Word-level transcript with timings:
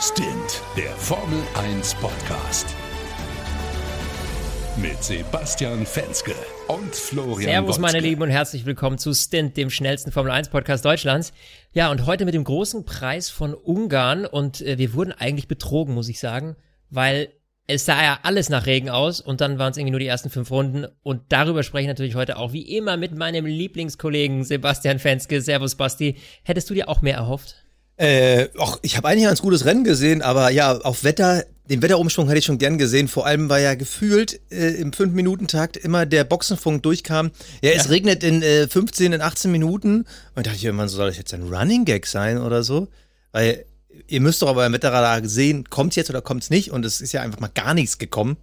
Stint, 0.00 0.62
der 0.76 0.90
Formel 0.90 1.42
1 1.54 1.94
Podcast. 1.94 2.66
Mit 4.76 5.02
Sebastian 5.02 5.86
Fenske 5.86 6.34
und 6.68 6.94
Florian 6.94 7.50
Servus, 7.50 7.68
Wolzke. 7.68 7.80
meine 7.80 8.00
Lieben, 8.00 8.20
und 8.20 8.28
herzlich 8.28 8.66
willkommen 8.66 8.98
zu 8.98 9.14
Stint, 9.14 9.56
dem 9.56 9.70
schnellsten 9.70 10.12
Formel 10.12 10.32
1 10.32 10.50
Podcast 10.50 10.84
Deutschlands. 10.84 11.32
Ja, 11.72 11.90
und 11.90 12.04
heute 12.04 12.26
mit 12.26 12.34
dem 12.34 12.44
großen 12.44 12.84
Preis 12.84 13.30
von 13.30 13.54
Ungarn. 13.54 14.26
Und 14.26 14.60
äh, 14.60 14.76
wir 14.76 14.92
wurden 14.92 15.12
eigentlich 15.12 15.48
betrogen, 15.48 15.94
muss 15.94 16.10
ich 16.10 16.20
sagen, 16.20 16.56
weil 16.90 17.30
es 17.66 17.86
sah 17.86 18.02
ja 18.02 18.18
alles 18.22 18.50
nach 18.50 18.66
Regen 18.66 18.90
aus 18.90 19.22
und 19.22 19.40
dann 19.40 19.58
waren 19.58 19.70
es 19.70 19.78
irgendwie 19.78 19.92
nur 19.92 20.00
die 20.00 20.06
ersten 20.06 20.28
fünf 20.28 20.50
Runden. 20.50 20.86
Und 21.04 21.22
darüber 21.30 21.62
spreche 21.62 21.84
ich 21.84 21.88
natürlich 21.88 22.16
heute 22.16 22.36
auch 22.36 22.52
wie 22.52 22.76
immer 22.76 22.98
mit 22.98 23.16
meinem 23.16 23.46
Lieblingskollegen 23.46 24.44
Sebastian 24.44 24.98
Fenske. 24.98 25.40
Servus, 25.40 25.74
Basti. 25.74 26.18
Hättest 26.42 26.68
du 26.68 26.74
dir 26.74 26.90
auch 26.90 27.00
mehr 27.00 27.16
erhofft? 27.16 27.65
Äh, 27.98 28.48
och, 28.58 28.78
ich 28.82 28.96
habe 28.96 29.08
eigentlich 29.08 29.24
ein 29.24 29.30
ganz 29.30 29.40
gutes 29.42 29.64
Rennen 29.64 29.84
gesehen, 29.84 30.20
aber 30.22 30.50
ja, 30.50 30.76
auf 30.78 31.02
Wetter, 31.02 31.44
den 31.70 31.80
Wetterumschwung 31.82 32.26
hätte 32.28 32.38
ich 32.38 32.44
schon 32.44 32.58
gern 32.58 32.76
gesehen. 32.78 33.08
Vor 33.08 33.26
allem, 33.26 33.48
weil 33.48 33.62
ja 33.64 33.74
gefühlt 33.74 34.38
äh, 34.50 34.72
im 34.74 34.90
5-Minuten-Takt 34.90 35.76
immer 35.78 36.04
der 36.04 36.24
Boxenfunk 36.24 36.82
durchkam. 36.82 37.30
Ja, 37.62 37.70
es 37.70 37.84
Ja. 37.84 37.90
regnet 37.90 38.22
in 38.22 38.42
äh, 38.42 38.68
15, 38.68 39.14
in 39.14 39.20
18 39.22 39.50
Minuten. 39.50 40.00
Und 40.00 40.06
da 40.34 40.42
dachte 40.42 40.56
ich 40.58 40.64
irgendwann, 40.64 40.88
soll 40.88 41.08
das 41.08 41.16
jetzt 41.16 41.32
ein 41.32 41.42
Running 41.42 41.84
Gag 41.86 42.06
sein 42.06 42.38
oder 42.38 42.62
so? 42.62 42.88
Weil 43.32 43.64
ihr 44.08 44.20
müsst 44.20 44.42
doch 44.42 44.48
aber 44.48 44.66
im 44.66 44.72
Wetterradar 44.74 45.26
sehen, 45.26 45.64
kommt's 45.70 45.96
jetzt 45.96 46.10
oder 46.10 46.20
kommt's 46.20 46.50
nicht? 46.50 46.70
Und 46.70 46.84
es 46.84 47.00
ist 47.00 47.12
ja 47.12 47.22
einfach 47.22 47.40
mal 47.40 47.48
gar 47.52 47.72
nichts 47.72 47.96
gekommen. 47.98 48.36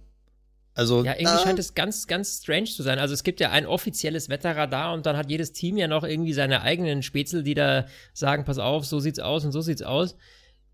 Also, 0.74 1.04
Ja, 1.04 1.12
irgendwie 1.12 1.42
scheint 1.42 1.58
es 1.58 1.74
ganz, 1.74 2.06
ganz 2.06 2.40
strange 2.42 2.64
zu 2.64 2.82
sein. 2.82 2.98
Also 2.98 3.14
es 3.14 3.22
gibt 3.22 3.40
ja 3.40 3.50
ein 3.50 3.64
offizielles 3.64 4.28
Wetterradar 4.28 4.92
und 4.92 5.06
dann 5.06 5.16
hat 5.16 5.30
jedes 5.30 5.52
Team 5.52 5.76
ja 5.76 5.86
noch 5.86 6.02
irgendwie 6.02 6.32
seine 6.32 6.62
eigenen 6.62 7.02
Spätzle, 7.02 7.44
die 7.44 7.54
da 7.54 7.86
sagen, 8.12 8.44
pass 8.44 8.58
auf, 8.58 8.84
so 8.84 8.98
sieht's 8.98 9.20
aus 9.20 9.44
und 9.44 9.52
so 9.52 9.60
sieht's 9.60 9.82
aus. 9.82 10.16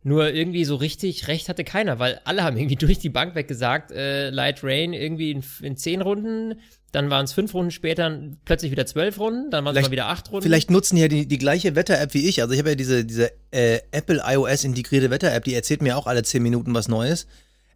Nur 0.03 0.33
irgendwie 0.33 0.65
so 0.65 0.77
richtig 0.77 1.29
recht 1.29 1.51
hatte 1.51 1.63
keiner, 1.63 1.99
weil 1.99 2.21
alle 2.25 2.43
haben 2.43 2.57
irgendwie 2.57 2.77
durch 2.87 2.99
die 2.99 3.11
Bank 3.11 3.35
weg 3.35 3.47
gesagt, 3.47 3.93
äh, 3.93 4.31
Light 4.31 4.65
Rain 4.65 4.95
irgendwie 4.95 5.33
in, 5.33 5.45
in 5.61 5.77
zehn 5.77 6.01
Runden, 6.01 6.59
dann 6.93 7.11
waren 7.11 7.27
es 7.27 7.35
fünf 7.35 7.53
Runden 7.53 7.71
später 7.71 8.19
plötzlich 8.47 8.73
wieder 8.73 8.87
zwölf 8.87 9.21
Runden, 9.21 9.51
dann 9.51 9.67
waren 9.67 9.77
es 9.77 9.83
mal 9.83 9.91
wieder 9.91 10.07
acht 10.07 10.31
Runden. 10.33 10.43
Vielleicht 10.43 10.71
nutzen 10.71 10.97
ja 10.97 11.09
die, 11.09 11.27
die 11.27 11.39
gleiche 11.39 11.77
Wetter-App 11.77 12.15
wie 12.15 12.27
ich. 12.27 12.41
Also 12.41 12.55
ich 12.55 12.59
habe 12.59 12.71
ja 12.71 12.75
diese, 12.75 13.05
diese 13.05 13.33
äh, 13.51 13.81
Apple 13.93 14.23
iOS 14.25 14.65
integrierte 14.65 15.11
Wetter-App, 15.11 15.45
die 15.45 15.55
erzählt 15.55 15.83
mir 15.83 15.99
auch 15.99 16.07
alle 16.07 16.23
10 16.23 16.43
Minuten 16.43 16.73
was 16.73 16.89
Neues. 16.89 17.27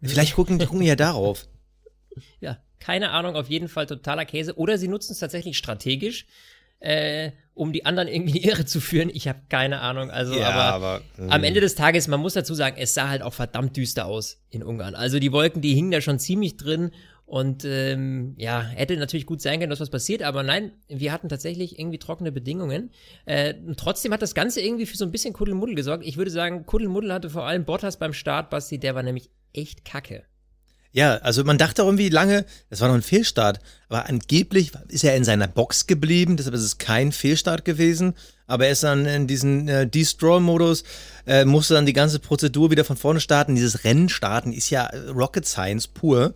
Vielleicht 0.01 0.33
gucken, 0.33 0.57
gucken 0.57 0.81
die 0.81 0.87
ja 0.87 0.95
darauf. 0.95 1.47
Ja, 2.39 2.57
keine 2.79 3.11
Ahnung, 3.11 3.35
auf 3.35 3.49
jeden 3.49 3.67
Fall 3.67 3.85
totaler 3.85 4.25
Käse. 4.25 4.57
Oder 4.57 4.77
sie 4.77 4.87
nutzen 4.87 5.13
es 5.13 5.19
tatsächlich 5.19 5.57
strategisch, 5.57 6.25
äh, 6.79 7.31
um 7.53 7.73
die 7.73 7.85
anderen 7.85 8.07
irgendwie 8.07 8.37
in 8.37 8.43
die 8.43 8.47
Irre 8.47 8.65
zu 8.65 8.81
führen. 8.81 9.09
Ich 9.11 9.27
habe 9.27 9.39
keine 9.49 9.79
Ahnung. 9.81 10.11
Also, 10.11 10.35
aber, 10.75 11.01
äh, 11.17 11.29
am 11.29 11.43
Ende 11.43 11.61
des 11.61 11.75
Tages, 11.75 12.07
man 12.07 12.19
muss 12.19 12.33
dazu 12.33 12.53
sagen, 12.53 12.75
es 12.77 12.93
sah 12.93 13.09
halt 13.09 13.21
auch 13.21 13.33
verdammt 13.33 13.75
düster 13.77 14.05
aus 14.05 14.41
in 14.49 14.61
Ungarn. 14.61 14.95
Also 14.95 15.19
die 15.19 15.31
Wolken, 15.31 15.61
die 15.61 15.73
hingen 15.73 15.91
da 15.91 16.01
schon 16.01 16.19
ziemlich 16.19 16.57
drin. 16.57 16.91
Und 17.25 17.65
ähm, 17.65 18.35
ja, 18.37 18.61
hätte 18.61 18.95
natürlich 18.97 19.25
gut 19.25 19.41
sein 19.41 19.59
können, 19.59 19.71
dass 19.71 19.79
was 19.79 19.89
passiert, 19.89 20.21
aber 20.21 20.43
nein, 20.43 20.73
wir 20.87 21.11
hatten 21.11 21.27
tatsächlich 21.27 21.79
irgendwie 21.79 21.97
trockene 21.97 22.31
Bedingungen. 22.31 22.91
Äh, 23.25 23.55
trotzdem 23.77 24.13
hat 24.13 24.21
das 24.21 24.35
Ganze 24.35 24.61
irgendwie 24.61 24.85
für 24.85 24.95
so 24.95 25.05
ein 25.05 25.11
bisschen 25.11 25.33
Kuddelmuddel 25.33 25.73
gesorgt. 25.73 26.05
Ich 26.05 26.17
würde 26.17 26.29
sagen, 26.29 26.67
Kuddelmuddel 26.67 27.11
hatte 27.11 27.31
vor 27.31 27.47
allem 27.47 27.65
Bottas 27.65 27.97
beim 27.97 28.13
Start, 28.13 28.51
Basti, 28.51 28.77
der 28.77 28.93
war 28.93 29.01
nämlich 29.01 29.31
echt 29.53 29.85
kacke. 29.85 30.23
Ja, 30.95 31.17
also 31.17 31.43
man 31.43 31.57
dachte 31.57 31.81
irgendwie 31.81 32.07
lange, 32.07 32.45
das 32.69 32.79
war 32.79 32.87
noch 32.87 32.95
ein 32.95 33.01
Fehlstart, 33.01 33.59
aber 33.89 34.07
angeblich 34.07 34.71
ist 34.87 35.03
er 35.03 35.17
in 35.17 35.25
seiner 35.25 35.49
Box 35.49 35.87
geblieben, 35.87 36.37
deshalb 36.37 36.55
ist 36.55 36.61
es 36.61 36.77
kein 36.77 37.11
Fehlstart 37.11 37.65
gewesen, 37.65 38.13
aber 38.47 38.67
er 38.67 38.71
ist 38.71 38.83
dann 38.83 39.05
in 39.05 39.27
diesen 39.27 39.67
äh, 39.67 39.85
Destroy-Modus, 39.85 40.85
äh, 41.27 41.43
musste 41.43 41.73
dann 41.73 41.85
die 41.85 41.91
ganze 41.91 42.19
Prozedur 42.19 42.71
wieder 42.71 42.85
von 42.85 42.95
vorne 42.95 43.19
starten. 43.19 43.55
Dieses 43.55 43.83
Rennen 43.83 44.07
starten 44.07 44.53
ist 44.53 44.69
ja 44.69 44.89
Rocket 45.13 45.45
Science 45.45 45.89
pur. 45.89 46.33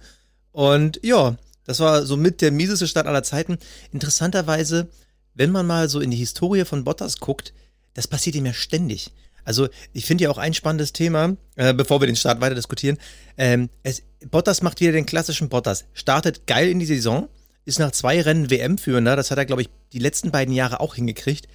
Und 0.51 0.99
ja, 1.03 1.37
das 1.63 1.79
war 1.79 2.05
somit 2.05 2.41
der 2.41 2.51
mieseste 2.51 2.85
Start 2.85 3.07
aller 3.07 3.23
Zeiten. 3.23 3.59
Interessanterweise, 3.93 4.89
wenn 5.35 5.51
man 5.51 5.67
mal 5.67 5.87
so 5.87 6.01
in 6.01 6.11
die 6.11 6.17
Historie 6.17 6.65
von 6.65 6.83
Bottas 6.83 7.19
guckt, 7.21 7.53
das 7.93 8.09
passiert 8.09 8.35
ihm 8.35 8.45
ja 8.45 8.53
ständig. 8.53 9.11
Also 9.49 9.67
ich 9.93 10.05
finde 10.05 10.25
ja 10.25 10.29
auch 10.29 10.37
ein 10.37 10.53
spannendes 10.53 10.93
Thema, 10.93 11.35
äh, 11.55 11.73
bevor 11.73 11.99
wir 12.01 12.05
den 12.05 12.15
Start 12.15 12.39
weiter 12.39 12.53
diskutieren. 12.53 12.99
Ähm, 13.35 13.69
es, 13.81 14.03
Bottas 14.29 14.61
macht 14.61 14.79
wieder 14.79 14.91
den 14.91 15.07
klassischen 15.07 15.49
Bottas. 15.49 15.85
Startet 15.93 16.45
geil 16.45 16.69
in 16.69 16.77
die 16.77 16.85
Saison, 16.85 17.27
ist 17.65 17.79
nach 17.79 17.89
zwei 17.89 18.21
Rennen 18.21 18.51
WM-Führender. 18.51 19.15
Das 19.15 19.31
hat 19.31 19.39
er, 19.39 19.45
glaube 19.47 19.63
ich, 19.63 19.69
die 19.91 19.97
letzten 19.97 20.29
beiden 20.29 20.53
Jahre 20.53 20.79
auch 20.81 20.93
hingekriegt. 20.93 21.47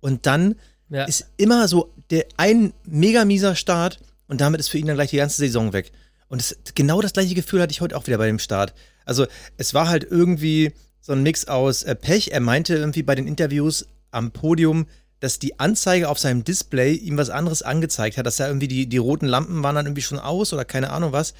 Und 0.00 0.24
dann 0.24 0.54
Ja. 0.88 1.04
ist 1.04 1.26
immer 1.36 1.68
so 1.68 1.92
der 2.08 2.24
ein 2.38 2.72
mega 2.86 3.26
mieser 3.26 3.54
Start 3.54 3.98
und 4.28 4.40
damit 4.40 4.58
ist 4.58 4.68
für 4.68 4.78
ihn 4.78 4.86
dann 4.86 4.96
gleich 4.96 5.10
die 5.10 5.16
ganze 5.18 5.36
Saison 5.36 5.74
weg. 5.74 5.92
Und 6.28 6.40
das, 6.40 6.56
genau 6.74 7.02
das 7.02 7.12
gleiche 7.12 7.34
Gefühl 7.34 7.60
hatte 7.60 7.72
ich 7.72 7.82
heute 7.82 7.98
auch 7.98 8.06
wieder 8.06 8.16
bei 8.16 8.28
dem 8.28 8.38
Start. 8.38 8.72
Also 9.04 9.26
es 9.58 9.74
war 9.74 9.88
halt 9.90 10.04
irgendwie 10.10 10.72
so 11.02 11.12
ein 11.12 11.22
Mix 11.22 11.48
aus 11.48 11.82
äh, 11.82 11.94
Pech. 11.94 12.30
Er 12.32 12.40
meinte 12.40 12.74
irgendwie 12.76 13.02
bei 13.02 13.14
den 13.14 13.26
Interviews 13.26 13.86
am 14.10 14.30
Podium, 14.30 14.86
dass 15.22 15.38
die 15.38 15.60
Anzeige 15.60 16.08
auf 16.08 16.18
seinem 16.18 16.42
Display 16.42 16.94
ihm 16.94 17.16
was 17.16 17.30
anderes 17.30 17.62
angezeigt 17.62 18.16
hat, 18.16 18.26
dass 18.26 18.38
da 18.38 18.48
irgendwie 18.48 18.66
die, 18.66 18.88
die 18.88 18.98
roten 18.98 19.26
Lampen 19.26 19.62
waren 19.62 19.76
dann 19.76 19.86
irgendwie 19.86 20.02
schon 20.02 20.18
aus 20.18 20.52
oder 20.52 20.64
keine 20.64 20.90
Ahnung 20.90 21.12
was. 21.12 21.32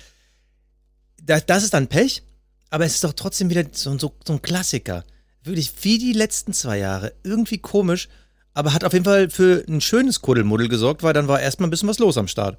Das, 1.20 1.46
das 1.46 1.64
ist 1.64 1.74
dann 1.74 1.88
Pech, 1.88 2.22
aber 2.70 2.84
es 2.84 2.94
ist 2.94 3.02
doch 3.02 3.12
trotzdem 3.12 3.50
wieder 3.50 3.64
so, 3.72 3.98
so, 3.98 4.14
so 4.24 4.34
ein 4.34 4.40
Klassiker. 4.40 5.02
Wirklich 5.42 5.72
wie 5.82 5.98
die 5.98 6.12
letzten 6.12 6.52
zwei 6.52 6.78
Jahre. 6.78 7.12
Irgendwie 7.24 7.58
komisch, 7.58 8.08
aber 8.54 8.72
hat 8.72 8.84
auf 8.84 8.92
jeden 8.92 9.04
Fall 9.04 9.30
für 9.30 9.64
ein 9.66 9.80
schönes 9.80 10.22
Kuddelmuddel 10.22 10.68
gesorgt, 10.68 11.02
weil 11.02 11.12
dann 11.12 11.26
war 11.26 11.40
erstmal 11.40 11.66
ein 11.66 11.70
bisschen 11.70 11.88
was 11.88 11.98
los 11.98 12.16
am 12.16 12.28
Start. 12.28 12.58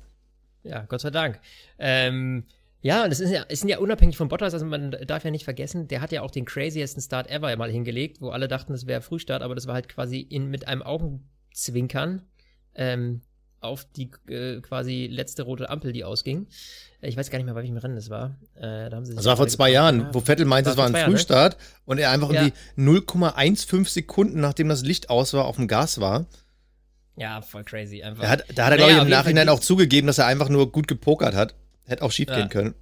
Ja, 0.64 0.82
Gott 0.90 1.00
sei 1.00 1.10
Dank. 1.10 1.40
Ähm, 1.80 2.44
ja, 2.84 3.04
und 3.06 3.12
es 3.12 3.20
ist 3.20 3.32
ja, 3.32 3.46
es 3.50 3.62
sind 3.62 3.70
ja 3.70 3.80
unabhängig 3.80 4.16
von 4.18 4.28
Bottas, 4.28 4.54
also 4.54 4.66
man 4.66 4.92
darf 5.08 5.24
ja 5.24 5.32
nicht 5.32 5.46
vergessen, 5.46 5.88
der 5.88 6.02
hat 6.02 6.12
ja 6.12 6.22
auch 6.22 6.30
den 6.32 6.46
craziesten 6.46 7.02
Start 7.02 7.30
ever 7.32 7.56
mal 7.56 7.72
hingelegt, 7.72 8.22
wo 8.22 8.30
alle 8.30 8.48
dachten, 8.48 8.74
das 8.74 8.86
wäre 8.86 9.02
Frühstart, 9.02 9.42
aber 9.42 9.56
das 9.56 9.66
war 9.66 9.74
halt 9.74 9.90
quasi 9.90 10.20
in, 10.20 10.50
mit 10.52 10.68
einem 10.68 10.84
Augenzwinkern 10.84 12.22
ähm, 12.76 13.22
auf 13.62 13.86
die 13.96 14.12
äh, 14.28 14.60
quasi 14.60 15.08
letzte 15.10 15.44
rote 15.44 15.70
Ampel, 15.70 15.94
die 15.94 16.04
ausging. 16.04 16.48
Äh, 17.02 17.08
Ich 17.08 17.16
weiß 17.16 17.30
gar 17.30 17.38
nicht 17.40 17.46
mehr, 17.46 17.54
bei 17.54 17.62
welchem 17.62 17.78
Rennen 17.78 17.96
das 17.96 18.10
war. 18.10 18.36
Äh, 18.56 18.90
da 18.90 18.98
haben 18.98 19.06
sie 19.06 19.16
Das 19.16 19.24
war 19.26 19.38
vor 19.38 19.48
zwei 19.48 19.70
Jahren, 19.72 20.02
ja. 20.02 20.14
wo 20.14 20.20
Vettel 20.20 20.46
meinte, 20.46 20.70
es 20.70 20.76
war 20.78 20.86
ein 20.86 20.92
zwei 20.92 21.00
Jahren, 21.00 21.12
ne? 21.12 21.18
Frühstart 21.18 21.58
und 21.86 21.98
er 21.98 22.12
einfach 22.12 22.32
Ja. 22.34 22.44
irgendwie 22.76 23.02
0,15 23.02 23.88
Sekunden, 23.88 24.42
nachdem 24.42 24.68
das 24.68 24.82
Licht 24.84 25.10
aus 25.10 25.34
war, 25.34 25.46
auf 25.46 25.56
dem 25.56 25.70
Gas 25.70 26.02
war. 26.02 26.26
Ja, 27.16 27.42
voll 27.42 27.64
crazy 27.64 28.04
einfach. 28.04 28.24
Er 28.24 28.30
hat, 28.32 28.44
da 28.56 28.66
hat 28.66 28.72
er, 28.74 28.78
Naja, 28.78 28.88
glaube 28.88 28.92
ich, 28.92 29.02
im 29.04 29.10
Nachhinein 29.10 29.48
auch 29.50 29.60
zugegeben, 29.60 30.08
dass 30.08 30.18
er 30.18 30.26
einfach 30.26 30.50
nur 30.50 30.72
gut 30.72 30.88
gepokert 30.88 31.36
hat. 31.36 31.56
Hätte 31.86 32.04
auch 32.04 32.12
schief 32.12 32.30
Ja. 32.30 32.36
gehen 32.38 32.50
können. 32.50 32.76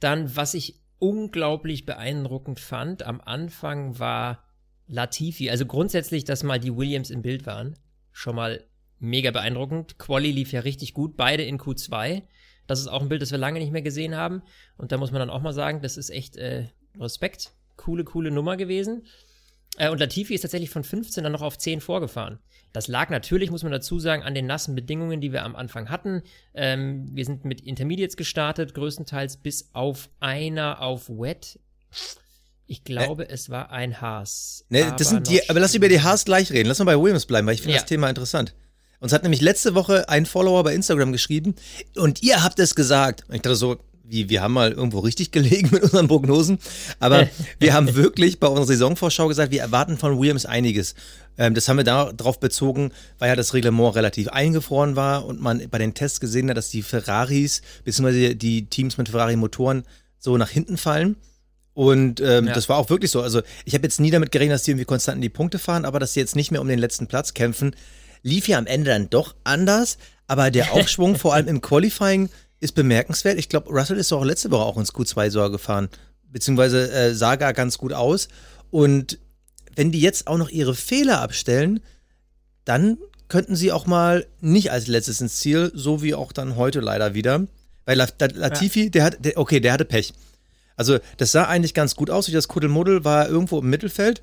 Dann, 0.00 0.34
was 0.36 0.54
ich 0.54 0.80
unglaublich 0.98 1.86
beeindruckend 1.86 2.60
fand 2.60 3.02
am 3.02 3.20
Anfang 3.20 3.98
war 3.98 4.44
Latifi. 4.86 5.50
Also 5.50 5.66
grundsätzlich, 5.66 6.24
dass 6.24 6.42
mal 6.42 6.58
die 6.58 6.74
Williams 6.76 7.10
im 7.10 7.22
Bild 7.22 7.46
waren, 7.46 7.76
schon 8.10 8.36
mal 8.36 8.64
mega 8.98 9.30
beeindruckend. 9.30 9.98
Quali 9.98 10.30
lief 10.32 10.52
ja 10.52 10.60
richtig 10.60 10.94
gut, 10.94 11.16
beide 11.16 11.42
in 11.44 11.58
Q2. 11.58 12.22
Das 12.66 12.80
ist 12.80 12.88
auch 12.88 13.02
ein 13.02 13.08
Bild, 13.08 13.22
das 13.22 13.30
wir 13.30 13.38
lange 13.38 13.60
nicht 13.60 13.72
mehr 13.72 13.82
gesehen 13.82 14.16
haben. 14.16 14.42
Und 14.76 14.92
da 14.92 14.96
muss 14.96 15.10
man 15.10 15.20
dann 15.20 15.30
auch 15.30 15.40
mal 15.42 15.52
sagen, 15.52 15.80
das 15.82 15.96
ist 15.96 16.10
echt 16.10 16.36
äh, 16.36 16.66
Respekt. 16.98 17.52
Coole, 17.76 18.04
coole 18.04 18.30
Nummer 18.30 18.56
gewesen. 18.56 19.06
Äh, 19.78 19.88
und 19.90 19.98
Latifi 19.98 20.34
ist 20.34 20.42
tatsächlich 20.42 20.70
von 20.70 20.84
15 20.84 21.24
dann 21.24 21.32
noch 21.32 21.42
auf 21.42 21.56
10 21.58 21.80
vorgefahren. 21.80 22.38
Das 22.72 22.86
lag 22.88 23.08
natürlich, 23.08 23.50
muss 23.50 23.62
man 23.62 23.72
dazu 23.72 23.98
sagen, 23.98 24.22
an 24.22 24.34
den 24.34 24.46
nassen 24.46 24.74
Bedingungen, 24.74 25.20
die 25.20 25.32
wir 25.32 25.42
am 25.44 25.56
Anfang 25.56 25.88
hatten. 25.88 26.22
Ähm, 26.54 27.08
wir 27.12 27.24
sind 27.24 27.44
mit 27.44 27.60
Intermediates 27.62 28.16
gestartet, 28.16 28.74
größtenteils 28.74 29.38
bis 29.38 29.70
auf 29.72 30.10
einer 30.20 30.82
auf 30.82 31.08
Wet. 31.08 31.58
Ich 32.66 32.84
glaube, 32.84 33.28
es 33.28 33.48
war 33.48 33.70
ein 33.70 34.00
Haas. 34.02 34.66
Ne, 34.68 34.94
das 34.98 35.08
sind 35.08 35.28
die, 35.30 35.48
aber 35.48 35.60
lass 35.60 35.74
über 35.74 35.88
die 35.88 36.02
Haas 36.02 36.26
gleich 36.26 36.52
reden. 36.52 36.68
Lass 36.68 36.78
mal 36.78 36.84
bei 36.84 37.00
Williams 37.02 37.24
bleiben, 37.24 37.46
weil 37.46 37.54
ich 37.54 37.62
finde 37.62 37.76
Ja. 37.76 37.80
das 37.80 37.88
Thema 37.88 38.10
interessant. 38.10 38.54
Uns 39.00 39.12
hat 39.12 39.22
nämlich 39.22 39.40
letzte 39.40 39.74
Woche 39.74 40.08
ein 40.08 40.26
Follower 40.26 40.62
bei 40.64 40.74
Instagram 40.74 41.12
geschrieben 41.12 41.54
und 41.96 42.22
ihr 42.22 42.42
habt 42.42 42.58
es 42.58 42.74
gesagt. 42.74 43.24
Und 43.28 43.36
ich 43.36 43.42
dachte 43.42 43.56
so, 43.56 43.78
wie, 44.08 44.28
wir 44.28 44.42
haben 44.42 44.54
mal 44.54 44.72
irgendwo 44.72 45.00
richtig 45.00 45.30
gelegen 45.32 45.68
mit 45.72 45.82
unseren 45.82 46.08
Prognosen. 46.08 46.58
Aber 47.00 47.28
wir 47.58 47.74
haben 47.74 47.94
wirklich 47.94 48.40
bei 48.40 48.46
unserer 48.46 48.66
Saisonvorschau 48.66 49.28
gesagt, 49.28 49.52
wir 49.52 49.60
erwarten 49.60 49.96
von 49.98 50.18
Williams 50.18 50.46
einiges. 50.46 50.94
Ähm, 51.36 51.54
das 51.54 51.68
haben 51.68 51.76
wir 51.76 51.84
darauf 51.84 52.40
bezogen, 52.40 52.90
weil 53.18 53.28
ja 53.28 53.36
das 53.36 53.54
Reglement 53.54 53.94
relativ 53.94 54.28
eingefroren 54.28 54.96
war 54.96 55.24
und 55.26 55.40
man 55.40 55.62
bei 55.70 55.78
den 55.78 55.94
Tests 55.94 56.20
gesehen 56.20 56.50
hat, 56.50 56.56
dass 56.56 56.70
die 56.70 56.82
Ferraris, 56.82 57.62
beziehungsweise 57.84 58.34
die 58.34 58.66
Teams 58.66 58.98
mit 58.98 59.08
Ferrari-Motoren 59.08 59.84
so 60.18 60.36
nach 60.36 60.50
hinten 60.50 60.76
fallen. 60.76 61.16
Und 61.74 62.20
ähm, 62.20 62.48
Ja. 62.48 62.54
das 62.54 62.68
war 62.68 62.76
auch 62.78 62.90
wirklich 62.90 63.12
so. 63.12 63.22
Also 63.22 63.42
ich 63.64 63.74
habe 63.74 63.84
jetzt 63.84 64.00
nie 64.00 64.10
damit 64.10 64.32
gerechnet, 64.32 64.54
dass 64.56 64.62
die 64.64 64.72
irgendwie 64.72 64.84
konstant 64.84 65.16
in 65.16 65.22
die 65.22 65.28
Punkte 65.28 65.60
fahren, 65.60 65.84
aber 65.84 66.00
dass 66.00 66.14
sie 66.14 66.20
jetzt 66.20 66.34
nicht 66.34 66.50
mehr 66.50 66.60
um 66.60 66.66
den 66.66 66.80
letzten 66.80 67.06
Platz 67.06 67.34
kämpfen, 67.34 67.76
lief 68.24 68.48
ja 68.48 68.58
am 68.58 68.66
Ende 68.66 68.90
dann 68.90 69.08
doch 69.10 69.36
anders. 69.44 69.96
Aber 70.26 70.50
der 70.50 70.72
Aufschwung, 70.72 71.14
vor 71.16 71.34
allem 71.34 71.46
im 71.46 71.60
Qualifying, 71.60 72.30
ist 72.60 72.74
bemerkenswert. 72.74 73.38
Ich 73.38 73.48
glaube, 73.48 73.70
Russell 73.70 73.98
ist 73.98 74.12
doch 74.12 74.20
auch 74.20 74.24
letzte 74.24 74.50
Woche 74.50 74.64
auch 74.64 74.76
ins 74.76 74.92
Q2 74.92 75.30
sogar 75.30 75.50
gefahren. 75.50 75.88
Beziehungsweise 76.30 76.90
äh, 76.90 77.14
sah 77.14 77.36
gar 77.36 77.52
ganz 77.52 77.78
gut 77.78 77.92
aus. 77.92 78.28
Und 78.70 79.18
wenn 79.76 79.92
die 79.92 80.00
jetzt 80.00 80.26
auch 80.26 80.38
noch 80.38 80.50
ihre 80.50 80.74
Fehler 80.74 81.20
abstellen, 81.20 81.80
dann 82.64 82.98
könnten 83.28 83.56
sie 83.56 83.72
auch 83.72 83.86
mal 83.86 84.26
nicht 84.40 84.72
als 84.72 84.86
letztes 84.86 85.20
ins 85.20 85.36
Ziel, 85.36 85.70
so 85.74 86.02
wie 86.02 86.14
auch 86.14 86.32
dann 86.32 86.56
heute 86.56 86.80
leider 86.80 87.14
wieder. 87.14 87.46
Weil 87.84 87.96
Latifi, 87.96 88.84
ja. 88.84 88.90
der 88.90 89.04
hat, 89.04 89.24
der, 89.24 89.38
okay, 89.38 89.60
der 89.60 89.72
hatte 89.72 89.84
Pech. 89.84 90.12
Also, 90.76 90.98
das 91.16 91.32
sah 91.32 91.44
eigentlich 91.44 91.74
ganz 91.74 91.96
gut 91.96 92.10
aus. 92.10 92.26
Das 92.26 92.48
Kuddelmuddel 92.48 93.04
war 93.04 93.28
irgendwo 93.28 93.58
im 93.58 93.70
Mittelfeld, 93.70 94.22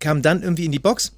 kam 0.00 0.22
dann 0.22 0.42
irgendwie 0.42 0.64
in 0.64 0.72
die 0.72 0.78
Box 0.78 1.12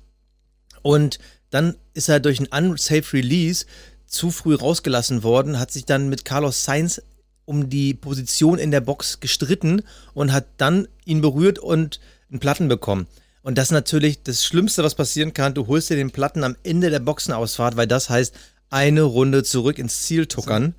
und 0.82 1.18
dann 1.50 1.76
ist 1.94 2.08
er 2.08 2.20
durch 2.20 2.40
ein 2.40 2.46
unsafe 2.46 3.14
Release 3.14 3.66
zu 4.06 4.30
früh 4.30 4.54
rausgelassen 4.54 5.22
worden, 5.22 5.58
hat 5.58 5.70
sich 5.70 5.84
dann 5.84 6.08
mit 6.08 6.24
Carlos 6.24 6.64
Sainz 6.64 7.02
um 7.44 7.70
die 7.70 7.94
Position 7.94 8.58
in 8.58 8.70
der 8.70 8.80
Box 8.80 9.20
gestritten 9.20 9.82
und 10.14 10.32
hat 10.32 10.46
dann 10.56 10.88
ihn 11.04 11.20
berührt 11.20 11.58
und 11.58 12.00
einen 12.30 12.40
Platten 12.40 12.68
bekommen. 12.68 13.06
Und 13.42 13.56
das 13.56 13.68
ist 13.68 13.72
natürlich 13.72 14.22
das 14.22 14.44
Schlimmste, 14.44 14.82
was 14.82 14.96
passieren 14.96 15.32
kann. 15.32 15.54
Du 15.54 15.68
holst 15.68 15.88
dir 15.88 15.96
den 15.96 16.10
Platten 16.10 16.42
am 16.42 16.56
Ende 16.64 16.90
der 16.90 16.98
Boxenausfahrt, 16.98 17.76
weil 17.76 17.86
das 17.86 18.10
heißt, 18.10 18.34
eine 18.70 19.02
Runde 19.02 19.44
zurück 19.44 19.78
ins 19.78 20.02
Ziel 20.02 20.26
tuckern. 20.26 20.74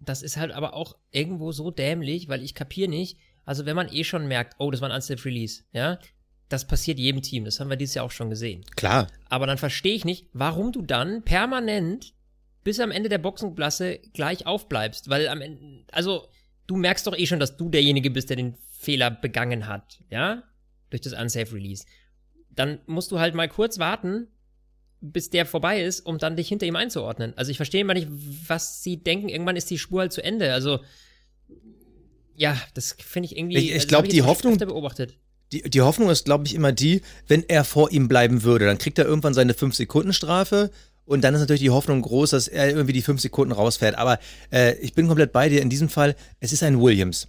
Das 0.00 0.22
ist 0.22 0.36
halt 0.36 0.52
aber 0.52 0.74
auch 0.74 0.96
irgendwo 1.10 1.52
so 1.52 1.70
dämlich, 1.70 2.28
weil 2.28 2.42
ich 2.42 2.54
kapiere 2.54 2.90
nicht. 2.90 3.16
Also 3.46 3.64
wenn 3.64 3.76
man 3.76 3.90
eh 3.90 4.04
schon 4.04 4.26
merkt, 4.26 4.56
oh, 4.58 4.70
das 4.70 4.82
war 4.82 4.90
ein 4.90 4.94
Unsafe 4.94 5.24
Release, 5.24 5.62
ja, 5.72 5.98
das 6.50 6.66
passiert 6.66 6.98
jedem 6.98 7.22
Team. 7.22 7.44
Das 7.46 7.58
haben 7.58 7.70
wir 7.70 7.76
dieses 7.76 7.94
Jahr 7.94 8.04
auch 8.04 8.10
schon 8.10 8.30
gesehen. 8.30 8.64
Klar. 8.76 9.08
Aber 9.28 9.46
dann 9.46 9.58
verstehe 9.58 9.94
ich 9.94 10.04
nicht, 10.04 10.28
warum 10.34 10.72
du 10.72 10.82
dann 10.82 11.22
permanent 11.22 12.12
bis 12.64 12.80
am 12.80 12.90
Ende 12.90 13.08
der 13.08 13.18
Boxenklasse 13.18 14.00
gleich 14.12 14.46
aufbleibst. 14.46 15.08
Weil 15.08 15.28
am 15.28 15.40
Ende, 15.40 15.84
also 15.92 16.28
du 16.66 16.76
merkst 16.76 17.06
doch 17.06 17.16
eh 17.16 17.26
schon, 17.26 17.40
dass 17.40 17.56
du 17.56 17.68
derjenige 17.68 18.10
bist, 18.10 18.30
der 18.30 18.36
den 18.36 18.56
Fehler 18.78 19.10
begangen 19.10 19.66
hat, 19.68 20.00
ja? 20.10 20.42
Durch 20.90 21.02
das 21.02 21.12
Unsafe 21.12 21.54
Release. 21.54 21.84
Dann 22.50 22.80
musst 22.86 23.12
du 23.12 23.18
halt 23.18 23.34
mal 23.34 23.48
kurz 23.48 23.78
warten, 23.78 24.28
bis 25.00 25.30
der 25.30 25.44
vorbei 25.44 25.82
ist, 25.82 26.00
um 26.00 26.18
dann 26.18 26.36
dich 26.36 26.48
hinter 26.48 26.66
ihm 26.66 26.76
einzuordnen. 26.76 27.34
Also 27.36 27.50
ich 27.50 27.58
verstehe 27.58 27.82
immer 27.82 27.94
nicht, 27.94 28.08
was 28.48 28.82
sie 28.82 28.96
denken. 28.96 29.28
Irgendwann 29.28 29.56
ist 29.56 29.70
die 29.70 29.78
Spur 29.78 30.00
halt 30.00 30.12
zu 30.12 30.22
Ende. 30.22 30.52
Also 30.52 30.80
ja, 32.36 32.56
das 32.74 32.96
finde 32.98 33.26
ich 33.26 33.36
irgendwie. 33.36 33.58
Ich, 33.58 33.74
ich 33.74 33.88
glaube, 33.88 34.08
die 34.08 34.22
Hoffnung. 34.22 34.56
Beobachtet. 34.56 35.18
Die, 35.52 35.62
die 35.62 35.82
Hoffnung 35.82 36.10
ist, 36.10 36.24
glaube 36.24 36.46
ich, 36.46 36.54
immer 36.54 36.72
die, 36.72 37.02
wenn 37.28 37.44
er 37.48 37.64
vor 37.64 37.92
ihm 37.92 38.08
bleiben 38.08 38.42
würde, 38.42 38.66
dann 38.66 38.78
kriegt 38.78 38.98
er 38.98 39.04
irgendwann 39.04 39.34
seine 39.34 39.52
5-Sekunden-Strafe 39.52 40.70
und 41.06 41.22
dann 41.22 41.34
ist 41.34 41.40
natürlich 41.40 41.62
die 41.62 41.70
Hoffnung 41.70 42.00
groß, 42.02 42.30
dass 42.30 42.48
er 42.48 42.68
irgendwie 42.68 42.92
die 42.92 43.02
5 43.02 43.20
Sekunden 43.20 43.52
rausfährt. 43.52 43.96
Aber 43.96 44.18
äh, 44.50 44.74
ich 44.78 44.94
bin 44.94 45.06
komplett 45.06 45.32
bei 45.32 45.48
dir. 45.48 45.60
In 45.60 45.70
diesem 45.70 45.88
Fall, 45.88 46.16
es 46.40 46.52
ist 46.52 46.62
ein 46.62 46.80
Williams. 46.80 47.28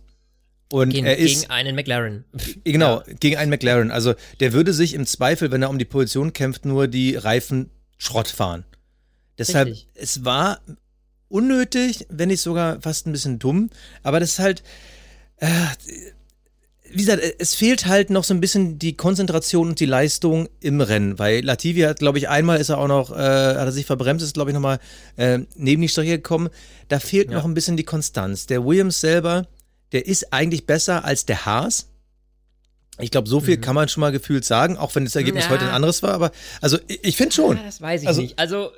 Und 0.71 0.89
gegen, 0.89 1.05
er 1.05 1.17
ist, 1.17 1.41
gegen 1.41 1.51
einen 1.51 1.75
McLaren. 1.75 2.25
Genau, 2.63 3.03
ja. 3.05 3.13
gegen 3.19 3.37
einen 3.37 3.49
McLaren. 3.49 3.91
Also 3.91 4.15
der 4.39 4.53
würde 4.53 4.73
sich 4.73 4.93
im 4.93 5.05
Zweifel, 5.05 5.51
wenn 5.51 5.61
er 5.61 5.69
um 5.69 5.77
die 5.77 5.85
Position 5.85 6.33
kämpft, 6.33 6.65
nur 6.65 6.87
die 6.87 7.15
Reifen 7.15 7.69
Schrott 7.97 8.27
fahren. 8.27 8.65
Deshalb, 9.37 9.67
Richtig. 9.67 9.89
es 9.93 10.23
war 10.25 10.61
unnötig, 11.27 12.07
wenn 12.09 12.29
nicht 12.29 12.41
sogar 12.41 12.81
fast 12.81 13.05
ein 13.05 13.11
bisschen 13.11 13.39
dumm. 13.39 13.69
Aber 14.03 14.19
das 14.19 14.31
ist 14.31 14.39
halt, 14.39 14.63
äh, 15.37 15.47
wie 16.95 16.99
gesagt, 16.99 17.21
es 17.39 17.55
fehlt 17.55 17.87
halt 17.87 18.09
noch 18.09 18.23
so 18.23 18.33
ein 18.33 18.39
bisschen 18.39 18.79
die 18.79 18.95
Konzentration 18.95 19.67
und 19.69 19.79
die 19.81 19.85
Leistung 19.85 20.47
im 20.61 20.79
Rennen, 20.79 21.19
weil 21.19 21.43
Latifi 21.43 21.81
hat, 21.81 21.99
glaube 21.99 22.19
ich, 22.19 22.29
einmal 22.29 22.57
ist 22.61 22.69
er 22.69 22.77
auch 22.77 22.87
noch, 22.87 23.11
äh, 23.11 23.15
hat 23.15 23.65
er 23.65 23.71
sich 23.73 23.85
verbremst, 23.85 24.23
ist, 24.23 24.33
glaube 24.33 24.51
ich, 24.51 24.53
nochmal 24.53 24.79
äh, 25.17 25.39
neben 25.57 25.81
die 25.81 25.89
Strecke 25.89 26.11
gekommen. 26.11 26.49
Da 26.87 26.99
fehlt 26.99 27.29
ja. 27.29 27.35
noch 27.35 27.43
ein 27.43 27.53
bisschen 27.53 27.75
die 27.75 27.83
Konstanz. 27.83 28.45
Der 28.45 28.63
Williams 28.63 29.01
selber, 29.01 29.45
der 29.91 30.07
ist 30.07 30.31
eigentlich 30.31 30.65
besser 30.65 31.03
als 31.03 31.25
der 31.25 31.45
Haas. 31.45 31.89
Ich 32.99 33.11
glaube, 33.11 33.27
so 33.27 33.41
viel 33.41 33.57
mhm. 33.57 33.61
kann 33.61 33.75
man 33.75 33.89
schon 33.89 33.99
mal 33.99 34.13
gefühlt 34.13 34.45
sagen, 34.45 34.77
auch 34.77 34.95
wenn 34.95 35.03
das 35.03 35.17
Ergebnis 35.17 35.45
ja. 35.45 35.49
heute 35.49 35.65
ein 35.65 35.71
anderes 35.71 36.01
war, 36.01 36.13
aber 36.13 36.31
also 36.61 36.77
ich, 36.87 37.03
ich 37.03 37.17
finde 37.17 37.35
schon. 37.35 37.57
Ja, 37.57 37.63
das 37.63 37.81
weiß 37.81 38.03
ich 38.03 38.07
also, 38.07 38.21
nicht. 38.21 38.39
Also 38.39 38.71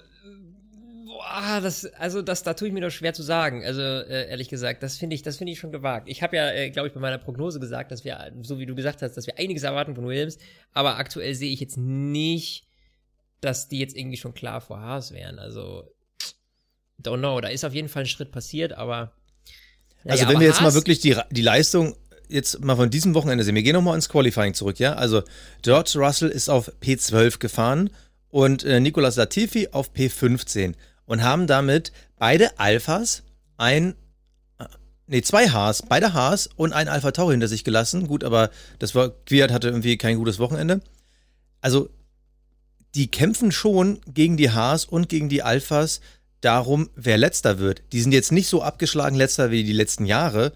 Ah, 1.29 1.59
das, 1.59 1.85
also 1.85 2.21
das, 2.21 2.43
da 2.43 2.53
tue 2.53 2.69
ich 2.69 2.73
mir 2.73 2.81
doch 2.81 2.89
schwer 2.89 3.13
zu 3.13 3.21
sagen. 3.21 3.63
Also 3.65 3.81
äh, 3.81 4.29
ehrlich 4.29 4.49
gesagt, 4.49 4.81
das 4.81 4.97
finde 4.97 5.15
ich, 5.15 5.23
das 5.23 5.37
finde 5.37 5.51
ich 5.51 5.59
schon 5.59 5.71
gewagt. 5.71 6.07
Ich 6.07 6.23
habe 6.23 6.37
ja, 6.37 6.51
äh, 6.51 6.69
glaube 6.69 6.87
ich, 6.87 6.93
bei 6.93 6.99
meiner 6.99 7.17
Prognose 7.17 7.59
gesagt, 7.59 7.91
dass 7.91 8.03
wir, 8.03 8.31
so 8.41 8.59
wie 8.59 8.65
du 8.65 8.75
gesagt 8.75 9.01
hast, 9.01 9.17
dass 9.17 9.27
wir 9.27 9.37
einiges 9.37 9.63
erwarten 9.63 9.95
von 9.95 10.05
Williams, 10.05 10.37
aber 10.73 10.97
aktuell 10.97 11.35
sehe 11.35 11.51
ich 11.51 11.59
jetzt 11.59 11.77
nicht, 11.77 12.65
dass 13.41 13.67
die 13.67 13.79
jetzt 13.79 13.95
irgendwie 13.95 14.17
schon 14.17 14.33
klar 14.33 14.61
vor 14.61 14.79
Haas 14.79 15.11
wären. 15.11 15.37
Also 15.37 15.91
don't 17.01 17.19
know. 17.19 17.41
Da 17.41 17.49
ist 17.49 17.65
auf 17.65 17.73
jeden 17.73 17.89
Fall 17.89 18.03
ein 18.03 18.07
Schritt 18.07 18.31
passiert, 18.31 18.73
aber 18.73 19.11
naja, 20.03 20.21
also 20.21 20.33
wenn 20.33 20.39
wir 20.39 20.47
jetzt 20.47 20.61
Haas, 20.61 20.73
mal 20.73 20.73
wirklich 20.73 20.99
die 20.99 21.15
die 21.31 21.41
Leistung 21.41 21.95
jetzt 22.29 22.63
mal 22.63 22.75
von 22.75 22.89
diesem 22.89 23.13
Wochenende 23.13 23.43
sehen, 23.43 23.55
wir 23.55 23.63
gehen 23.63 23.73
nochmal 23.73 23.95
ins 23.95 24.09
Qualifying 24.09 24.53
zurück, 24.53 24.79
ja. 24.79 24.93
Also 24.93 25.23
George 25.61 25.93
Russell 25.95 26.29
ist 26.29 26.49
auf 26.49 26.71
P12 26.81 27.39
gefahren 27.39 27.89
und 28.29 28.63
äh, 28.63 28.79
Nicolas 28.79 29.15
Latifi 29.15 29.69
auf 29.71 29.91
P15 29.93 30.73
und 31.07 31.23
haben 31.23 31.47
damit 31.47 31.91
beide 32.17 32.59
Alphas, 32.59 33.23
ein, 33.57 33.95
nee, 35.07 35.23
zwei 35.23 35.49
Haas, 35.49 35.81
beide 35.81 36.13
Haas 36.13 36.47
und 36.55 36.73
ein 36.73 36.87
Alpha 36.87 37.11
Tauri 37.11 37.33
hinter 37.33 37.47
sich 37.47 37.63
gelassen. 37.63 38.07
Gut, 38.07 38.23
aber 38.23 38.51
das 38.77 38.93
war, 38.93 39.09
Quiert 39.25 39.51
hatte 39.51 39.69
irgendwie 39.69 39.97
kein 39.97 40.17
gutes 40.17 40.37
Wochenende. 40.37 40.81
Also, 41.61 41.89
die 42.93 43.09
kämpfen 43.09 43.51
schon 43.51 43.99
gegen 44.13 44.37
die 44.37 44.51
Haas 44.51 44.85
und 44.85 45.09
gegen 45.09 45.29
die 45.29 45.41
Alphas 45.41 46.01
darum, 46.41 46.89
wer 46.95 47.17
letzter 47.17 47.57
wird. 47.57 47.81
Die 47.93 48.01
sind 48.01 48.11
jetzt 48.11 48.31
nicht 48.31 48.47
so 48.47 48.61
abgeschlagen 48.61 49.15
letzter 49.15 49.49
wie 49.49 49.63
die 49.63 49.73
letzten 49.73 50.05
Jahre. 50.05 50.53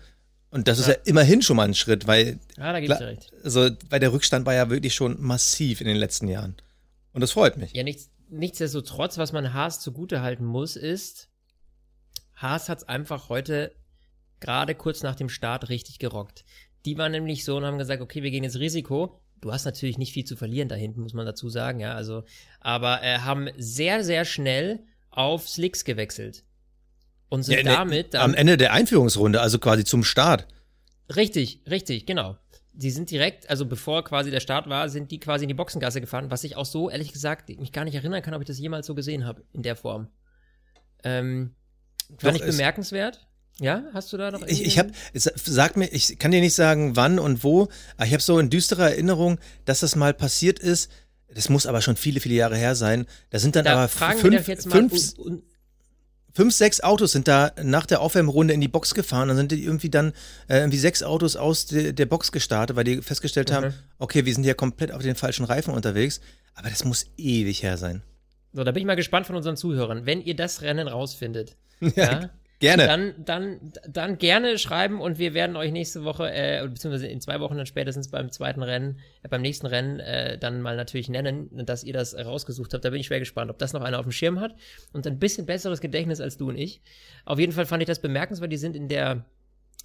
Und 0.49 0.67
das 0.67 0.79
ist 0.79 0.87
ja, 0.87 0.95
immerhin 1.05 1.41
schon 1.41 1.55
mal 1.55 1.67
ein 1.67 1.73
Schritt, 1.73 2.07
weil, 2.07 2.39
ja, 2.57 2.73
da 2.73 2.79
gibt's 2.79 2.99
ja 2.99 3.05
recht. 3.05 3.31
also, 3.43 3.69
weil 3.89 3.99
der 4.01 4.11
Rückstand 4.11 4.45
war 4.45 4.53
ja 4.53 4.69
wirklich 4.69 4.93
schon 4.93 5.21
massiv 5.21 5.79
in 5.81 5.87
den 5.87 5.97
letzten 5.97 6.27
Jahren. 6.27 6.55
Und 7.13 7.21
das 7.21 7.31
freut 7.31 7.57
mich. 7.57 7.73
Ja, 7.73 7.83
nichts, 7.83 8.09
nichtsdestotrotz, 8.31 9.17
was 9.17 9.33
man 9.33 9.53
Haas 9.53 9.79
zugutehalten 9.79 10.45
muss, 10.45 10.75
ist, 10.75 11.29
Haas 12.35 12.69
hat 12.69 12.79
es 12.79 12.87
einfach 12.87 13.29
heute 13.29 13.75
gerade 14.39 14.73
kurz 14.73 15.03
nach 15.03 15.15
dem 15.15 15.29
Start 15.29 15.69
richtig 15.69 15.99
gerockt. 15.99 16.43
Die 16.85 16.97
waren 16.97 17.11
nämlich 17.11 17.45
so 17.45 17.57
und 17.57 17.65
haben 17.65 17.77
gesagt, 17.77 18.01
okay, 18.01 18.23
wir 18.23 18.31
gehen 18.31 18.43
jetzt 18.43 18.57
Risiko. 18.57 19.21
Du 19.41 19.51
hast 19.51 19.65
natürlich 19.65 19.97
nicht 19.97 20.13
viel 20.13 20.25
zu 20.25 20.35
verlieren 20.35 20.67
da 20.67 20.75
hinten, 20.75 21.01
muss 21.01 21.13
man 21.13 21.25
dazu 21.25 21.49
sagen, 21.49 21.79
ja, 21.79 21.93
also, 21.93 22.23
aber 22.59 23.03
äh, 23.03 23.19
haben 23.19 23.49
sehr, 23.57 24.03
sehr 24.03 24.25
schnell 24.25 24.79
auf 25.09 25.47
Slicks 25.47 25.83
gewechselt. 25.83 26.43
Und 27.29 27.43
sind 27.43 27.65
ja, 27.65 27.75
damit 27.75 28.13
dann, 28.13 28.21
Am 28.21 28.33
Ende 28.33 28.57
der 28.57 28.73
Einführungsrunde, 28.73 29.41
also 29.41 29.57
quasi 29.59 29.83
zum 29.83 30.03
Start. 30.03 30.47
Richtig, 31.15 31.61
richtig, 31.69 32.05
genau 32.05 32.37
die 32.73 32.91
sind 32.91 33.11
direkt, 33.11 33.49
also 33.49 33.65
bevor 33.65 34.03
quasi 34.03 34.31
der 34.31 34.39
Start 34.39 34.69
war, 34.69 34.89
sind 34.89 35.11
die 35.11 35.19
quasi 35.19 35.43
in 35.43 35.49
die 35.49 35.53
Boxengasse 35.53 36.01
gefahren, 36.01 36.31
was 36.31 36.43
ich 36.43 36.55
auch 36.55 36.65
so, 36.65 36.89
ehrlich 36.89 37.11
gesagt, 37.11 37.49
mich 37.49 37.71
gar 37.71 37.83
nicht 37.83 37.95
erinnern 37.95 38.21
kann, 38.21 38.33
ob 38.33 38.41
ich 38.41 38.47
das 38.47 38.59
jemals 38.59 38.87
so 38.87 38.95
gesehen 38.95 39.25
habe, 39.25 39.43
in 39.53 39.61
der 39.61 39.75
Form. 39.75 40.07
Ähm, 41.03 41.55
fand 42.17 42.37
ich 42.37 42.45
bemerkenswert. 42.45 43.27
Ja, 43.59 43.83
hast 43.93 44.11
du 44.11 44.17
da 44.17 44.31
noch 44.31 44.41
Ich, 44.47 44.65
ich 44.65 44.79
habe, 44.79 44.91
sag 45.13 45.77
mir, 45.77 45.87
ich 45.91 46.17
kann 46.17 46.31
dir 46.31 46.39
nicht 46.39 46.55
sagen, 46.55 46.95
wann 46.95 47.19
und 47.19 47.43
wo, 47.43 47.67
aber 47.95 48.07
ich 48.07 48.13
habe 48.13 48.23
so 48.23 48.39
in 48.39 48.49
düsterer 48.49 48.89
Erinnerung, 48.91 49.39
dass 49.65 49.81
das 49.81 49.95
mal 49.95 50.13
passiert 50.13 50.57
ist. 50.57 50.89
Das 51.33 51.49
muss 51.49 51.65
aber 51.65 51.81
schon 51.81 51.95
viele, 51.95 52.19
viele 52.19 52.35
Jahre 52.35 52.57
her 52.57 52.75
sein. 52.75 53.05
Da 53.29 53.39
sind 53.39 53.55
dann 53.55 53.65
da 53.65 53.73
aber 53.73 53.87
fünf, 53.87 54.45
fünf, 54.45 55.13
fünf, 56.33 56.53
sechs 56.53 56.81
Autos 56.81 57.11
sind 57.11 57.27
da 57.27 57.51
nach 57.61 57.85
der 57.85 58.01
Aufwärmrunde 58.01 58.53
in 58.53 58.61
die 58.61 58.67
Box 58.67 58.93
gefahren. 58.93 59.27
Dann 59.27 59.37
sind 59.37 59.51
die 59.51 59.63
irgendwie 59.63 59.89
dann 59.89 60.13
äh, 60.47 60.59
irgendwie 60.59 60.77
sechs 60.77 61.03
Autos 61.03 61.35
aus 61.35 61.65
de, 61.65 61.93
der 61.93 62.05
Box 62.05 62.31
gestartet, 62.31 62.75
weil 62.75 62.83
die 62.83 63.01
festgestellt 63.01 63.49
mhm. 63.49 63.55
haben, 63.55 63.73
okay, 63.99 64.25
wir 64.25 64.33
sind 64.33 64.43
hier 64.43 64.55
komplett 64.55 64.91
auf 64.91 65.01
den 65.01 65.15
falschen 65.15 65.45
Reifen 65.45 65.73
unterwegs. 65.73 66.21
Aber 66.53 66.69
das 66.69 66.83
muss 66.83 67.07
ewig 67.17 67.63
her 67.63 67.77
sein. 67.77 68.03
So, 68.53 68.63
da 68.63 68.71
bin 68.71 68.81
ich 68.81 68.87
mal 68.87 68.95
gespannt 68.95 69.27
von 69.27 69.35
unseren 69.35 69.55
Zuhörern. 69.55 70.05
Wenn 70.05 70.21
ihr 70.21 70.35
das 70.35 70.61
Rennen 70.61 70.87
rausfindet, 70.87 71.55
ja, 71.79 71.89
ja 71.95 72.29
Gerne. 72.61 72.85
Dann, 72.85 73.15
dann, 73.17 73.73
dann 73.87 74.17
gerne 74.19 74.59
schreiben 74.59 75.01
und 75.01 75.17
wir 75.17 75.33
werden 75.33 75.55
euch 75.55 75.71
nächste 75.71 76.03
Woche, 76.03 76.31
äh, 76.31 76.61
beziehungsweise 76.67 77.07
in 77.07 77.19
zwei 77.19 77.39
Wochen 77.39 77.57
dann 77.57 77.65
spätestens 77.65 78.11
beim 78.11 78.31
zweiten 78.31 78.61
Rennen, 78.61 78.99
äh, 79.23 79.29
beim 79.29 79.41
nächsten 79.41 79.65
Rennen, 79.65 79.99
äh, 79.99 80.37
dann 80.37 80.61
mal 80.61 80.75
natürlich 80.75 81.09
nennen, 81.09 81.49
dass 81.65 81.83
ihr 81.83 81.93
das 81.93 82.15
rausgesucht 82.15 82.71
habt. 82.75 82.85
Da 82.85 82.91
bin 82.91 82.99
ich 82.99 83.07
schwer 83.07 83.17
gespannt, 83.17 83.49
ob 83.49 83.57
das 83.57 83.73
noch 83.73 83.81
einer 83.81 83.97
auf 83.97 84.05
dem 84.05 84.11
Schirm 84.11 84.39
hat 84.39 84.55
und 84.93 85.07
ein 85.07 85.17
bisschen 85.17 85.47
besseres 85.47 85.81
Gedächtnis 85.81 86.21
als 86.21 86.37
du 86.37 86.49
und 86.49 86.55
ich. 86.55 86.81
Auf 87.25 87.39
jeden 87.39 87.51
Fall 87.51 87.65
fand 87.65 87.81
ich 87.81 87.87
das 87.87 87.99
bemerkenswert. 87.99 88.51
Die 88.51 88.57
sind 88.57 88.75
in 88.75 88.87
der 88.87 89.25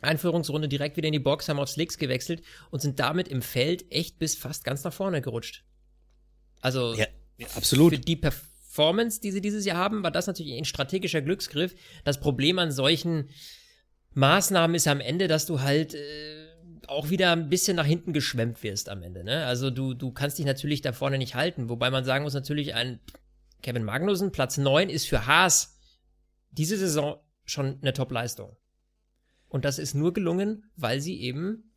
Einführungsrunde 0.02 0.68
direkt 0.68 0.98
wieder 0.98 1.06
in 1.06 1.14
die 1.14 1.18
Box, 1.18 1.48
haben 1.48 1.58
auf 1.58 1.70
Slicks 1.70 1.96
gewechselt 1.96 2.42
und 2.70 2.82
sind 2.82 3.00
damit 3.00 3.26
im 3.28 3.40
Feld 3.40 3.90
echt 3.90 4.18
bis 4.18 4.36
fast 4.36 4.64
ganz 4.64 4.84
nach 4.84 4.92
vorne 4.92 5.22
gerutscht. 5.22 5.64
Also, 6.60 6.92
ja, 6.92 7.06
absolut. 7.54 7.94
Für 7.94 8.00
die 8.00 8.16
Performance 8.16 8.55
Performance, 8.76 9.22
die 9.22 9.30
sie 9.30 9.40
dieses 9.40 9.64
Jahr 9.64 9.78
haben, 9.78 10.02
war 10.02 10.10
das 10.10 10.26
natürlich 10.26 10.54
ein 10.54 10.66
strategischer 10.66 11.22
Glücksgriff. 11.22 11.74
Das 12.04 12.20
Problem 12.20 12.58
an 12.58 12.70
solchen 12.70 13.30
Maßnahmen 14.12 14.76
ist 14.76 14.86
am 14.86 15.00
Ende, 15.00 15.28
dass 15.28 15.46
du 15.46 15.62
halt 15.62 15.94
äh, 15.94 16.46
auch 16.86 17.08
wieder 17.08 17.32
ein 17.32 17.48
bisschen 17.48 17.76
nach 17.76 17.86
hinten 17.86 18.12
geschwemmt 18.12 18.62
wirst 18.62 18.90
am 18.90 19.02
Ende. 19.02 19.24
Ne? 19.24 19.46
Also 19.46 19.70
du, 19.70 19.94
du 19.94 20.12
kannst 20.12 20.38
dich 20.38 20.44
natürlich 20.44 20.82
da 20.82 20.92
vorne 20.92 21.16
nicht 21.16 21.34
halten. 21.34 21.70
Wobei 21.70 21.90
man 21.90 22.04
sagen 22.04 22.24
muss, 22.24 22.34
natürlich 22.34 22.74
ein 22.74 23.00
Kevin 23.62 23.82
Magnussen, 23.82 24.30
Platz 24.30 24.58
9 24.58 24.90
ist 24.90 25.08
für 25.08 25.26
Haas 25.26 25.78
diese 26.50 26.76
Saison 26.76 27.16
schon 27.46 27.78
eine 27.80 27.94
Top-Leistung. 27.94 28.56
Und 29.48 29.64
das 29.64 29.78
ist 29.78 29.94
nur 29.94 30.12
gelungen, 30.12 30.70
weil 30.76 31.00
sie 31.00 31.18
eben 31.22 31.72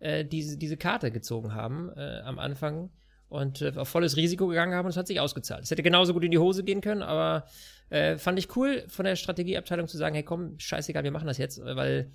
äh, 0.00 0.22
diese, 0.24 0.58
diese 0.58 0.76
Karte 0.76 1.10
gezogen 1.10 1.54
haben 1.54 1.90
äh, 1.96 2.20
am 2.20 2.38
Anfang 2.38 2.90
und 3.32 3.62
äh, 3.62 3.72
auf 3.76 3.88
volles 3.88 4.16
Risiko 4.16 4.46
gegangen 4.46 4.74
haben 4.74 4.84
und 4.84 4.90
es 4.90 4.96
hat 4.96 5.06
sich 5.06 5.18
ausgezahlt. 5.18 5.64
Es 5.64 5.70
hätte 5.70 5.82
genauso 5.82 6.12
gut 6.12 6.22
in 6.22 6.30
die 6.30 6.38
Hose 6.38 6.62
gehen 6.62 6.82
können, 6.82 7.02
aber 7.02 7.46
äh, 7.88 8.18
fand 8.18 8.38
ich 8.38 8.54
cool 8.56 8.84
von 8.88 9.06
der 9.06 9.16
Strategieabteilung 9.16 9.88
zu 9.88 9.96
sagen, 9.96 10.14
hey 10.14 10.22
komm, 10.22 10.58
scheißegal, 10.58 11.02
wir 11.02 11.10
machen 11.10 11.26
das 11.26 11.38
jetzt, 11.38 11.60
weil 11.64 12.10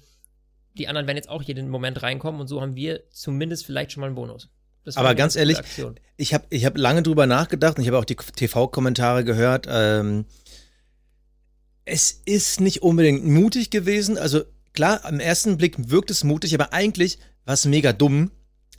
die 0.78 0.88
anderen 0.88 1.08
werden 1.08 1.18
jetzt 1.18 1.30
auch 1.30 1.42
jeden 1.42 1.70
Moment 1.70 2.04
reinkommen 2.04 2.40
und 2.40 2.48
so 2.48 2.62
haben 2.62 2.76
wir 2.76 3.10
zumindest 3.10 3.66
vielleicht 3.66 3.92
schon 3.92 4.02
mal 4.02 4.08
einen 4.08 4.16
Bonus. 4.16 4.50
Aber 4.96 5.16
ganz 5.16 5.36
ehrlich, 5.36 5.58
ich 6.16 6.34
habe 6.34 6.46
ich 6.50 6.66
hab 6.66 6.78
lange 6.78 7.04
drüber 7.04 7.26
nachgedacht 7.26 7.78
und 7.78 7.82
ich 7.82 7.90
habe 7.90 7.98
auch 7.98 8.06
die 8.06 8.16
TV-Kommentare 8.16 9.26
gehört. 9.26 9.68
Ähm, 9.70 10.26
es 11.84 12.22
ist 12.26 12.62
nicht 12.62 12.84
unbedingt 12.84 13.26
mutig 13.26 13.70
gewesen. 13.70 14.18
Also 14.18 14.44
klar, 14.74 15.04
am 15.04 15.20
ersten 15.20 15.58
Blick 15.58 15.90
wirkt 15.90 16.10
es 16.10 16.24
mutig, 16.24 16.54
aber 16.54 16.72
eigentlich 16.72 17.20
war 17.44 17.56
es 17.56 17.66
mega 17.66 17.92
dumm, 17.92 18.32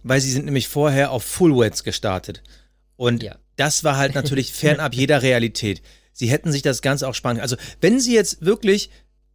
weil 0.03 0.21
sie 0.21 0.31
sind 0.31 0.45
nämlich 0.45 0.69
vorher 0.69 1.11
auf 1.11 1.25
Full 1.25 1.57
Wets 1.57 1.85
gestartet. 1.85 2.43
Und 2.97 3.23
ja. 3.23 3.37
das 3.57 3.85
war 3.85 3.97
halt 3.97 4.15
natürlich 4.15 4.53
fernab 4.55 4.95
jeder 4.95 5.23
Realität. 5.23 5.83
Sie 6.13 6.29
hätten 6.29 6.51
sich 6.51 6.63
das 6.63 6.83
Ganze 6.83 7.07
auch 7.07 7.15
sparen. 7.15 7.41
Also 7.41 7.57
wenn 7.81 8.01
sie 8.01 8.15
jetzt 8.15 8.45
wirklich 8.45 8.91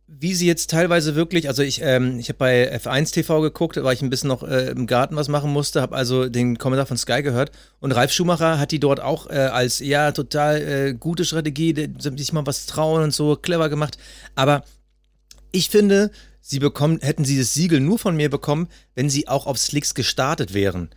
wie 0.07 0.33
sie 0.33 0.47
jetzt 0.47 0.69
teilweise 0.69 1.15
wirklich, 1.15 1.47
also 1.47 1.63
ich, 1.63 1.81
ähm, 1.81 2.19
ich 2.19 2.29
habe 2.29 2.37
bei 2.37 2.75
F1 2.75 3.13
TV 3.13 3.41
geguckt, 3.41 3.81
weil 3.81 3.93
ich 3.93 4.01
ein 4.01 4.09
bisschen 4.09 4.27
noch 4.27 4.43
äh, 4.43 4.69
im 4.69 4.85
Garten 4.85 5.15
was 5.15 5.27
machen 5.27 5.51
musste, 5.51 5.81
habe 5.81 5.95
also 5.95 6.29
den 6.29 6.57
Kommentar 6.57 6.85
von 6.85 6.97
Sky 6.97 7.23
gehört 7.23 7.51
und 7.79 7.93
Ralf 7.93 8.11
Schumacher 8.11 8.59
hat 8.59 8.71
die 8.71 8.79
dort 8.79 8.99
auch 8.99 9.29
äh, 9.29 9.33
als 9.33 9.79
ja 9.79 10.11
total 10.11 10.61
äh, 10.61 10.93
gute 10.93 11.25
Strategie, 11.25 11.89
sich 11.99 12.33
mal 12.33 12.45
was 12.45 12.65
trauen 12.65 13.03
und 13.03 13.13
so 13.13 13.35
clever 13.35 13.69
gemacht. 13.69 13.97
Aber 14.35 14.63
ich 15.51 15.69
finde, 15.69 16.11
sie 16.45 16.59
bekommen, 16.59 16.99
hätten 17.01 17.23
sie 17.23 17.39
das 17.39 17.53
Siegel 17.53 17.79
nur 17.79 17.97
von 17.97 18.15
mir 18.15 18.29
bekommen, 18.29 18.67
wenn 18.95 19.09
sie 19.09 19.27
auch 19.29 19.47
auf 19.47 19.57
Slicks 19.57 19.95
gestartet 19.95 20.53
wären. 20.53 20.89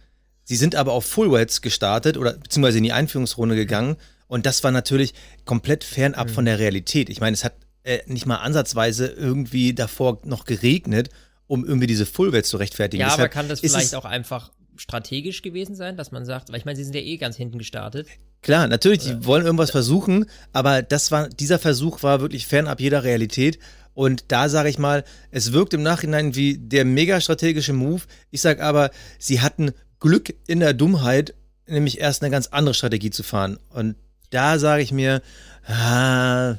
Sie 0.43 0.57
sind 0.57 0.75
aber 0.75 0.93
auf 0.93 1.07
Fullwets 1.07 1.63
gestartet 1.63 2.17
oder 2.19 2.35
beziehungsweise 2.35 2.79
in 2.79 2.85
die 2.85 2.93
Einführungsrunde 2.93 3.55
gegangen. 3.55 3.97
Und 4.27 4.45
das 4.45 4.65
war 4.65 4.73
natürlich 4.73 5.15
komplett 5.45 5.85
fernab 5.85 6.29
mhm. 6.29 6.33
von 6.33 6.45
der 6.45 6.59
Realität. 6.59 7.09
Ich 7.09 7.21
meine, 7.21 7.35
es 7.35 7.45
hat 7.45 7.55
äh, 7.85 8.01
nicht 8.07 8.27
mal 8.27 8.37
ansatzweise 8.37 9.07
irgendwie 9.07 9.73
davor 9.73 10.19
noch 10.25 10.45
geregnet, 10.45 11.11
um 11.47 11.65
irgendwie 11.65 11.87
diese 11.87 12.07
Fullwets 12.07 12.49
zu 12.49 12.57
rechtfertigen. 12.57 13.01
Ja, 13.01 13.07
Deshalb 13.07 13.21
aber 13.21 13.29
kann 13.29 13.49
das 13.49 13.61
vielleicht 13.61 13.95
auch 13.95 14.05
einfach 14.05 14.51
strategisch 14.77 15.43
gewesen 15.43 15.77
sein, 15.77 15.97
dass 15.97 16.11
man 16.11 16.25
sagt, 16.25 16.51
weil 16.51 16.59
ich 16.59 16.65
meine, 16.65 16.77
sie 16.77 16.85
sind 16.85 16.95
ja 16.95 17.01
eh 17.01 17.17
ganz 17.19 17.37
hinten 17.37 17.59
gestartet. 17.59 18.09
Klar, 18.43 18.67
natürlich, 18.67 18.99
die 18.99 19.25
wollen 19.25 19.45
irgendwas 19.45 19.71
versuchen, 19.71 20.27
aber 20.53 20.83
das 20.83 21.13
war, 21.13 21.29
dieser 21.29 21.59
Versuch 21.59 22.03
war 22.03 22.21
wirklich 22.21 22.47
fernab 22.47 22.81
jeder 22.81 23.05
Realität. 23.05 23.59
Und 23.97 24.27
da 24.29 24.51
sage 24.51 24.69
ich 24.69 24.79
mal, 24.79 25.05
es 25.31 25.55
wirkt 25.55 25.73
im 25.73 25.83
Nachhinein 25.83 26.35
wie 26.35 26.59
der 26.59 26.85
mega 26.85 27.19
strategische 27.19 27.73
Move. 27.73 28.03
Ich 28.31 28.43
sage 28.43 28.63
aber, 28.63 28.91
sie 29.19 29.41
hatten 29.41 29.73
Glück 30.01 30.35
in 30.47 30.61
der 30.61 30.75
Dummheit, 30.75 31.33
nämlich 31.67 31.99
erst 31.99 32.23
eine 32.23 32.31
ganz 32.31 32.49
andere 32.49 32.75
Strategie 32.75 33.09
zu 33.09 33.23
fahren. 33.23 33.59
Und 33.71 33.97
da 34.29 34.59
sage 34.59 34.83
ich 34.83 34.93
mir, 34.93 35.23
ah, 35.67 36.57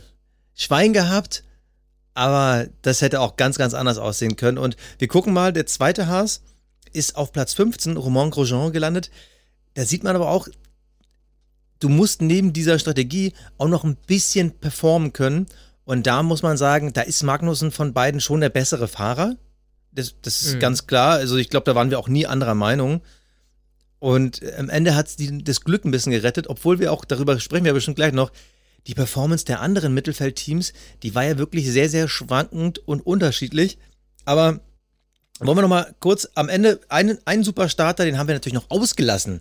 Schwein 0.56 0.94
gehabt, 0.94 1.44
aber 2.16 2.66
das 2.82 3.04
hätte 3.04 3.22
auch 3.22 3.36
ganz, 3.36 3.60
ganz 3.60 3.76
anders 3.76 4.00
aussehen 4.00 4.36
können. 4.36 4.58
Und 4.58 4.76
wir 4.98 5.08
gucken 5.08 5.32
mal, 5.32 5.54
der 5.54 5.68
zweite 5.68 6.08
Haas 6.08 6.42
ist 6.92 7.18
auf 7.18 7.32
Platz 7.34 7.54
15, 7.54 7.98
Romain 7.98 8.32
Grosjean 8.32 8.74
gelandet. 8.74 9.12
Da 9.76 9.86
sieht 9.86 10.04
man 10.04 10.16
aber 10.16 10.32
auch, 10.32 10.48
du 11.80 11.88
musst 11.88 12.24
neben 12.24 12.52
dieser 12.52 12.80
Strategie 12.80 13.34
auch 13.60 13.68
noch 13.68 13.84
ein 13.84 13.96
bisschen 13.96 14.58
performen 14.58 15.14
können. 15.14 15.46
Und 15.88 16.06
da 16.06 16.22
muss 16.22 16.44
man 16.44 16.58
sagen, 16.58 16.92
da 16.92 17.00
ist 17.00 17.24
Magnussen 17.24 17.72
von 17.72 17.94
beiden 17.94 18.20
schon 18.20 18.42
der 18.42 18.50
bessere 18.50 18.90
Fahrer. 18.90 19.38
Das, 19.94 20.16
das 20.22 20.42
ist 20.42 20.56
mhm. 20.56 20.60
ganz 20.60 20.86
klar. 20.86 21.14
Also 21.14 21.38
ich 21.38 21.48
glaube, 21.48 21.64
da 21.64 21.76
waren 21.76 21.90
wir 21.90 21.98
auch 21.98 22.10
nie 22.10 22.28
anderer 22.28 22.56
Meinung. 22.56 23.00
Und 24.00 24.42
am 24.58 24.68
Ende 24.68 24.96
hat 24.96 25.08
es 25.08 25.16
das 25.18 25.62
Glück 25.62 25.86
ein 25.86 25.92
bisschen 25.92 26.12
gerettet, 26.12 26.50
obwohl 26.50 26.80
wir 26.80 26.92
auch 26.92 27.06
darüber 27.06 27.40
sprechen 27.40 27.64
wir 27.64 27.72
bestimmt 27.72 27.96
gleich 27.96 28.12
noch, 28.12 28.34
die 28.86 28.96
Performance 28.96 29.46
der 29.46 29.62
anderen 29.62 29.94
Mittelfeldteams, 29.94 30.74
die 31.04 31.16
war 31.16 31.24
ja 31.24 31.38
wirklich 31.38 31.72
sehr, 31.72 31.90
sehr 31.90 32.10
schwankend 32.10 32.86
und 32.86 33.06
unterschiedlich. 33.06 33.78
Aber 34.26 34.60
wollen 35.40 35.58
wir 35.58 35.62
noch 35.62 35.70
mal 35.70 35.96
kurz 36.02 36.28
am 36.36 36.50
Ende 36.50 36.82
einen, 36.90 37.18
einen 37.24 37.46
super 37.46 37.70
Starter, 37.70 38.04
den 38.04 38.18
haben 38.18 38.28
wir 38.28 38.36
natürlich 38.36 38.60
noch 38.60 38.70
ausgelassen, 38.70 39.40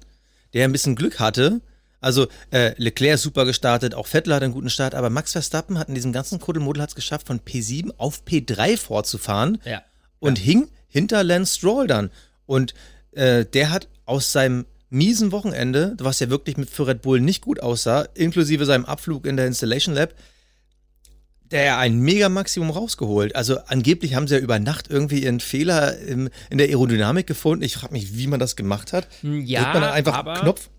der 0.55 0.65
ein 0.65 0.73
bisschen 0.73 0.95
Glück 0.95 1.19
hatte. 1.19 1.61
Also 2.07 2.29
äh, 2.53 2.73
Leclerc 2.77 3.19
super 3.19 3.45
gestartet, 3.45 3.97
auch 3.97 4.07
Vettel 4.07 4.33
hat 4.33 4.45
einen 4.45 4.53
guten 4.53 4.71
Start, 4.71 4.95
aber 4.95 5.11
Max 5.11 5.33
Verstappen 5.33 5.77
hat 5.77 5.89
in 5.89 5.97
diesem 5.97 6.13
ganzen 6.13 6.39
Kuddelmuddel 6.39 6.81
hat 6.81 6.91
es 6.91 6.95
geschafft, 6.95 7.27
von 7.27 7.41
P7 7.41 7.91
auf 7.97 8.23
P3 8.25 8.79
fortzufahren 8.79 9.59
ja. 9.65 9.83
und 10.21 10.39
ja. 10.39 10.45
hing 10.45 10.69
hinter 10.87 11.25
Lance 11.25 11.57
Stroll 11.57 11.89
dann. 11.89 12.13
Und 12.47 12.75
äh, 13.11 13.45
der 13.45 13.71
hat 13.71 13.89
aus 14.05 14.31
seinem 14.31 14.67
miesen 14.89 15.33
Wochenende, 15.33 15.97
was 15.99 16.21
ja 16.21 16.31
wirklich 16.31 16.57
mit 16.57 16.71
für 16.71 16.87
Red 16.87 17.03
Bull 17.03 17.21
nicht 17.21 17.43
gut 17.43 17.61
aussah, 17.61 18.03
inklusive 18.15 18.67
seinem 18.67 18.85
Abflug 18.85 19.27
in 19.27 19.37
der 19.37 19.49
Installation 19.49 19.97
Lab, 19.97 20.15
der 21.51 21.79
ein 21.79 21.99
Mega-Maximum 21.99 22.71
rausgeholt. 22.71 23.35
Also 23.35 23.59
angeblich 23.67 24.15
haben 24.15 24.29
sie 24.29 24.37
ja 24.37 24.41
über 24.41 24.61
Nacht 24.61 24.89
irgendwie 24.89 25.25
ihren 25.25 25.41
Fehler 25.41 25.99
im, 25.99 26.31
in 26.51 26.59
der 26.59 26.69
Aerodynamik 26.69 27.27
gefunden. 27.27 27.65
Ich 27.65 27.75
frage 27.75 27.95
mich, 27.95 28.17
wie 28.17 28.29
man 28.29 28.39
das 28.39 28.55
gemacht 28.55 28.93
hat. 28.93 29.09
Hm, 29.23 29.45
ja, 29.45 29.65
Drückt 29.65 29.75
man 29.75 29.91
einfach 29.91 30.15
aber, 30.15 30.35
Knopf? 30.35 30.71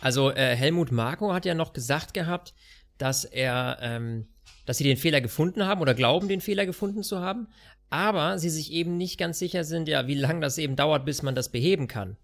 Also 0.00 0.30
äh, 0.30 0.56
Helmut 0.56 0.92
Marko 0.92 1.32
hat 1.32 1.44
ja 1.44 1.54
noch 1.54 1.72
gesagt 1.72 2.14
gehabt, 2.14 2.54
dass 2.98 3.24
er, 3.24 3.78
ähm, 3.80 4.28
dass 4.66 4.78
sie 4.78 4.84
den 4.84 4.96
Fehler 4.96 5.20
gefunden 5.20 5.64
haben 5.66 5.80
oder 5.80 5.94
glauben, 5.94 6.28
den 6.28 6.40
Fehler 6.40 6.66
gefunden 6.66 7.02
zu 7.02 7.20
haben, 7.20 7.48
aber 7.88 8.38
sie 8.38 8.50
sich 8.50 8.72
eben 8.72 8.96
nicht 8.96 9.18
ganz 9.18 9.38
sicher 9.38 9.64
sind, 9.64 9.88
ja, 9.88 10.06
wie 10.06 10.14
lange 10.14 10.40
das 10.40 10.58
eben 10.58 10.76
dauert, 10.76 11.04
bis 11.04 11.22
man 11.22 11.34
das 11.34 11.50
beheben 11.50 11.88
kann. 11.88 12.16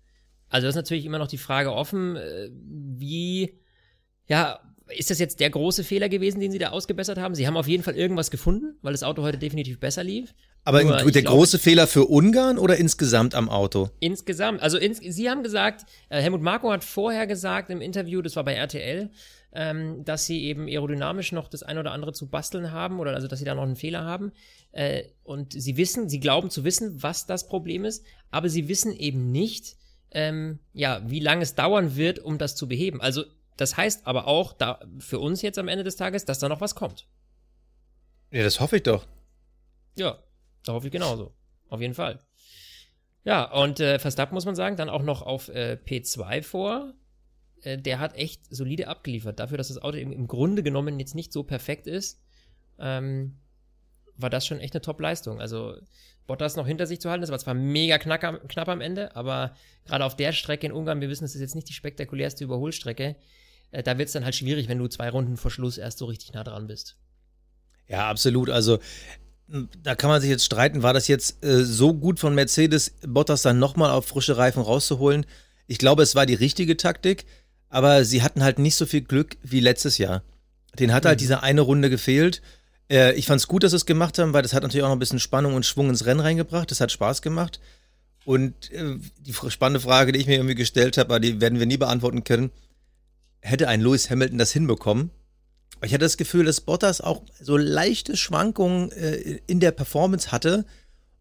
Also 0.48 0.68
ist 0.68 0.76
natürlich 0.76 1.04
immer 1.04 1.18
noch 1.18 1.28
die 1.28 1.38
Frage 1.38 1.72
offen, 1.72 2.16
äh, 2.16 2.50
wie, 2.52 3.58
ja, 4.28 4.60
ist 4.88 5.10
das 5.10 5.18
jetzt 5.18 5.40
der 5.40 5.50
große 5.50 5.82
Fehler 5.82 6.08
gewesen, 6.08 6.40
den 6.40 6.52
sie 6.52 6.58
da 6.58 6.70
ausgebessert 6.70 7.18
haben? 7.18 7.34
Sie 7.34 7.46
haben 7.46 7.56
auf 7.56 7.66
jeden 7.66 7.82
Fall 7.82 7.96
irgendwas 7.96 8.30
gefunden, 8.30 8.78
weil 8.82 8.92
das 8.92 9.02
Auto 9.02 9.22
heute 9.22 9.38
definitiv 9.38 9.80
besser 9.80 10.04
lief. 10.04 10.32
Aber 10.66 10.82
Nur, 10.82 11.12
der 11.12 11.22
glaub, 11.22 11.36
große 11.36 11.60
Fehler 11.60 11.86
für 11.86 12.06
Ungarn 12.06 12.58
oder 12.58 12.76
insgesamt 12.76 13.36
am 13.36 13.48
Auto? 13.48 13.90
Insgesamt. 14.00 14.60
Also 14.60 14.78
ins, 14.78 14.98
Sie 14.98 15.30
haben 15.30 15.44
gesagt, 15.44 15.86
äh, 16.08 16.20
Helmut 16.20 16.42
Marko 16.42 16.72
hat 16.72 16.82
vorher 16.82 17.28
gesagt 17.28 17.70
im 17.70 17.80
Interview, 17.80 18.20
das 18.20 18.34
war 18.34 18.42
bei 18.42 18.54
RTL, 18.54 19.08
ähm, 19.52 20.04
dass 20.04 20.26
sie 20.26 20.42
eben 20.42 20.66
aerodynamisch 20.66 21.30
noch 21.30 21.46
das 21.46 21.62
eine 21.62 21.78
oder 21.78 21.92
andere 21.92 22.12
zu 22.14 22.28
basteln 22.28 22.72
haben 22.72 22.98
oder 22.98 23.14
also 23.14 23.28
dass 23.28 23.38
sie 23.38 23.44
da 23.44 23.54
noch 23.54 23.62
einen 23.62 23.76
Fehler 23.76 24.02
haben. 24.02 24.32
Äh, 24.72 25.04
und 25.22 25.52
sie 25.52 25.76
wissen, 25.76 26.08
sie 26.08 26.18
glauben 26.18 26.50
zu 26.50 26.64
wissen, 26.64 27.00
was 27.00 27.26
das 27.26 27.46
Problem 27.46 27.84
ist, 27.84 28.04
aber 28.32 28.48
sie 28.48 28.66
wissen 28.66 28.92
eben 28.92 29.30
nicht, 29.30 29.76
ähm, 30.10 30.58
ja, 30.72 31.00
wie 31.06 31.20
lange 31.20 31.44
es 31.44 31.54
dauern 31.54 31.94
wird, 31.94 32.18
um 32.18 32.38
das 32.38 32.56
zu 32.56 32.66
beheben. 32.66 33.00
Also, 33.00 33.22
das 33.56 33.76
heißt 33.76 34.04
aber 34.04 34.26
auch 34.26 34.52
da, 34.52 34.80
für 34.98 35.20
uns 35.20 35.42
jetzt 35.42 35.60
am 35.60 35.68
Ende 35.68 35.84
des 35.84 35.94
Tages, 35.94 36.24
dass 36.24 36.40
da 36.40 36.48
noch 36.48 36.60
was 36.60 36.74
kommt. 36.74 37.06
Ja, 38.32 38.42
das 38.42 38.58
hoffe 38.58 38.78
ich 38.78 38.82
doch. 38.82 39.06
Ja, 39.96 40.18
da 40.68 40.72
hoffe 40.74 40.86
ich 40.86 40.92
genauso. 40.92 41.32
Auf 41.68 41.80
jeden 41.80 41.94
Fall. 41.94 42.18
Ja, 43.24 43.50
und 43.50 43.80
äh, 43.80 43.98
Verstappen 43.98 44.34
muss 44.34 44.44
man 44.44 44.54
sagen, 44.54 44.76
dann 44.76 44.88
auch 44.88 45.02
noch 45.02 45.22
auf 45.22 45.48
äh, 45.48 45.78
P2 45.84 46.42
vor. 46.42 46.94
Äh, 47.62 47.78
der 47.78 47.98
hat 47.98 48.14
echt 48.14 48.42
solide 48.54 48.88
abgeliefert. 48.88 49.40
Dafür, 49.40 49.58
dass 49.58 49.68
das 49.68 49.82
Auto 49.82 49.96
im, 49.96 50.12
im 50.12 50.28
Grunde 50.28 50.62
genommen 50.62 51.00
jetzt 51.00 51.14
nicht 51.14 51.32
so 51.32 51.42
perfekt 51.42 51.86
ist, 51.86 52.22
ähm, 52.78 53.38
war 54.16 54.30
das 54.30 54.46
schon 54.46 54.60
echt 54.60 54.74
eine 54.74 54.80
Top-Leistung. 54.80 55.40
Also 55.40 55.76
Bottas 56.26 56.56
noch 56.56 56.66
hinter 56.66 56.86
sich 56.86 57.00
zu 57.00 57.10
halten. 57.10 57.22
Das 57.22 57.30
war 57.30 57.38
zwar 57.38 57.54
mega 57.54 57.98
knack, 57.98 58.48
knapp 58.48 58.68
am 58.68 58.80
Ende, 58.80 59.14
aber 59.16 59.54
gerade 59.86 60.04
auf 60.04 60.16
der 60.16 60.32
Strecke 60.32 60.66
in 60.66 60.72
Ungarn, 60.72 61.00
wir 61.00 61.08
wissen, 61.08 61.24
es 61.24 61.34
ist 61.34 61.40
jetzt 61.40 61.54
nicht 61.54 61.68
die 61.68 61.74
spektakulärste 61.74 62.44
Überholstrecke. 62.44 63.16
Äh, 63.70 63.82
da 63.82 63.98
wird 63.98 64.06
es 64.06 64.12
dann 64.12 64.24
halt 64.24 64.34
schwierig, 64.34 64.68
wenn 64.68 64.78
du 64.78 64.88
zwei 64.88 65.08
Runden 65.10 65.36
vor 65.36 65.50
Schluss 65.50 65.78
erst 65.78 65.98
so 65.98 66.06
richtig 66.06 66.32
nah 66.32 66.44
dran 66.44 66.66
bist. 66.66 66.96
Ja, 67.88 68.08
absolut. 68.08 68.50
Also 68.50 68.78
da 69.48 69.94
kann 69.94 70.10
man 70.10 70.20
sich 70.20 70.30
jetzt 70.30 70.44
streiten, 70.44 70.82
war 70.82 70.92
das 70.92 71.08
jetzt 71.08 71.44
äh, 71.44 71.64
so 71.64 71.94
gut 71.94 72.18
von 72.18 72.34
Mercedes, 72.34 72.94
Bottas 73.06 73.42
dann 73.42 73.58
nochmal 73.58 73.90
auf 73.90 74.06
frische 74.06 74.36
Reifen 74.36 74.62
rauszuholen? 74.62 75.24
Ich 75.66 75.78
glaube, 75.78 76.02
es 76.02 76.14
war 76.14 76.26
die 76.26 76.34
richtige 76.34 76.76
Taktik, 76.76 77.26
aber 77.68 78.04
sie 78.04 78.22
hatten 78.22 78.42
halt 78.42 78.58
nicht 78.58 78.76
so 78.76 78.86
viel 78.86 79.02
Glück 79.02 79.36
wie 79.42 79.60
letztes 79.60 79.98
Jahr. 79.98 80.22
Den 80.78 80.92
hat 80.92 81.04
halt 81.04 81.18
mhm. 81.18 81.20
diese 81.20 81.42
eine 81.42 81.60
Runde 81.60 81.90
gefehlt. 81.90 82.42
Äh, 82.90 83.14
ich 83.14 83.26
fand 83.26 83.40
es 83.40 83.48
gut, 83.48 83.62
dass 83.62 83.70
sie 83.70 83.76
es 83.76 83.86
gemacht 83.86 84.18
haben, 84.18 84.32
weil 84.32 84.42
das 84.42 84.52
hat 84.52 84.62
natürlich 84.62 84.82
auch 84.82 84.88
noch 84.88 84.96
ein 84.96 85.00
bisschen 85.00 85.20
Spannung 85.20 85.54
und 85.54 85.64
Schwung 85.64 85.88
ins 85.88 86.06
Rennen 86.06 86.20
reingebracht. 86.20 86.70
Das 86.70 86.80
hat 86.80 86.92
Spaß 86.92 87.22
gemacht. 87.22 87.60
Und 88.24 88.72
äh, 88.72 88.96
die 89.20 89.32
spannende 89.32 89.80
Frage, 89.80 90.12
die 90.12 90.18
ich 90.18 90.26
mir 90.26 90.34
irgendwie 90.34 90.56
gestellt 90.56 90.98
habe, 90.98 91.10
aber 91.14 91.20
die 91.20 91.40
werden 91.40 91.58
wir 91.58 91.66
nie 91.66 91.76
beantworten 91.76 92.24
können. 92.24 92.50
Hätte 93.40 93.68
ein 93.68 93.80
Lewis 93.80 94.10
Hamilton 94.10 94.38
das 94.38 94.52
hinbekommen? 94.52 95.10
Ich 95.82 95.92
hatte 95.92 96.04
das 96.04 96.16
Gefühl, 96.16 96.44
dass 96.44 96.60
Bottas 96.60 97.00
auch 97.00 97.22
so 97.40 97.56
leichte 97.56 98.16
Schwankungen 98.16 98.90
äh, 98.92 99.40
in 99.46 99.60
der 99.60 99.72
Performance 99.72 100.32
hatte. 100.32 100.64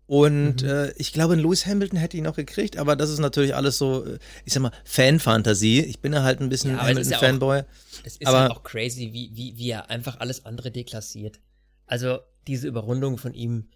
Und 0.08 0.62
mhm. 0.62 0.70
äh, 0.70 0.92
ich 0.98 1.14
glaube, 1.14 1.36
Lewis 1.36 1.66
Hamilton 1.66 1.98
hätte 1.98 2.16
ihn 2.18 2.28
auch 2.28 2.36
gekriegt, 2.36 2.78
aber 2.78 2.96
das 2.96 3.10
ist 3.10 3.20
natürlich 3.20 3.56
alles 3.56 3.78
so, 3.78 4.06
äh, 4.06 4.20
ich 4.46 4.54
sag 4.54 4.62
mal, 4.62 4.72
Fanfantasie. 4.84 5.82
Ich 5.82 6.00
bin 6.00 6.14
ja 6.14 6.22
halt 6.22 6.42
ein 6.42 6.50
bisschen 6.50 6.72
ja, 6.72 6.84
Hamilton-Fanboy. 6.84 7.64
Es 8.04 8.18
ist, 8.18 8.22
ja 8.22 8.32
halt 8.32 8.52
auch 8.52 8.64
crazy, 8.64 9.14
wie, 9.14 9.32
wie, 9.34 9.58
wie 9.58 9.70
er 9.72 9.90
einfach 9.90 10.20
alles 10.20 10.46
andere 10.46 10.70
deklassiert. 10.70 11.40
Also 11.88 12.20
diese 12.48 12.68
Überrundung 12.68 13.18
von 13.18 13.34
ihm, 13.34 13.70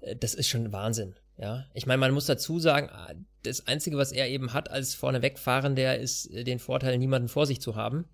äh, 0.00 0.16
das 0.16 0.34
ist 0.34 0.48
schon 0.48 0.70
Wahnsinn. 0.70 1.14
Ja, 1.38 1.66
ich 1.72 1.86
meine, 1.86 2.00
man 2.00 2.12
muss 2.12 2.26
dazu 2.26 2.58
sagen, 2.58 2.90
das 3.44 3.66
Einzige, 3.68 3.96
was 3.96 4.10
er 4.10 4.28
eben 4.28 4.52
hat 4.52 4.70
als 4.70 4.94
vornewegfahrender, 4.94 5.98
ist 5.98 6.26
äh, 6.26 6.44
den 6.44 6.58
Vorteil, 6.58 6.98
niemanden 6.98 7.28
vor 7.28 7.46
sich 7.46 7.60
zu 7.60 7.74
haben. 7.76 8.04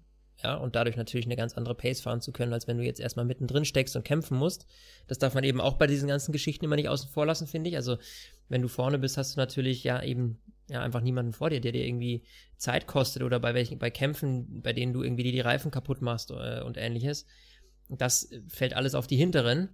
Ja, 0.45 0.57
und 0.57 0.77
dadurch 0.77 0.97
natürlich 0.97 1.25
eine 1.25 1.37
ganz 1.37 1.55
andere 1.55 1.75
Pace 1.75 2.03
fahren 2.03 2.21
zu 2.21 2.31
können, 2.31 2.53
als 2.53 2.69
wenn 2.69 2.77
du 2.77 2.85
jetzt 2.85 3.01
erstmal 3.01 3.25
mittendrin 3.25 3.65
steckst 3.65 3.97
und 3.97 4.05
kämpfen 4.05 4.37
musst. 4.37 4.67
Das 5.07 5.19
darf 5.19 5.33
man 5.33 5.43
eben 5.43 5.59
auch 5.59 5.79
bei 5.79 5.87
diesen 5.87 6.07
ganzen 6.07 6.33
Geschichten 6.33 6.67
immer 6.67 6.77
nicht 6.77 6.91
außen 6.91 7.09
vor 7.09 7.25
lassen, 7.25 7.47
finde 7.47 7.71
ich. 7.71 7.77
Also, 7.77 7.97
wenn 8.51 8.61
du 8.61 8.69
vorne 8.69 8.99
bist, 8.99 9.17
hast 9.17 9.35
du 9.35 9.41
natürlich 9.41 9.83
ja 9.85 10.03
eben 10.03 10.39
ja 10.69 10.83
einfach 10.83 11.01
niemanden 11.01 11.33
vor 11.33 11.49
dir, 11.49 11.63
der 11.63 11.73
dir 11.73 11.87
irgendwie 11.87 12.25
Zeit 12.59 12.87
kostet 12.87 13.23
oder 13.23 13.41
bei 13.41 13.55
welchen, 13.55 13.79
bei 13.79 13.91
Kämpfen, 13.91 14.61
bei 14.61 14.75
denen 14.75 14.93
du 14.93 15.03
irgendwie 15.03 15.23
die 15.23 15.41
Reifen 15.41 15.71
kaputt 15.71 16.03
machst 16.03 16.31
äh, 16.31 16.61
und 16.61 16.77
ähnliches. 16.77 17.25
Das 17.89 18.29
fällt 18.49 18.75
alles 18.75 18.95
auf 18.95 19.07
die 19.07 19.17
hinteren. 19.17 19.71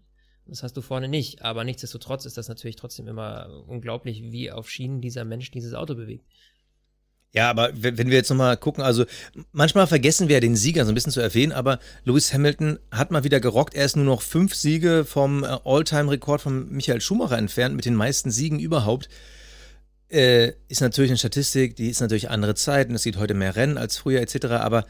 Das 0.46 0.62
hast 0.62 0.76
du 0.76 0.82
vorne 0.82 1.08
nicht. 1.08 1.42
Aber 1.42 1.64
nichtsdestotrotz 1.64 2.26
ist 2.26 2.38
das 2.38 2.48
natürlich 2.48 2.76
trotzdem 2.76 3.08
immer 3.08 3.64
unglaublich, 3.66 4.22
wie 4.22 4.52
auf 4.52 4.70
Schienen 4.70 5.00
dieser 5.00 5.24
Mensch 5.24 5.50
dieses 5.50 5.74
Auto 5.74 5.96
bewegt. 5.96 6.26
Ja, 7.32 7.48
aber 7.48 7.70
wenn 7.74 8.08
wir 8.08 8.16
jetzt 8.16 8.30
nochmal 8.30 8.56
gucken, 8.56 8.82
also 8.82 9.04
manchmal 9.52 9.86
vergessen 9.86 10.26
wir 10.26 10.36
ja 10.36 10.40
den 10.40 10.56
Sieger 10.56 10.84
so 10.84 10.90
ein 10.90 10.94
bisschen 10.94 11.12
zu 11.12 11.20
erwähnen, 11.20 11.52
aber 11.52 11.78
Lewis 12.04 12.34
Hamilton 12.34 12.80
hat 12.90 13.12
mal 13.12 13.22
wieder 13.22 13.38
gerockt. 13.38 13.74
Er 13.74 13.84
ist 13.84 13.94
nur 13.94 14.04
noch 14.04 14.22
fünf 14.22 14.54
Siege 14.54 15.04
vom 15.04 15.44
äh, 15.44 15.58
All-Time-Rekord 15.64 16.40
von 16.40 16.68
Michael 16.70 17.00
Schumacher 17.00 17.38
entfernt, 17.38 17.76
mit 17.76 17.84
den 17.84 17.94
meisten 17.94 18.32
Siegen 18.32 18.58
überhaupt. 18.58 19.08
Äh, 20.08 20.54
ist 20.66 20.80
natürlich 20.80 21.12
eine 21.12 21.18
Statistik, 21.18 21.76
die 21.76 21.88
ist 21.88 22.00
natürlich 22.00 22.30
andere 22.30 22.56
Zeiten, 22.56 22.96
es 22.96 23.04
gibt 23.04 23.16
heute 23.16 23.34
mehr 23.34 23.54
Rennen 23.54 23.78
als 23.78 23.96
früher 23.96 24.20
etc., 24.20 24.46
aber 24.46 24.84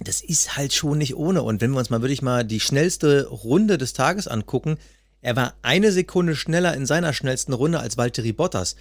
das 0.00 0.20
ist 0.20 0.58
halt 0.58 0.74
schon 0.74 0.98
nicht 0.98 1.16
ohne. 1.16 1.42
Und 1.42 1.62
wenn 1.62 1.70
wir 1.70 1.78
uns 1.78 1.88
mal 1.88 2.02
wirklich 2.02 2.20
mal 2.20 2.44
die 2.44 2.60
schnellste 2.60 3.26
Runde 3.26 3.78
des 3.78 3.94
Tages 3.94 4.28
angucken, 4.28 4.76
er 5.22 5.34
war 5.34 5.54
eine 5.62 5.92
Sekunde 5.92 6.36
schneller 6.36 6.74
in 6.74 6.84
seiner 6.84 7.14
schnellsten 7.14 7.54
Runde 7.54 7.80
als 7.80 7.96
Valtteri 7.96 8.32
Bottas. 8.32 8.76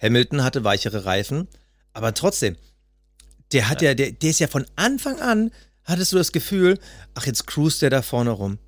Hamilton 0.00 0.44
hatte 0.44 0.64
weichere 0.64 1.04
Reifen, 1.04 1.48
aber 1.94 2.12
trotzdem, 2.12 2.56
der 3.52 3.68
hat 3.68 3.80
ja, 3.80 3.94
der, 3.94 4.12
der 4.12 4.30
ist 4.30 4.40
ja 4.40 4.48
von 4.48 4.66
Anfang 4.76 5.20
an, 5.20 5.50
hattest 5.84 6.12
du 6.12 6.16
das 6.16 6.32
Gefühl, 6.32 6.78
ach, 7.14 7.26
jetzt 7.26 7.46
cruist 7.46 7.80
der 7.82 7.90
da 7.90 8.02
vorne 8.02 8.30
rum. 8.30 8.58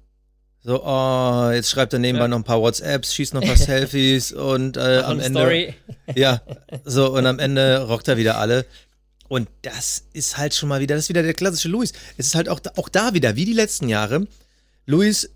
So, 0.62 0.82
oh, 0.84 1.50
jetzt 1.52 1.70
schreibt 1.70 1.92
er 1.92 2.00
nebenbei 2.00 2.24
ja. 2.24 2.28
noch 2.28 2.38
ein 2.38 2.44
paar 2.44 2.60
WhatsApps, 2.60 3.14
schießt 3.14 3.34
noch 3.34 3.42
ein 3.42 3.46
paar 3.46 3.56
Selfies 3.56 4.32
und 4.32 4.76
äh, 4.76 4.98
am 5.04 5.20
Ende. 5.20 5.40
Story. 5.40 5.74
Ja, 6.14 6.42
so, 6.84 7.12
und 7.14 7.26
am 7.26 7.38
Ende 7.38 7.82
rockt 7.86 8.08
er 8.08 8.16
wieder 8.16 8.38
alle. 8.38 8.66
Und 9.28 9.48
das 9.62 10.04
ist 10.12 10.38
halt 10.38 10.54
schon 10.54 10.68
mal 10.68 10.80
wieder, 10.80 10.94
das 10.94 11.04
ist 11.04 11.08
wieder 11.08 11.22
der 11.22 11.34
klassische 11.34 11.68
Luis. 11.68 11.92
Es 12.16 12.26
ist 12.26 12.34
halt 12.34 12.48
auch, 12.48 12.60
auch 12.76 12.88
da 12.88 13.14
wieder, 13.14 13.36
wie 13.36 13.44
die 13.44 13.52
letzten 13.52 13.88
Jahre. 13.88 14.26
Luis 14.86 15.30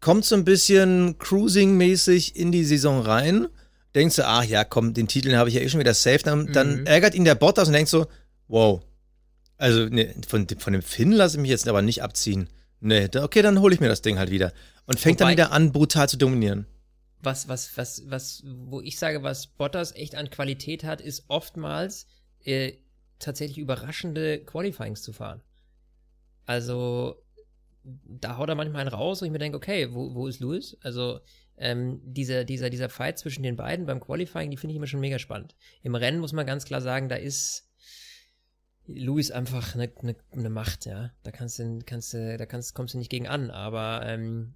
kommt 0.00 0.24
so 0.24 0.34
ein 0.34 0.44
bisschen 0.44 1.18
Cruising-mäßig 1.18 2.36
in 2.36 2.52
die 2.52 2.64
Saison 2.64 3.00
rein. 3.00 3.48
Denkst 3.96 4.16
du, 4.16 4.26
ach 4.26 4.44
ja, 4.44 4.62
komm, 4.62 4.92
den 4.92 5.08
Titel 5.08 5.34
habe 5.36 5.48
ich 5.48 5.54
ja 5.54 5.62
eh 5.62 5.70
schon 5.70 5.80
wieder 5.80 5.94
safe. 5.94 6.18
Dann, 6.18 6.40
mhm. 6.40 6.52
dann 6.52 6.86
ärgert 6.86 7.14
ihn 7.14 7.24
der 7.24 7.34
Bottas 7.34 7.66
und 7.66 7.72
denkst 7.72 7.90
so, 7.90 8.06
wow. 8.46 8.82
Also 9.56 9.86
ne, 9.86 10.14
von, 10.28 10.46
von 10.58 10.74
dem 10.74 10.82
Finn 10.82 11.12
lasse 11.12 11.36
ich 11.36 11.40
mich 11.40 11.50
jetzt 11.50 11.66
aber 11.66 11.80
nicht 11.80 12.02
abziehen. 12.02 12.50
Nee, 12.80 13.08
okay, 13.16 13.40
dann 13.40 13.58
hole 13.60 13.74
ich 13.74 13.80
mir 13.80 13.88
das 13.88 14.02
Ding 14.02 14.18
halt 14.18 14.30
wieder. 14.30 14.52
Und 14.84 15.00
fängt 15.00 15.20
Wobei, 15.20 15.34
dann 15.34 15.46
wieder 15.46 15.52
an, 15.52 15.72
brutal 15.72 16.10
zu 16.10 16.18
dominieren. 16.18 16.66
Was, 17.22 17.48
was, 17.48 17.74
was, 17.78 18.02
was, 18.06 18.42
wo 18.44 18.82
ich 18.82 18.98
sage, 18.98 19.22
was 19.22 19.46
Bottas 19.46 19.92
echt 19.96 20.14
an 20.14 20.28
Qualität 20.28 20.84
hat, 20.84 21.00
ist 21.00 21.24
oftmals 21.28 22.06
äh, 22.44 22.74
tatsächlich 23.18 23.56
überraschende 23.56 24.44
Qualifyings 24.44 25.00
zu 25.00 25.14
fahren. 25.14 25.40
Also, 26.44 27.24
da 27.82 28.36
haut 28.36 28.50
er 28.50 28.56
manchmal 28.56 28.82
einen 28.82 28.90
raus, 28.90 29.22
wo 29.22 29.24
ich 29.24 29.32
mir 29.32 29.38
denke, 29.38 29.56
okay, 29.56 29.88
wo, 29.94 30.14
wo 30.14 30.26
ist 30.26 30.40
Lewis? 30.40 30.76
Also, 30.82 31.20
ähm, 31.58 32.00
dieser, 32.04 32.44
dieser, 32.44 32.70
dieser 32.70 32.88
Fight 32.88 33.18
zwischen 33.18 33.42
den 33.42 33.56
beiden 33.56 33.86
beim 33.86 34.00
Qualifying, 34.00 34.50
die 34.50 34.56
finde 34.56 34.72
ich 34.72 34.76
immer 34.76 34.86
schon 34.86 35.00
mega 35.00 35.18
spannend. 35.18 35.54
Im 35.82 35.94
Rennen 35.94 36.20
muss 36.20 36.32
man 36.32 36.46
ganz 36.46 36.64
klar 36.64 36.80
sagen, 36.80 37.08
da 37.08 37.16
ist 37.16 37.70
Lewis 38.86 39.30
einfach 39.30 39.74
eine, 39.74 39.90
eine, 40.00 40.16
eine 40.32 40.50
Macht, 40.50 40.86
ja. 40.86 41.12
Da 41.22 41.30
kannst 41.30 41.58
du, 41.58 41.80
kannst 41.84 42.14
du, 42.14 42.36
da 42.36 42.46
kannst, 42.46 42.74
kommst 42.74 42.94
du 42.94 42.98
nicht 42.98 43.10
gegen 43.10 43.26
an, 43.26 43.50
aber 43.50 44.02
ähm, 44.04 44.54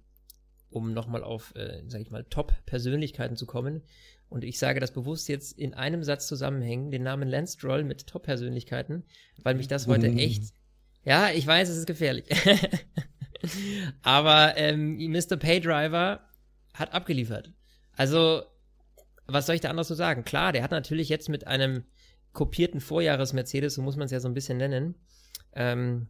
um 0.69 0.93
nochmal 0.93 1.23
auf, 1.23 1.53
äh, 1.55 1.83
sag 1.87 2.01
ich 2.01 2.11
mal, 2.11 2.23
Top-Persönlichkeiten 2.23 3.35
zu 3.35 3.45
kommen, 3.45 3.83
und 4.31 4.45
ich 4.45 4.59
sage 4.59 4.79
das 4.79 4.91
bewusst 4.91 5.27
jetzt 5.27 5.59
in 5.59 5.73
einem 5.73 6.05
Satz 6.05 6.25
zusammenhängen, 6.25 6.89
den 6.89 7.03
Namen 7.03 7.27
Lance 7.27 7.57
Stroll 7.57 7.83
mit 7.83 8.07
Top-Persönlichkeiten, 8.07 9.03
weil 9.43 9.55
mich 9.55 9.67
das 9.67 9.87
heute 9.87 10.09
mm. 10.09 10.17
echt. 10.17 10.53
Ja, 11.03 11.31
ich 11.31 11.45
weiß, 11.45 11.67
es 11.67 11.75
ist 11.75 11.85
gefährlich. 11.85 12.27
Aber 14.01 14.55
ähm, 14.55 14.95
Mr. 15.11 15.35
Paydriver 15.35 16.21
hat 16.73 16.93
abgeliefert. 16.93 17.51
Also, 17.95 18.43
was 19.27 19.45
soll 19.45 19.55
ich 19.55 19.61
da 19.61 19.69
anders 19.69 19.87
so 19.87 19.95
sagen? 19.95 20.23
Klar, 20.23 20.51
der 20.51 20.63
hat 20.63 20.71
natürlich 20.71 21.09
jetzt 21.09 21.29
mit 21.29 21.47
einem 21.47 21.83
kopierten 22.33 22.79
Vorjahres-Mercedes, 22.79 23.75
so 23.75 23.81
muss 23.81 23.97
man 23.97 24.05
es 24.05 24.11
ja 24.11 24.19
so 24.19 24.27
ein 24.27 24.33
bisschen 24.33 24.57
nennen, 24.57 24.95
ähm, 25.53 26.07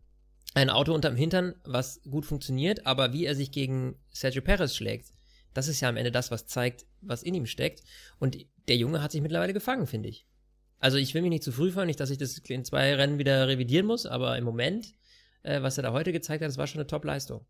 ein 0.53 0.69
Auto 0.69 0.93
unterm 0.93 1.15
Hintern, 1.15 1.55
was 1.63 2.01
gut 2.03 2.25
funktioniert, 2.25 2.85
aber 2.85 3.13
wie 3.13 3.25
er 3.25 3.35
sich 3.35 3.51
gegen 3.51 3.95
Sergio 4.11 4.41
Perez 4.41 4.75
schlägt, 4.75 5.11
das 5.53 5.67
ist 5.67 5.81
ja 5.81 5.89
am 5.89 5.97
Ende 5.97 6.11
das, 6.11 6.31
was 6.31 6.45
zeigt, 6.45 6.85
was 7.01 7.23
in 7.23 7.33
ihm 7.33 7.45
steckt. 7.45 7.83
Und 8.19 8.37
der 8.67 8.77
Junge 8.77 9.01
hat 9.01 9.11
sich 9.11 9.21
mittlerweile 9.21 9.53
gefangen, 9.53 9.87
finde 9.87 10.09
ich. 10.09 10.25
Also 10.79 10.97
ich 10.97 11.13
will 11.13 11.21
mich 11.21 11.29
nicht 11.29 11.43
zu 11.43 11.51
früh 11.51 11.71
fahren, 11.71 11.87
nicht, 11.87 11.99
dass 11.99 12.09
ich 12.09 12.17
das 12.17 12.37
in 12.37 12.65
zwei 12.65 12.95
Rennen 12.95 13.19
wieder 13.19 13.47
revidieren 13.47 13.85
muss, 13.85 14.05
aber 14.05 14.37
im 14.37 14.43
Moment, 14.43 14.93
äh, 15.43 15.61
was 15.61 15.77
er 15.77 15.83
da 15.83 15.91
heute 15.91 16.11
gezeigt 16.11 16.41
hat, 16.41 16.49
das 16.49 16.57
war 16.57 16.67
schon 16.67 16.79
eine 16.79 16.87
Top-Leistung. 16.87 17.45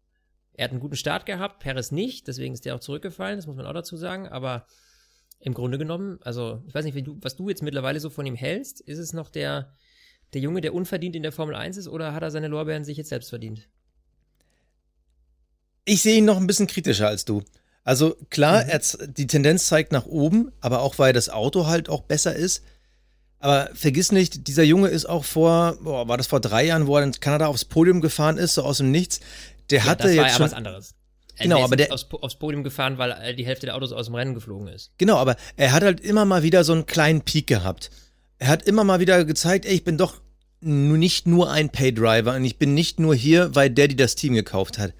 Er 0.62 0.66
hat 0.66 0.72
einen 0.74 0.80
guten 0.80 0.96
Start 0.96 1.26
gehabt, 1.26 1.58
Perez 1.58 1.90
nicht, 1.90 2.28
deswegen 2.28 2.54
ist 2.54 2.66
der 2.66 2.76
auch 2.76 2.80
zurückgefallen, 2.80 3.36
das 3.36 3.48
muss 3.48 3.56
man 3.56 3.66
auch 3.66 3.74
dazu 3.74 3.98
sagen, 3.98 4.28
aber 4.28 4.68
im 5.40 5.56
Grunde 5.56 5.80
genommen, 5.80 6.20
also 6.22 6.62
ich 6.68 6.76
weiß 6.76 6.86
nicht, 6.86 7.08
du, 7.08 7.18
was 7.20 7.36
du 7.36 7.50
jetzt 7.50 7.64
mittlerweile 7.64 8.00
so 8.00 8.12
von 8.12 8.28
ihm 8.28 8.36
hältst, 8.36 8.80
ist 8.80 9.00
es 9.00 9.12
noch 9.12 9.32
der, 9.32 9.74
der 10.34 10.42
Junge, 10.42 10.62
der 10.62 10.76
unverdient 10.76 11.16
in 11.16 11.24
der 11.24 11.32
Formel 11.32 11.56
1 11.56 11.78
ist, 11.78 11.88
oder 11.88 12.14
hat 12.14 12.22
er 12.22 12.30
seine 12.30 12.48
Lorbeeren 12.48 12.86
sich 12.86 12.96
jetzt 12.96 13.10
selbst 13.10 13.30
verdient? 13.30 13.70
Ich 15.84 16.04
sehe 16.04 16.20
ihn 16.20 16.26
noch 16.26 16.38
ein 16.38 16.46
bisschen 16.46 16.68
kritischer 16.68 17.08
als 17.08 17.26
du. 17.26 17.42
Also 17.84 18.16
klar, 18.30 18.64
mhm. 18.66 19.16
die 19.16 19.26
Tendenz 19.26 19.66
zeigt 19.66 19.92
nach 19.92 20.06
oben, 20.06 20.52
aber 20.60 20.84
auch 20.84 21.00
weil 21.00 21.12
das 21.12 21.30
Auto 21.30 21.66
halt 21.66 21.90
auch 21.90 22.02
besser 22.02 22.36
ist. 22.36 22.62
Aber 23.42 23.72
vergiss 23.74 24.12
nicht, 24.12 24.48
dieser 24.48 24.62
Junge 24.62 24.90
ist 24.90 25.08
auch 25.08 25.26
vor, 25.26 25.76
boah, 25.82 26.08
war 26.08 26.18
das 26.18 26.28
vor 26.28 26.40
drei 26.40 26.64
Jahren, 26.64 26.86
wo 26.86 26.96
er 26.98 27.04
in 27.04 27.12
Kanada 27.14 27.48
aufs 27.48 27.66
Podium 27.66 28.00
gefahren 28.00 28.38
ist, 28.38 28.54
so 28.54 28.62
aus 28.62 28.78
dem 28.78 28.92
Nichts. 28.92 29.20
Der 29.72 29.80
ja, 29.80 29.86
hatte 29.86 30.04
das 30.04 30.18
war 30.18 30.24
jetzt 30.24 30.32
ja 30.34 30.38
schon, 30.38 30.46
was 30.46 30.54
anderes. 30.54 30.96
Genau, 31.40 31.56
der 31.58 31.66
aber 31.66 31.76
der 31.76 31.94
aufs, 31.94 32.08
aufs, 32.12 32.36
Podium 32.36 32.64
gefahren, 32.64 32.98
weil 32.98 33.36
die 33.36 33.46
Hälfte 33.46 33.66
der 33.66 33.76
Autos 33.76 33.92
aus 33.92 34.08
dem 34.08 34.16
Rennen 34.16 34.34
geflogen 34.34 34.68
ist. 34.68 34.92
Genau, 34.98 35.18
aber 35.18 35.36
er 35.58 35.72
hat 35.72 35.84
halt 35.84 36.00
immer 36.00 36.26
mal 36.26 36.44
wieder 36.44 36.64
so 36.64 36.74
einen 36.74 36.86
kleinen 36.86 37.22
Peak 37.22 37.48
gehabt. 37.48 37.90
Er 38.38 38.48
hat 38.48 38.64
immer 38.64 38.84
mal 38.84 39.00
wieder 39.00 39.24
gezeigt, 39.26 39.66
ey, 39.66 39.74
ich 39.74 39.84
bin 39.84 39.98
doch 39.98 40.22
nicht 40.62 41.28
nur 41.28 41.52
ein 41.52 41.70
Paydriver 41.70 42.36
und 42.36 42.46
ich 42.46 42.58
bin 42.58 42.74
nicht 42.74 43.00
nur 43.00 43.16
hier, 43.16 43.56
weil 43.56 43.70
der, 43.70 43.88
die 43.88 43.96
das 43.96 44.16
Team 44.16 44.34
gekauft 44.34 44.78
hat. 44.78 44.94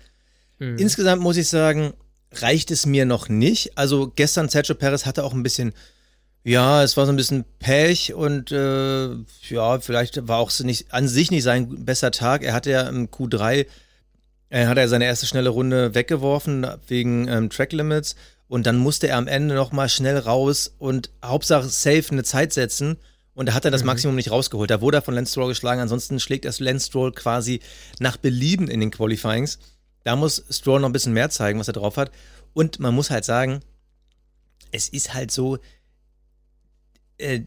Mhm. 0.60 0.78
Insgesamt 0.78 1.22
muss 1.22 1.38
ich 1.38 1.48
sagen, 1.48 1.94
reicht 2.32 2.72
es 2.72 2.86
mir 2.86 3.06
noch 3.06 3.30
nicht. 3.30 3.78
Also 3.78 4.12
gestern 4.16 4.50
Sergio 4.50 4.76
Perez 4.76 5.06
hatte 5.06 5.24
auch 5.24 5.34
ein 5.34 5.44
bisschen, 5.44 5.74
ja, 6.44 6.84
es 6.84 6.98
war 6.98 7.06
so 7.06 7.12
ein 7.12 7.18
bisschen 7.18 7.46
Pech 7.60 8.14
und 8.14 8.52
äh, 8.52 9.10
ja, 9.50 9.80
vielleicht 9.80 10.28
war 10.28 10.40
auch 10.40 10.52
nicht, 10.62 10.92
an 10.92 11.08
sich 11.08 11.30
nicht 11.30 11.44
sein 11.44 11.86
besser 11.86 12.12
Tag. 12.12 12.44
Er 12.44 12.54
hatte 12.54 12.72
ja 12.72 12.88
im 12.88 13.10
Q3, 13.10 13.68
er 14.52 14.68
hat 14.68 14.78
ja 14.78 14.88
seine 14.88 15.06
erste 15.06 15.26
schnelle 15.26 15.50
Runde 15.50 15.96
weggeworfen 15.96 16.68
wegen 16.88 17.28
ähm, 17.30 17.50
Track 17.50 17.72
Limits 17.72 18.16
und 18.50 18.66
dann 18.66 18.78
musste 18.78 19.08
er 19.08 19.18
am 19.18 19.28
Ende 19.28 19.56
nochmal 19.56 19.88
schnell 19.88 20.18
raus 20.18 20.76
und 20.78 21.10
Hauptsache 21.24 21.70
safe 21.70 22.12
eine 22.12 22.24
Zeit 22.24 22.52
setzen. 22.52 22.98
Und 23.34 23.46
da 23.46 23.54
hat 23.54 23.64
er 23.64 23.72
das 23.72 23.82
mhm. 23.84 23.88
Maximum 23.88 24.16
nicht 24.16 24.30
rausgeholt. 24.30 24.70
Da 24.70 24.82
wurde 24.82 24.98
er 24.98 25.02
von 25.02 25.16
Lance 25.16 25.32
Stroll 25.32 25.48
geschlagen. 25.48 25.80
Ansonsten 25.80 26.20
schlägt 26.20 26.44
er 26.44 26.54
Lance 26.60 26.88
Stroll 26.88 27.14
quasi 27.14 27.62
nach 28.00 28.18
Belieben 28.18 28.68
in 28.68 28.82
den 28.82 28.92
Qualifyings. 28.92 29.58
Da 30.04 30.18
muss 30.18 30.44
Stroll 30.50 30.82
noch 30.82 30.90
ein 30.90 30.94
bisschen 30.94 31.14
mehr 31.14 31.30
zeigen, 31.30 31.58
was 31.58 31.70
er 31.70 31.74
drauf 31.74 31.96
hat. 31.96 32.12
Und 32.54 32.82
man 32.82 32.94
muss 32.94 33.10
halt 33.10 33.24
sagen, 33.24 33.62
es 34.74 34.90
ist 34.90 35.14
halt 35.14 35.32
so, 35.32 35.60
äh, 37.20 37.44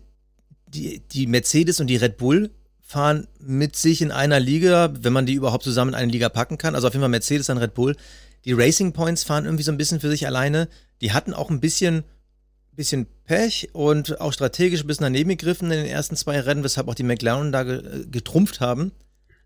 die, 0.69 1.01
die 1.01 1.27
Mercedes 1.27 1.81
und 1.81 1.89
die 1.89 1.97
Red 1.97 2.17
Bull 2.17 2.51
fahren 2.85 3.27
mit 3.41 3.77
sich 3.77 4.03
in 4.03 4.13
einer 4.13 4.39
Liga, 4.39 4.93
wenn 5.01 5.13
man 5.13 5.27
die 5.27 5.35
überhaupt 5.35 5.65
zusammen 5.65 5.91
in 5.91 5.95
eine 5.97 6.13
Liga 6.13 6.29
packen 6.29 6.59
kann. 6.59 6.75
Also 6.75 6.87
auf 6.87 6.95
jeden 6.95 7.03
Fall 7.03 7.09
Mercedes 7.09 7.49
und 7.49 7.59
Red 7.59 7.75
Bull. 7.75 7.97
Die 8.45 8.53
Racing 8.53 8.93
Points 8.93 9.25
fahren 9.25 9.47
irgendwie 9.47 9.65
so 9.65 9.73
ein 9.73 9.79
bisschen 9.79 10.01
für 10.01 10.11
sich 10.11 10.27
alleine. 10.27 10.69
Die 11.01 11.13
hatten 11.13 11.33
auch 11.33 11.51
ein 11.51 11.61
bisschen, 11.61 12.05
bisschen 12.73 13.07
Pech 13.25 13.71
und 13.73 14.21
auch 14.21 14.35
strategisch 14.35 14.83
ein 14.83 14.87
bisschen 14.87 15.05
daneben 15.05 15.31
gegriffen 15.31 15.71
in 15.71 15.79
den 15.79 15.87
ersten 15.87 16.15
zwei 16.15 16.39
Rennen, 16.41 16.63
weshalb 16.63 16.89
auch 16.89 16.95
die 16.95 17.03
McLaren 17.03 17.53
da 17.53 17.63
getrumpft 17.63 18.61
haben. 18.61 18.93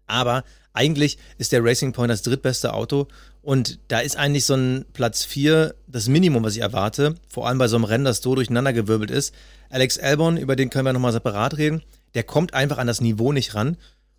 Aber 0.06 0.42
eigentlich 0.72 1.18
ist 1.38 1.52
der 1.52 1.62
Racing 1.62 1.92
Point 1.92 2.10
das 2.10 2.22
drittbeste 2.22 2.74
Auto 2.74 3.08
und 3.42 3.78
da 3.88 4.00
ist 4.00 4.16
eigentlich 4.16 4.44
so 4.44 4.54
ein 4.54 4.84
Platz 4.92 5.24
4 5.24 5.74
das 5.86 6.08
Minimum, 6.08 6.42
was 6.42 6.56
ich 6.56 6.62
erwarte. 6.62 7.14
Vor 7.28 7.46
allem 7.46 7.58
bei 7.58 7.68
so 7.68 7.76
einem 7.76 7.84
Rennen, 7.84 8.04
das 8.04 8.18
so 8.18 8.34
durcheinandergewirbelt 8.34 9.10
ist. 9.10 9.34
Alex 9.70 9.98
Albon, 9.98 10.36
über 10.36 10.56
den 10.56 10.70
können 10.70 10.86
wir 10.86 10.92
nochmal 10.92 11.12
separat 11.12 11.56
reden, 11.56 11.82
der 12.18 12.24
kommt 12.24 12.52
einfach 12.52 12.78
an 12.78 12.88
das 12.88 13.00
Niveau 13.00 13.30
nicht 13.30 13.54
ran. 13.54 13.76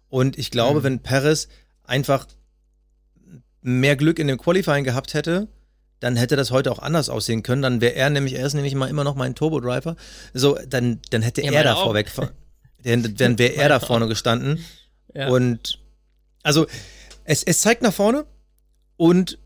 Und 0.07 0.37
ich 0.37 0.51
glaube, 0.51 0.79
mhm. 0.79 0.83
wenn 0.85 0.99
Perez 0.99 1.49
einfach 1.83 2.27
mehr 3.61 3.97
Glück 3.97 4.19
in 4.19 4.27
dem 4.27 4.37
Qualifying 4.37 4.85
gehabt 4.85 5.13
hätte, 5.13 5.49
dann 5.99 6.15
hätte 6.15 6.37
das 6.37 6.49
heute 6.49 6.71
auch 6.71 6.79
anders 6.79 7.09
aussehen 7.09 7.43
können. 7.43 7.61
Dann 7.61 7.81
wäre 7.81 7.95
er 7.95 8.09
nämlich, 8.09 8.35
er 8.35 8.45
ist 8.45 8.53
nämlich 8.53 8.73
mal 8.73 8.87
immer 8.87 9.03
noch 9.03 9.15
mein 9.15 9.35
Turbo-Driver. 9.35 9.97
So, 10.33 10.57
dann, 10.65 11.01
dann 11.09 11.21
hätte 11.21 11.41
Ja, 11.41 11.51
er 11.51 11.63
da 11.63 11.71
meine 11.71 11.75
auch. 11.75 11.83
vorweg, 11.87 12.09
dann, 12.83 13.15
dann 13.17 13.37
wäre 13.37 13.55
er 13.55 13.67
da 13.67 13.81
vorne 13.81 14.07
gestanden. 14.07 14.63
Ja. 15.13 15.27
Und 15.27 15.79
also 16.41 16.67
es, 17.25 17.43
es 17.43 17.59
zeigt 17.59 17.81
nach 17.81 17.93
vorne 17.93 18.25
und 18.95 19.39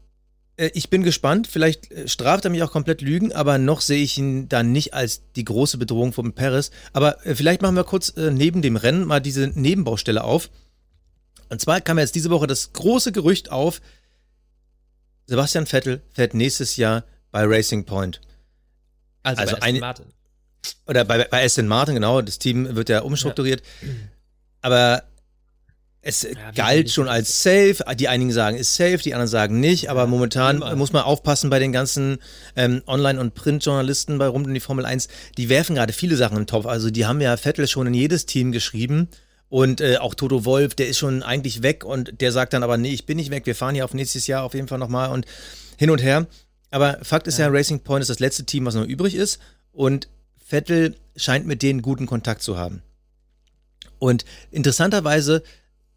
ich 0.74 0.89
bin 0.89 1.04
gespannt. 1.04 1.48
Vielleicht 1.48 1.92
äh, 1.92 2.08
straft 2.08 2.46
er 2.46 2.52
mich 2.52 2.62
auch 2.63 2.72
komplett 2.72 3.02
Lügen, 3.02 3.32
aber 3.34 3.58
noch 3.58 3.82
sehe 3.82 4.04
ich 4.04 4.18
ihn 4.18 4.48
da 4.50 4.63
nicht 4.63 4.94
als 4.94 5.22
die 5.36 5.44
große 5.46 5.78
Bedrohung 5.78 6.13
von 6.13 6.34
Perez. 6.34 6.72
Aber 6.94 7.26
äh, 7.26 7.36
vielleicht 7.36 7.62
machen 7.62 7.76
wir 7.76 7.84
kurz 7.84 8.10
äh, 8.18 8.32
neben 8.32 8.62
dem 8.62 8.76
Rennen 8.76 9.06
mal 9.06 9.20
diese 9.20 9.48
Nebenbaustelle 9.48 10.24
auf. 10.24 10.50
Und 11.50 11.60
zwar 11.62 11.82
kam 11.82 12.00
jetzt 12.00 12.16
diese 12.16 12.30
Woche 12.30 12.48
das 12.48 12.74
große 12.74 13.12
Gerücht 13.12 13.52
auf, 13.52 13.82
Sebastian 15.26 15.66
Vettel 15.66 16.02
fährt 16.12 16.34
nächstes 16.34 16.76
Jahr 16.76 17.04
bei 17.32 17.44
Racing 17.46 17.86
Point. 17.86 18.20
also, 19.24 19.42
also 19.42 19.52
bei 19.54 19.58
Aston 19.58 19.70
eine- 19.70 19.80
Martin. 19.80 20.06
Oder 20.88 21.06
bei, 21.06 21.24
bei 21.26 21.44
Aston 21.44 21.68
Martin, 21.68 21.96
genau, 21.96 22.22
das 22.22 22.39
Team 22.39 22.76
wird 22.76 22.89
ja 22.89 23.02
umstrukturiert. 23.02 23.63
Aber 24.62 25.04
es 26.06 26.26
wie 26.26 26.36
galt 26.56 26.92
schon 26.92 27.08
als 27.08 27.42
safe. 27.42 27.78
Die 27.96 28.10
einigen 28.10 28.32
sagen, 28.32 28.58
ist 28.58 28.76
safe, 28.76 28.98
die 28.98 29.13
anderen 29.13 29.30
sagen 29.30 29.60
nicht. 29.60 29.89
Aber 29.89 30.06
momentan 30.06 30.58
immer. 30.58 30.76
muss 30.76 30.94
man 30.94 31.04
aufpassen 31.04 31.50
bei 31.50 31.60
den 31.60 31.72
ganzen 31.72 32.18
ähm, 32.56 32.84
Online- 32.86 33.20
und 33.20 33.34
Printjournalisten 33.34 34.18
bei 34.18 34.28
Rund 34.28 34.46
um 34.46 34.54
die 34.54 34.60
Formel 34.60 34.86
1. 34.86 35.08
Die 35.38 35.50
werfen 35.50 35.76
gerade 35.76 35.94
viele 35.94 36.18
Sachen 36.18 36.38
im 36.38 36.46
Topf. 36.46 36.66
Also 36.66 36.92
die 36.92 37.06
haben 37.06 37.22
ja 37.22 37.38
Vettel 37.38 37.68
schon 37.68 37.88
in 37.88 37.94
jedes 37.94 38.26
Team 38.26 38.52
geschrieben. 38.52 39.08
Und 39.48 39.82
äh, 39.82 39.98
auch 39.98 40.13
Toto 40.13 40.46
Wolf, 40.46 40.76
der 40.76 40.88
ist 40.88 40.98
schon 40.98 41.24
eigentlich 41.24 41.62
weg 41.62 41.86
und 41.86 42.22
der 42.22 42.32
sagt 42.32 42.54
dann 42.54 42.63
aber, 42.63 42.78
nee, 42.78 42.92
ich 42.92 43.06
bin 43.06 43.18
nicht 43.18 43.30
weg, 43.30 43.46
wir 43.46 43.54
fahren 43.54 43.76
hier 43.76 43.86
auf 43.86 43.94
nächstes 43.94 44.26
Jahr 44.26 44.42
auf 44.44 44.56
jeden 44.56 44.68
Fall 44.68 44.80
nochmal 44.80 45.12
und 45.12 45.28
hin 45.78 45.92
und 45.92 46.02
her. 46.02 46.26
Aber 46.72 46.98
Fakt 47.04 47.28
ist 47.28 47.38
ja. 47.38 47.50
Racing 47.50 47.82
Point 47.82 48.02
ist 48.02 48.10
das 48.10 48.20
letzte 48.20 48.46
Team, 48.46 48.66
was 48.66 48.74
noch 48.74 48.86
übrig 48.86 49.13
ist. 49.13 49.39
Und 49.72 50.10
Vettel 50.44 50.96
scheint 51.16 51.46
mit 51.46 51.62
denen 51.62 51.84
guten 51.84 52.08
Kontakt 52.08 52.42
zu 52.42 52.58
haben. 52.58 52.82
Und 54.00 54.26
interessanterweise 54.52 55.44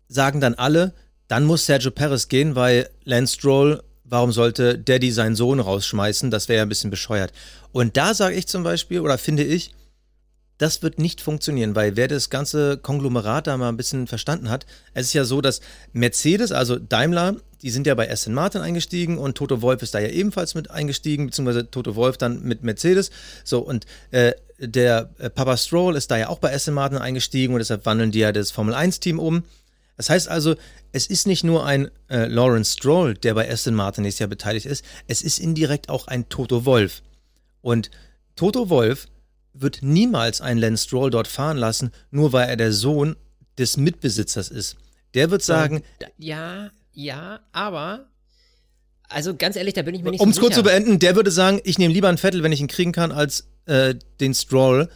sagen 0.08 0.40
dann 0.40 0.54
alle, 0.54 0.94
dann 1.28 1.44
muss 1.44 1.66
Sergio 1.66 1.90
Perez 1.90 2.28
gehen, 2.28 2.54
weil 2.54 2.88
Lance 3.04 3.34
Stroll, 3.34 3.82
warum 4.04 4.32
sollte 4.32 4.78
Daddy 4.78 5.10
seinen 5.10 5.34
Sohn 5.34 5.60
rausschmeißen? 5.60 6.30
Das 6.30 6.48
wäre 6.48 6.58
ja 6.58 6.62
ein 6.62 6.68
bisschen 6.68 6.90
bescheuert. 6.90 7.32
Und 7.72 7.96
da 7.96 8.14
sage 8.14 8.36
ich 8.36 8.46
zum 8.46 8.62
Beispiel, 8.62 9.00
oder 9.00 9.18
finde 9.18 9.42
ich, 9.42 9.72
das 10.58 10.82
wird 10.82 10.98
nicht 10.98 11.20
funktionieren, 11.20 11.74
weil 11.74 11.96
wer 11.96 12.08
das 12.08 12.30
ganze 12.30 12.78
Konglomerat 12.78 13.46
da 13.46 13.56
mal 13.56 13.68
ein 13.68 13.76
bisschen 13.76 14.06
verstanden 14.06 14.48
hat, 14.48 14.64
es 14.94 15.08
ist 15.08 15.12
ja 15.12 15.24
so, 15.24 15.40
dass 15.40 15.60
Mercedes, 15.92 16.50
also 16.52 16.78
Daimler, 16.78 17.36
die 17.62 17.70
sind 17.70 17.86
ja 17.86 17.94
bei 17.94 18.10
Aston 18.10 18.32
Martin 18.32 18.62
eingestiegen 18.62 19.18
und 19.18 19.36
Toto 19.36 19.60
Wolf 19.60 19.82
ist 19.82 19.94
da 19.94 19.98
ja 19.98 20.08
ebenfalls 20.08 20.54
mit 20.54 20.70
eingestiegen, 20.70 21.26
beziehungsweise 21.26 21.70
Toto 21.70 21.94
Wolf 21.96 22.16
dann 22.16 22.42
mit 22.42 22.62
Mercedes. 22.62 23.10
So, 23.44 23.58
und 23.58 23.86
äh, 24.12 24.32
der 24.58 25.10
äh, 25.18 25.28
Papa 25.28 25.56
Stroll 25.56 25.96
ist 25.96 26.10
da 26.10 26.16
ja 26.16 26.28
auch 26.28 26.38
bei 26.38 26.54
Aston 26.54 26.74
Martin 26.74 26.98
eingestiegen 26.98 27.52
und 27.52 27.58
deshalb 27.58 27.84
wandeln 27.84 28.10
die 28.10 28.20
ja 28.20 28.32
das 28.32 28.50
Formel 28.50 28.74
1-Team 28.74 29.18
um. 29.18 29.44
Das 29.96 30.10
heißt 30.10 30.28
also, 30.28 30.56
es 30.92 31.06
ist 31.06 31.26
nicht 31.26 31.42
nur 31.42 31.64
ein 31.64 31.90
äh, 32.08 32.26
Lawrence 32.26 32.72
Stroll, 32.72 33.14
der 33.14 33.34
bei 33.34 33.50
Aston 33.50 33.74
Martin 33.74 34.02
nächstes 34.02 34.20
Jahr 34.20 34.28
beteiligt 34.28 34.66
ist, 34.66 34.84
es 35.06 35.22
ist 35.22 35.38
indirekt 35.38 35.88
auch 35.88 36.06
ein 36.06 36.28
Toto 36.28 36.64
Wolf. 36.64 37.02
Und 37.62 37.90
Toto 38.36 38.68
Wolf 38.68 39.06
wird 39.54 39.78
niemals 39.82 40.40
einen 40.40 40.60
Lance 40.60 40.84
Stroll 40.84 41.10
dort 41.10 41.28
fahren 41.28 41.56
lassen, 41.56 41.92
nur 42.10 42.32
weil 42.32 42.48
er 42.48 42.56
der 42.56 42.72
Sohn 42.72 43.16
des 43.58 43.76
Mitbesitzers 43.78 44.50
ist. 44.50 44.76
Der 45.14 45.30
wird 45.30 45.42
sagen, 45.42 45.82
Ja, 46.18 46.70
ja, 46.92 47.40
aber. 47.52 48.06
Also 49.08 49.34
ganz 49.34 49.56
ehrlich, 49.56 49.74
da 49.74 49.82
bin 49.82 49.94
ich 49.94 50.02
mir 50.02 50.10
nicht 50.10 50.20
um 50.20 50.30
es 50.30 50.36
so 50.36 50.42
kurz 50.42 50.54
zu 50.54 50.60
sicher. 50.60 50.70
beenden, 50.72 50.98
der 50.98 51.14
würde 51.16 51.30
sagen, 51.30 51.60
ich 51.64 51.78
nehme 51.78 51.94
lieber 51.94 52.08
einen 52.08 52.18
Vettel, 52.18 52.42
wenn 52.42 52.52
ich 52.52 52.60
ihn 52.60 52.66
kriegen 52.66 52.92
kann, 52.92 53.12
als 53.12 53.46
äh, 53.66 53.94
den 54.20 54.34
Stroll. 54.34 54.90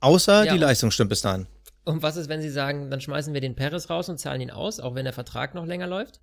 Außer 0.00 0.44
Ja, 0.44 0.52
die 0.52 0.58
Leistung 0.58 0.90
stimmt 0.90 1.10
bis 1.10 1.20
dahin. 1.20 1.46
Und 1.90 2.02
was 2.02 2.16
ist, 2.16 2.28
wenn 2.28 2.42
sie 2.42 2.50
sagen, 2.50 2.90
dann 2.90 3.00
schmeißen 3.00 3.34
wir 3.34 3.40
den 3.40 3.54
Perez 3.54 3.90
raus 3.90 4.08
und 4.08 4.18
zahlen 4.18 4.40
ihn 4.40 4.50
aus, 4.50 4.80
auch 4.80 4.94
wenn 4.94 5.04
der 5.04 5.12
Vertrag 5.12 5.54
noch 5.54 5.66
länger 5.66 5.86
läuft? 5.86 6.20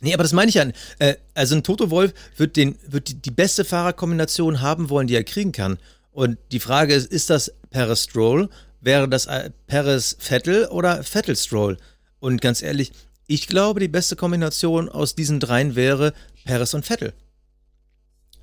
Nee, 0.00 0.14
aber 0.14 0.22
das 0.22 0.32
meine 0.32 0.48
ich 0.48 0.54
ja. 0.54 0.66
Äh, 0.98 1.16
also 1.34 1.56
ein 1.56 1.62
Toto 1.62 1.90
Wolf 1.90 2.14
wird, 2.36 2.56
den, 2.56 2.78
wird 2.86 3.08
die, 3.08 3.14
die 3.14 3.30
beste 3.30 3.64
Fahrerkombination 3.64 4.60
haben 4.60 4.90
wollen, 4.90 5.06
die 5.06 5.16
er 5.16 5.24
kriegen 5.24 5.52
kann. 5.52 5.78
Und 6.12 6.38
die 6.52 6.60
Frage 6.60 6.94
ist, 6.94 7.10
ist 7.10 7.30
das 7.30 7.52
Perez 7.70 8.04
Stroll? 8.04 8.48
Wäre 8.80 9.08
das 9.08 9.26
äh, 9.26 9.50
Perez 9.66 10.16
Vettel 10.18 10.66
oder 10.66 11.02
Vettel 11.02 11.36
Stroll? 11.36 11.78
Und 12.20 12.40
ganz 12.40 12.62
ehrlich, 12.62 12.92
ich 13.26 13.46
glaube, 13.46 13.80
die 13.80 13.88
beste 13.88 14.16
Kombination 14.16 14.88
aus 14.88 15.14
diesen 15.14 15.40
dreien 15.40 15.74
wäre 15.74 16.14
Perez 16.44 16.74
und 16.74 16.86
Vettel. 16.86 17.12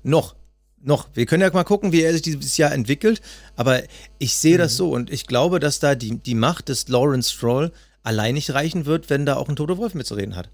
Noch. 0.02 0.36
Noch. 0.82 1.08
Wir 1.14 1.26
können 1.26 1.42
ja 1.42 1.50
mal 1.52 1.64
gucken, 1.64 1.92
wie 1.92 2.02
er 2.02 2.12
sich 2.12 2.22
dieses 2.22 2.56
Jahr 2.56 2.72
entwickelt. 2.72 3.20
Aber 3.56 3.82
ich 4.18 4.36
sehe 4.36 4.58
das 4.58 4.76
so 4.76 4.90
und 4.90 5.10
ich 5.10 5.26
glaube, 5.26 5.60
dass 5.60 5.80
da 5.80 5.94
die, 5.94 6.18
die 6.18 6.34
Macht 6.34 6.68
des 6.68 6.88
Lawrence 6.88 7.32
Stroll 7.32 7.72
allein 8.02 8.34
nicht 8.34 8.52
reichen 8.54 8.86
wird, 8.86 9.10
wenn 9.10 9.26
da 9.26 9.36
auch 9.36 9.48
ein 9.48 9.56
Toto 9.56 9.78
Wolf 9.78 9.94
mitzureden 9.94 10.36
hat. 10.36 10.48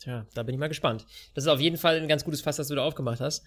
Tja, 0.00 0.26
da 0.32 0.42
bin 0.42 0.54
ich 0.54 0.58
mal 0.58 0.68
gespannt. 0.68 1.04
Das 1.34 1.44
ist 1.44 1.48
auf 1.48 1.60
jeden 1.60 1.76
Fall 1.76 2.00
ein 2.00 2.08
ganz 2.08 2.24
gutes 2.24 2.40
Fass, 2.40 2.56
das 2.56 2.68
du 2.68 2.74
da 2.74 2.82
aufgemacht 2.82 3.20
hast. 3.20 3.44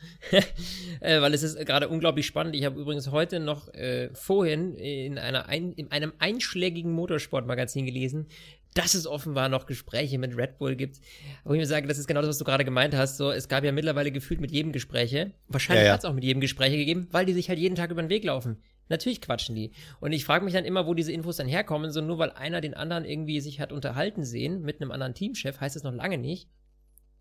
äh, 0.99 1.19
weil 1.19 1.33
es 1.33 1.41
ist 1.41 1.57
gerade 1.65 1.89
unglaublich 1.89 2.27
spannend. 2.27 2.55
Ich 2.55 2.63
habe 2.63 2.79
übrigens 2.79 3.09
heute 3.09 3.39
noch 3.39 3.73
äh, 3.73 4.13
vorhin 4.13 4.75
in, 4.75 5.17
einer 5.17 5.47
ein, 5.47 5.73
in 5.73 5.91
einem 5.91 6.13
einschlägigen 6.19 6.91
Motorsportmagazin 6.91 7.87
gelesen, 7.87 8.27
dass 8.73 8.93
es 8.93 9.07
offenbar 9.07 9.49
noch 9.49 9.65
Gespräche 9.65 10.17
mit 10.17 10.37
Red 10.37 10.57
Bull 10.57 10.75
gibt. 10.75 10.99
Wo 11.43 11.53
ich 11.53 11.59
mir 11.59 11.65
sage, 11.65 11.87
das 11.87 11.97
ist 11.97 12.07
genau 12.07 12.21
das, 12.21 12.29
was 12.29 12.37
du 12.37 12.45
gerade 12.45 12.65
gemeint 12.65 12.95
hast. 12.95 13.17
So, 13.17 13.31
es 13.31 13.47
gab 13.47 13.63
ja 13.63 13.71
mittlerweile 13.71 14.11
gefühlt 14.11 14.41
mit 14.41 14.51
jedem 14.51 14.71
Gespräche. 14.71 15.31
Wahrscheinlich 15.47 15.83
Ja, 15.83 15.87
ja. 15.87 15.93
hat 15.93 15.99
es 15.99 16.05
auch 16.05 16.13
mit 16.13 16.23
jedem 16.23 16.41
Gespräche 16.41 16.77
gegeben, 16.77 17.07
weil 17.11 17.25
die 17.25 17.33
sich 17.33 17.49
halt 17.49 17.59
jeden 17.59 17.75
Tag 17.75 17.91
über 17.91 18.01
den 18.01 18.09
Weg 18.09 18.23
laufen. 18.23 18.57
Natürlich 18.89 19.21
quatschen 19.21 19.55
die. 19.55 19.71
Und 19.99 20.11
ich 20.11 20.25
frage 20.25 20.43
mich 20.43 20.53
dann 20.53 20.65
immer, 20.65 20.85
wo 20.87 20.93
diese 20.93 21.11
Infos 21.11 21.37
dann 21.37 21.47
herkommen. 21.47 21.91
So 21.91 22.01
nur 22.01 22.17
weil 22.17 22.31
einer 22.31 22.61
den 22.61 22.73
anderen 22.73 23.05
irgendwie 23.05 23.39
sich 23.39 23.59
hat 23.59 23.71
unterhalten 23.71 24.23
sehen 24.23 24.61
mit 24.61 24.81
einem 24.81 24.91
anderen 24.91 25.13
Teamchef, 25.13 25.59
heißt 25.59 25.75
das 25.75 25.83
noch 25.83 25.93
lange 25.93 26.17
nicht, 26.17 26.49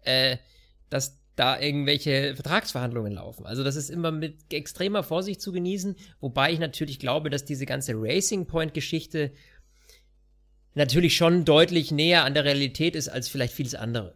äh, 0.02 0.38
dass 0.90 1.22
da 1.36 1.58
irgendwelche 1.58 2.34
Vertragsverhandlungen 2.34 3.12
laufen. 3.12 3.46
Also 3.46 3.64
das 3.64 3.76
ist 3.76 3.88
immer 3.88 4.10
mit 4.10 4.52
extremer 4.52 5.02
Vorsicht 5.02 5.40
zu 5.40 5.50
genießen, 5.52 5.96
wobei 6.20 6.52
ich 6.52 6.58
natürlich 6.58 6.98
glaube, 6.98 7.30
dass 7.30 7.44
diese 7.44 7.64
ganze 7.64 7.94
Racing 7.96 8.46
Point 8.46 8.74
Geschichte 8.74 9.32
natürlich 10.74 11.16
schon 11.16 11.44
deutlich 11.44 11.90
näher 11.90 12.24
an 12.24 12.34
der 12.34 12.44
Realität 12.44 12.96
ist 12.96 13.08
als 13.08 13.28
vielleicht 13.28 13.54
vieles 13.54 13.74
andere. 13.74 14.14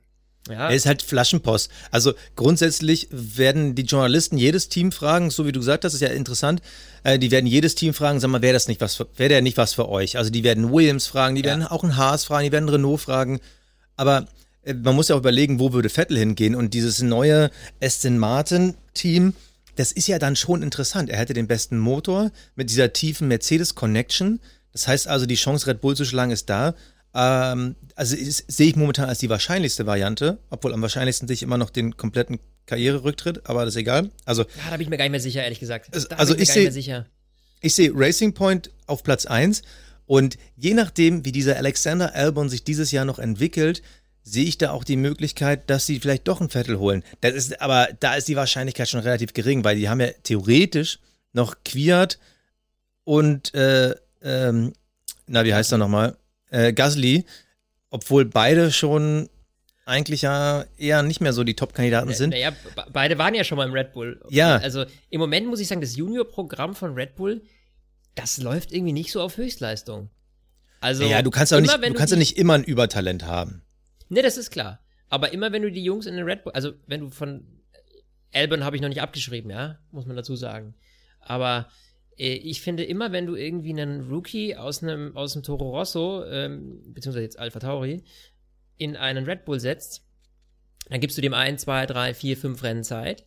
Ja, 0.48 0.68
Er 0.68 0.76
ist 0.76 0.86
halt 0.86 1.02
Flaschenpost. 1.02 1.70
Also 1.90 2.12
grundsätzlich 2.36 3.08
werden 3.10 3.74
die 3.74 3.82
Journalisten 3.82 4.38
jedes 4.38 4.68
Team 4.68 4.92
fragen, 4.92 5.30
so 5.30 5.44
wie 5.44 5.50
du 5.50 5.58
gesagt 5.58 5.84
hast, 5.84 5.92
ist 5.94 6.00
ja 6.02 6.08
interessant. 6.08 6.62
Äh, 7.02 7.18
die 7.18 7.32
werden 7.32 7.46
jedes 7.46 7.74
Team 7.74 7.92
fragen, 7.94 8.20
sag 8.20 8.28
mal, 8.30 8.42
wäre 8.42 8.52
das 8.52 8.68
nicht 8.68 8.80
was 8.80 9.00
wäre 9.16 9.28
der 9.28 9.42
nicht 9.42 9.56
was 9.56 9.74
für 9.74 9.88
euch? 9.88 10.16
Also 10.18 10.30
die 10.30 10.44
werden 10.44 10.72
Williams 10.72 11.08
fragen, 11.08 11.34
die 11.34 11.40
Ja. 11.42 11.48
werden 11.48 11.66
auch 11.66 11.82
einen 11.82 11.96
Haas 11.96 12.24
fragen, 12.24 12.44
die 12.44 12.52
werden 12.52 12.68
Renault 12.68 13.00
fragen. 13.00 13.40
Aber 13.96 14.26
äh, 14.62 14.74
man 14.74 14.94
muss 14.94 15.08
ja 15.08 15.16
auch 15.16 15.20
überlegen, 15.20 15.58
wo 15.58 15.72
würde 15.72 15.88
Vettel 15.88 16.16
hingehen? 16.18 16.54
Und 16.54 16.74
dieses 16.74 17.02
neue 17.02 17.50
Aston 17.82 18.16
Martin 18.16 18.74
Team, 18.94 19.34
das 19.74 19.90
ist 19.90 20.06
ja 20.06 20.20
dann 20.20 20.36
schon 20.36 20.62
interessant. 20.62 21.10
Er 21.10 21.18
hätte 21.18 21.34
den 21.34 21.48
besten 21.48 21.76
Motor 21.78 22.30
mit 22.54 22.70
dieser 22.70 22.92
tiefen 22.92 23.26
Mercedes 23.26 23.74
Connection. 23.74 24.38
Das 24.76 24.86
heißt 24.88 25.08
also, 25.08 25.24
die 25.24 25.36
Chance, 25.36 25.66
Red 25.66 25.80
Bull 25.80 25.96
zu 25.96 26.04
schlagen, 26.04 26.30
ist 26.32 26.50
da. 26.50 26.74
Ähm, 27.14 27.76
also 27.94 28.14
sehe 28.18 28.68
ich 28.68 28.76
momentan 28.76 29.08
als 29.08 29.20
die 29.20 29.30
wahrscheinlichste 29.30 29.86
Variante, 29.86 30.36
obwohl 30.50 30.74
am 30.74 30.82
wahrscheinlichsten 30.82 31.26
sehe 31.26 31.34
ich 31.34 31.42
immer 31.42 31.56
noch 31.56 31.70
den 31.70 31.96
kompletten 31.96 32.38
Karriererücktritt, 32.66 33.48
aber 33.48 33.64
das 33.64 33.74
ist 33.74 33.80
egal. 33.80 34.10
Also 34.26 34.42
ja, 34.42 34.48
da 34.68 34.72
bin 34.72 34.82
ich 34.82 34.88
mir 34.90 34.98
gar 34.98 35.04
nicht 35.04 35.12
mehr 35.12 35.20
sicher, 35.20 35.42
ehrlich 35.42 35.60
gesagt. 35.60 35.88
Es- 35.96 36.08
Da 36.08 36.16
also 36.16 36.34
bin 36.34 36.42
ich 36.42 36.48
ich 36.50 36.54
nicht 36.54 36.54
seh- 36.54 36.62
mehr 36.64 36.72
sicher. 36.72 37.06
ich 37.62 37.74
sehe 37.74 37.90
Racing 37.94 38.34
Point 38.34 38.70
auf 38.86 39.02
Platz 39.02 39.24
1 39.24 39.62
und 40.04 40.36
je 40.56 40.74
nachdem, 40.74 41.24
wie 41.24 41.32
dieser 41.32 41.56
Alexander 41.56 42.14
Albon 42.14 42.50
sich 42.50 42.64
dieses 42.64 42.90
Jahr 42.90 43.06
noch 43.06 43.18
entwickelt, 43.18 43.80
sehe 44.22 44.44
ich 44.44 44.58
da 44.58 44.72
auch 44.72 44.84
die 44.84 44.96
Möglichkeit, 44.96 45.70
dass 45.70 45.86
sie 45.86 46.00
vielleicht 46.00 46.28
doch 46.28 46.40
einen 46.40 46.50
Vettel 46.50 46.78
holen. 46.78 47.02
Das 47.22 47.32
ist, 47.32 47.62
aber 47.62 47.88
da 47.98 48.16
ist 48.16 48.28
die 48.28 48.36
Wahrscheinlichkeit 48.36 48.88
schon 48.90 49.00
relativ 49.00 49.32
gering, 49.32 49.64
weil 49.64 49.76
die 49.76 49.88
haben 49.88 50.00
ja 50.00 50.08
theoretisch 50.22 50.98
noch 51.32 51.56
Kwiat 51.64 52.18
und 53.04 53.54
äh, 53.54 53.94
ähm, 54.26 54.72
na, 55.26 55.44
wie 55.44 55.54
heißt 55.54 55.72
er 55.72 55.78
nochmal? 55.78 56.16
Äh, 56.50 56.72
Gasly, 56.72 57.24
obwohl 57.90 58.24
beide 58.24 58.72
schon 58.72 59.28
eigentlich 59.84 60.22
ja 60.22 60.64
eher 60.76 61.02
nicht 61.04 61.20
mehr 61.20 61.32
so 61.32 61.44
die 61.44 61.54
Top-Kandidaten 61.54 62.12
sind. 62.12 62.30
Naja, 62.30 62.50
be- 62.50 62.86
beide 62.92 63.18
waren 63.18 63.34
ja 63.34 63.44
schon 63.44 63.56
mal 63.56 63.66
im 63.68 63.72
Red 63.72 63.92
Bull. 63.92 64.20
Ja. 64.30 64.56
Also 64.56 64.84
im 65.10 65.20
Moment 65.20 65.46
muss 65.46 65.60
ich 65.60 65.68
sagen, 65.68 65.80
das 65.80 65.94
Junior-Programm 65.96 66.74
von 66.74 66.94
Red 66.94 67.14
Bull, 67.14 67.42
das 68.16 68.38
läuft 68.38 68.72
irgendwie 68.72 68.92
nicht 68.92 69.12
so 69.12 69.20
auf 69.22 69.36
Höchstleistung. 69.36 70.10
Also 70.80 71.04
ja, 71.04 71.22
du 71.22 71.30
kannst 71.30 71.52
immer, 71.52 71.60
nicht, 71.60 71.72
du 71.84 71.94
kannst 71.94 72.12
ja 72.12 72.18
nicht 72.18 72.36
immer 72.36 72.54
ein 72.54 72.64
Übertalent 72.64 73.24
haben. 73.24 73.62
Ne, 74.08 74.22
das 74.22 74.36
ist 74.36 74.50
klar. 74.50 74.80
Aber 75.08 75.32
immer 75.32 75.52
wenn 75.52 75.62
du 75.62 75.70
die 75.70 75.84
Jungs 75.84 76.06
in 76.06 76.16
den 76.16 76.24
Red 76.24 76.42
Bull, 76.42 76.52
also 76.52 76.72
wenn 76.86 77.00
du 77.00 77.10
von 77.10 77.46
Albon 78.34 78.64
habe 78.64 78.74
ich 78.76 78.82
noch 78.82 78.88
nicht 78.88 79.00
abgeschrieben, 79.00 79.50
ja, 79.50 79.78
muss 79.92 80.06
man 80.06 80.16
dazu 80.16 80.34
sagen. 80.34 80.74
Aber 81.20 81.68
äh, 81.68 81.85
ich 82.16 82.62
finde 82.62 82.84
immer, 82.84 83.12
wenn 83.12 83.26
du 83.26 83.34
irgendwie 83.36 83.70
einen 83.70 84.08
Rookie 84.08 84.56
aus 84.56 84.82
einem 84.82 85.16
aus 85.16 85.34
dem 85.34 85.42
Toro 85.42 85.70
Rosso, 85.70 86.24
ähm, 86.24 86.80
beziehungsweise 86.94 87.24
jetzt 87.24 87.38
Alpha 87.38 87.58
Tauri, 87.60 88.04
in 88.78 88.96
einen 88.96 89.24
Red 89.24 89.44
Bull 89.44 89.60
setzt, 89.60 90.02
Dann 90.88 91.00
gibst 91.00 91.16
du 91.18 91.22
dem 91.22 91.34
ein, 91.34 91.58
zwei, 91.58 91.84
drei, 91.86 92.14
vier, 92.14 92.36
fünf 92.36 92.62
Rennen 92.62 92.84
Zeit. 92.84 93.26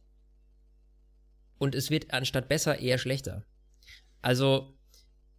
Und 1.58 1.76
es 1.76 1.90
wird 1.90 2.14
anstatt 2.14 2.48
besser 2.48 2.80
eher 2.80 2.98
schlechter. 2.98 3.44
Also, 4.22 4.78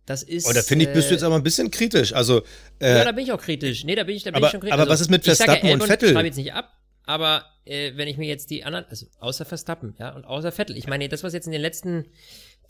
das 0.04 0.22
ist. 0.22 0.46
Oh, 0.46 0.52
da 0.52 0.60
finde 0.62 0.84
ich, 0.84 0.92
bist 0.92 1.08
du 1.08 1.14
jetzt 1.14 1.22
äh, 1.22 1.26
aber 1.26 1.36
ein 1.36 1.42
bisschen 1.42 1.70
kritisch. 1.70 2.12
Also, 2.12 2.42
äh, 2.78 2.98
ja, 2.98 3.04
da 3.04 3.12
bin 3.12 3.24
ich 3.24 3.32
auch 3.32 3.40
kritisch. 3.40 3.84
Nee, 3.84 3.94
da 3.94 4.04
bin 4.04 4.16
ich, 4.16 4.22
da 4.22 4.30
bin 4.30 4.36
aber- 4.36 4.46
ich 4.46 4.50
schon 4.52 4.60
kritisch. 4.60 4.72
Also, 4.72 4.82
aber 4.82 4.92
was 4.92 5.00
ist 5.00 5.10
mit 5.10 5.22
ich 5.26 5.34
Verstappen 5.34 5.66
ja, 5.66 5.74
und 5.74 5.80
Albon 5.80 5.88
Vettel? 5.88 6.12
schreibe 6.12 6.26
jetzt 6.26 6.36
nicht 6.36 6.52
ab, 6.52 6.76
aber 7.04 7.46
äh, 7.64 7.92
wenn 7.96 8.06
ich 8.06 8.18
mir 8.18 8.28
jetzt 8.28 8.50
die 8.50 8.64
anderen, 8.64 8.84
also 8.86 9.06
außer 9.18 9.44
Verstappen, 9.46 9.94
ja, 9.98 10.14
und 10.14 10.24
außer 10.26 10.52
Vettel, 10.52 10.76
ich 10.76 10.86
meine, 10.86 11.08
das, 11.08 11.22
was 11.24 11.32
jetzt 11.32 11.46
in 11.46 11.52
den 11.52 11.62
letzten 11.62 12.06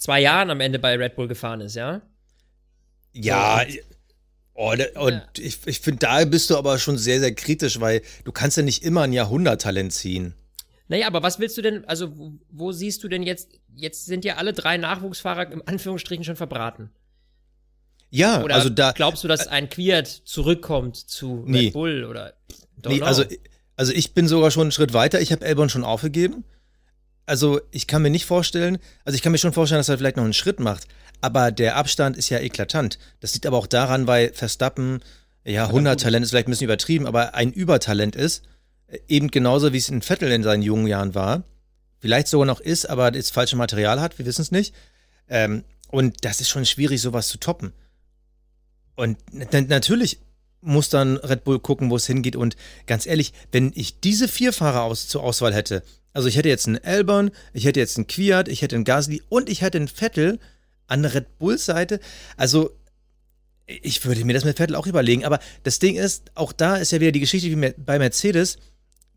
zwei 0.00 0.20
Jahren 0.20 0.50
am 0.50 0.60
Ende 0.60 0.78
bei 0.80 0.96
Red 0.96 1.14
Bull 1.14 1.28
gefahren 1.28 1.60
ist, 1.60 1.76
ja, 1.76 2.02
ja. 3.12 3.64
Oh, 4.54 4.74
da, 4.76 5.00
und 5.00 5.12
Ja. 5.14 5.26
ich, 5.38 5.58
ich 5.66 5.80
finde, 5.80 6.00
da 6.00 6.24
bist 6.24 6.50
du 6.50 6.56
aber 6.58 6.78
schon 6.78 6.98
sehr, 6.98 7.18
sehr 7.20 7.34
kritisch, 7.34 7.80
weil 7.80 8.02
du 8.24 8.32
kannst 8.32 8.56
ja 8.56 8.62
nicht 8.62 8.82
immer 8.84 9.02
ein 9.02 9.12
Jahrhunderttalent 9.12 9.92
ziehen. 9.92 10.34
Naja, 10.88 11.06
aber 11.06 11.22
was 11.22 11.38
willst 11.38 11.56
du 11.56 11.62
denn, 11.62 11.84
also 11.86 12.16
wo, 12.18 12.32
wo 12.50 12.72
siehst 12.72 13.02
du 13.02 13.08
denn 13.08 13.22
jetzt, 13.22 13.48
jetzt 13.74 14.06
sind 14.06 14.24
ja 14.24 14.36
alle 14.36 14.52
drei 14.52 14.76
Nachwuchsfahrer 14.76 15.50
im 15.50 15.62
Anführungsstrichen 15.64 16.24
schon 16.24 16.36
verbraten. 16.36 16.90
Ja, 18.10 18.42
Oder 18.42 18.56
also 18.56 18.68
da. 18.68 18.90
glaubst 18.92 19.22
du, 19.24 19.28
dass 19.28 19.46
ein 19.46 19.70
Quiert 19.70 20.08
zurückkommt 20.08 20.96
zu 20.96 21.44
Nee. 21.46 21.66
Red 21.66 21.72
Bull 21.72 22.04
oder 22.04 22.34
Nee, 22.86 22.98
know. 22.98 23.06
also, 23.06 23.24
also 23.76 23.92
ich 23.92 24.14
bin 24.14 24.26
sogar 24.28 24.50
schon 24.50 24.62
einen 24.62 24.72
Schritt 24.72 24.92
weiter. 24.92 25.20
Ich 25.20 25.30
habe 25.32 25.44
Elbon 25.44 25.68
schon 25.68 25.84
aufgegeben. 25.84 26.44
Also 27.26 27.60
ich 27.70 27.86
kann 27.86 28.02
mir 28.02 28.10
nicht 28.10 28.26
vorstellen, 28.26 28.78
also 29.04 29.14
ich 29.14 29.22
kann 29.22 29.32
mir 29.32 29.38
schon 29.38 29.52
vorstellen, 29.52 29.78
dass 29.78 29.88
er 29.88 29.98
vielleicht 29.98 30.16
noch 30.16 30.24
einen 30.24 30.32
Schritt 30.32 30.60
macht. 30.60 30.86
Aber 31.20 31.50
der 31.52 31.76
Abstand 31.76 32.16
ist 32.16 32.30
ja 32.30 32.38
eklatant. 32.38 32.98
Das 33.20 33.34
liegt 33.34 33.46
aber 33.46 33.58
auch 33.58 33.66
daran, 33.66 34.06
weil 34.06 34.32
Verstappen, 34.32 35.00
ja, 35.44 35.66
100 35.66 36.00
Talent 36.00 36.24
ist 36.24 36.30
vielleicht 36.30 36.48
ein 36.48 36.50
bisschen 36.50 36.64
übertrieben, 36.64 37.06
aber 37.06 37.34
ein 37.34 37.52
Übertalent 37.52 38.16
ist. 38.16 38.44
Äh, 38.86 38.98
Eben 39.08 39.30
genauso, 39.30 39.72
wie 39.72 39.78
es 39.78 39.88
in 39.88 40.02
Vettel 40.02 40.32
in 40.32 40.42
seinen 40.42 40.62
jungen 40.62 40.86
Jahren 40.86 41.14
war. 41.14 41.44
Vielleicht 41.98 42.28
sogar 42.28 42.46
noch 42.46 42.60
ist, 42.60 42.88
aber 42.88 43.10
das 43.10 43.30
falsche 43.30 43.56
Material 43.56 44.00
hat, 44.00 44.18
wir 44.18 44.24
wissen 44.24 44.42
es 44.42 44.50
nicht. 44.50 44.74
Ähm, 45.28 45.64
und 45.88 46.24
das 46.24 46.40
ist 46.40 46.48
schon 46.48 46.64
schwierig, 46.64 47.00
sowas 47.02 47.28
zu 47.28 47.38
toppen. 47.38 47.72
Und 48.96 49.18
natürlich 49.68 50.20
muss 50.62 50.88
dann 50.88 51.16
Red 51.16 51.44
Bull 51.44 51.58
gucken, 51.58 51.90
wo 51.90 51.96
es 51.96 52.06
hingeht. 52.06 52.36
Und 52.36 52.56
ganz 52.86 53.06
ehrlich, 53.06 53.32
wenn 53.52 53.72
ich 53.74 54.00
diese 54.00 54.28
vier 54.28 54.52
Fahrer 54.52 54.82
aus, 54.82 55.08
zur 55.08 55.22
Auswahl 55.22 55.54
hätte, 55.54 55.82
also 56.12 56.28
ich 56.28 56.36
hätte 56.36 56.48
jetzt 56.48 56.66
einen 56.66 56.78
Albon, 56.84 57.30
ich 57.52 57.64
hätte 57.64 57.80
jetzt 57.80 57.96
einen 57.96 58.06
Kwiat, 58.06 58.48
ich 58.48 58.62
hätte 58.62 58.76
einen 58.76 58.84
Gasly 58.84 59.22
und 59.28 59.48
ich 59.48 59.62
hätte 59.62 59.78
einen 59.78 59.88
Vettel 59.88 60.38
an 60.86 61.02
der 61.02 61.14
Red 61.14 61.38
Bulls 61.38 61.64
Seite, 61.64 62.00
also 62.36 62.76
ich 63.82 64.04
würde 64.04 64.24
mir 64.24 64.32
das 64.32 64.44
mit 64.44 64.56
Vettel 64.56 64.74
auch 64.74 64.86
überlegen. 64.86 65.24
Aber 65.24 65.38
das 65.62 65.78
Ding 65.78 65.96
ist, 65.96 66.32
auch 66.34 66.52
da 66.52 66.76
ist 66.76 66.92
ja 66.92 67.00
wieder 67.00 67.12
die 67.12 67.20
Geschichte 67.20 67.48
wie 67.48 67.72
bei 67.76 67.98
Mercedes. 67.98 68.58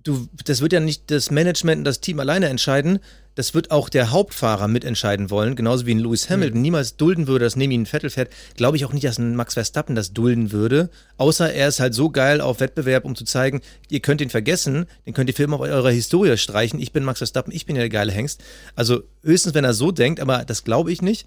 Du, 0.04 0.28
das 0.46 0.60
wird 0.60 0.74
ja 0.74 0.82
nicht 0.82 1.10
das 1.12 1.32
Management 1.32 1.80
und 1.80 1.84
das 1.86 2.02
Team 2.02 2.20
alleine 2.20 2.50
entscheiden. 2.50 3.00
Das 3.36 3.54
wird 3.54 3.72
auch 3.72 3.90
der 3.90 4.12
Hauptfahrer 4.12 4.68
mitentscheiden 4.68 5.30
wollen, 5.30 5.56
genauso 5.56 5.86
wie 5.86 5.96
ein 5.96 6.00
Lewis 6.00 6.30
Hamilton 6.30 6.62
niemals 6.62 6.98
dulden 6.98 7.26
würde, 7.26 7.46
dass 7.46 7.56
neben 7.56 7.72
ihm 7.72 7.82
ein 7.82 7.86
Vettel 7.86 8.10
fährt. 8.10 8.32
Glaube 8.56 8.78
ich 8.78 8.86
auch 8.86 8.94
nicht, 8.94 9.06
dass 9.06 9.18
ein 9.18 9.36
Max 9.36 9.56
Verstappen 9.56 9.96
das 9.96 10.14
dulden 10.14 10.52
würde. 10.52 10.90
Außer 11.18 11.52
er 11.52 11.70
ist 11.70 11.80
halt 11.80 11.94
so 11.94 12.10
geil 12.10 12.42
auf 12.42 12.60
Wettbewerb, 12.60 13.06
um 13.06 13.16
zu 13.16 13.24
zeigen, 13.24 13.62
ihr 13.90 14.02
könnt 14.02 14.22
ihn 14.22 14.30
vergessen, 14.30 14.86
den 15.06 15.14
könnt 15.14 15.30
ihr 15.30 15.36
Film 15.36 15.54
auf 15.54 15.62
eurer 15.62 15.90
Historie 15.90 16.38
streichen. 16.38 16.80
Ich 16.80 16.92
bin 16.92 17.04
Max 17.04 17.20
Verstappen, 17.20 17.54
ich 17.54 17.66
bin 17.66 17.76
ja 17.76 17.82
der 17.82 17.90
geile 17.90 18.12
Hengst. 18.12 18.44
Also 18.76 19.04
höchstens, 19.24 19.54
wenn 19.56 19.64
er 19.64 19.74
so 19.74 19.92
denkt, 19.92 20.20
aber 20.20 20.46
das 20.46 20.64
glaube 20.64 20.92
ich 20.92 21.02
nicht. 21.02 21.26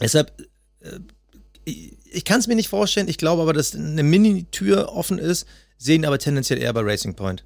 Deshalb 0.00 0.32
ich, 1.64 1.92
ich 2.10 2.24
kann 2.24 2.40
es 2.40 2.46
mir 2.46 2.56
nicht 2.56 2.68
vorstellen. 2.68 3.08
Ich 3.08 3.18
glaube 3.18 3.42
aber, 3.42 3.52
dass 3.52 3.74
eine 3.74 4.02
Mini-Tür 4.02 4.92
offen 4.92 5.18
ist, 5.18 5.46
sehen 5.76 6.04
aber 6.04 6.18
tendenziell 6.18 6.58
eher 6.58 6.72
bei 6.72 6.80
Racing 6.80 7.14
Point. 7.14 7.44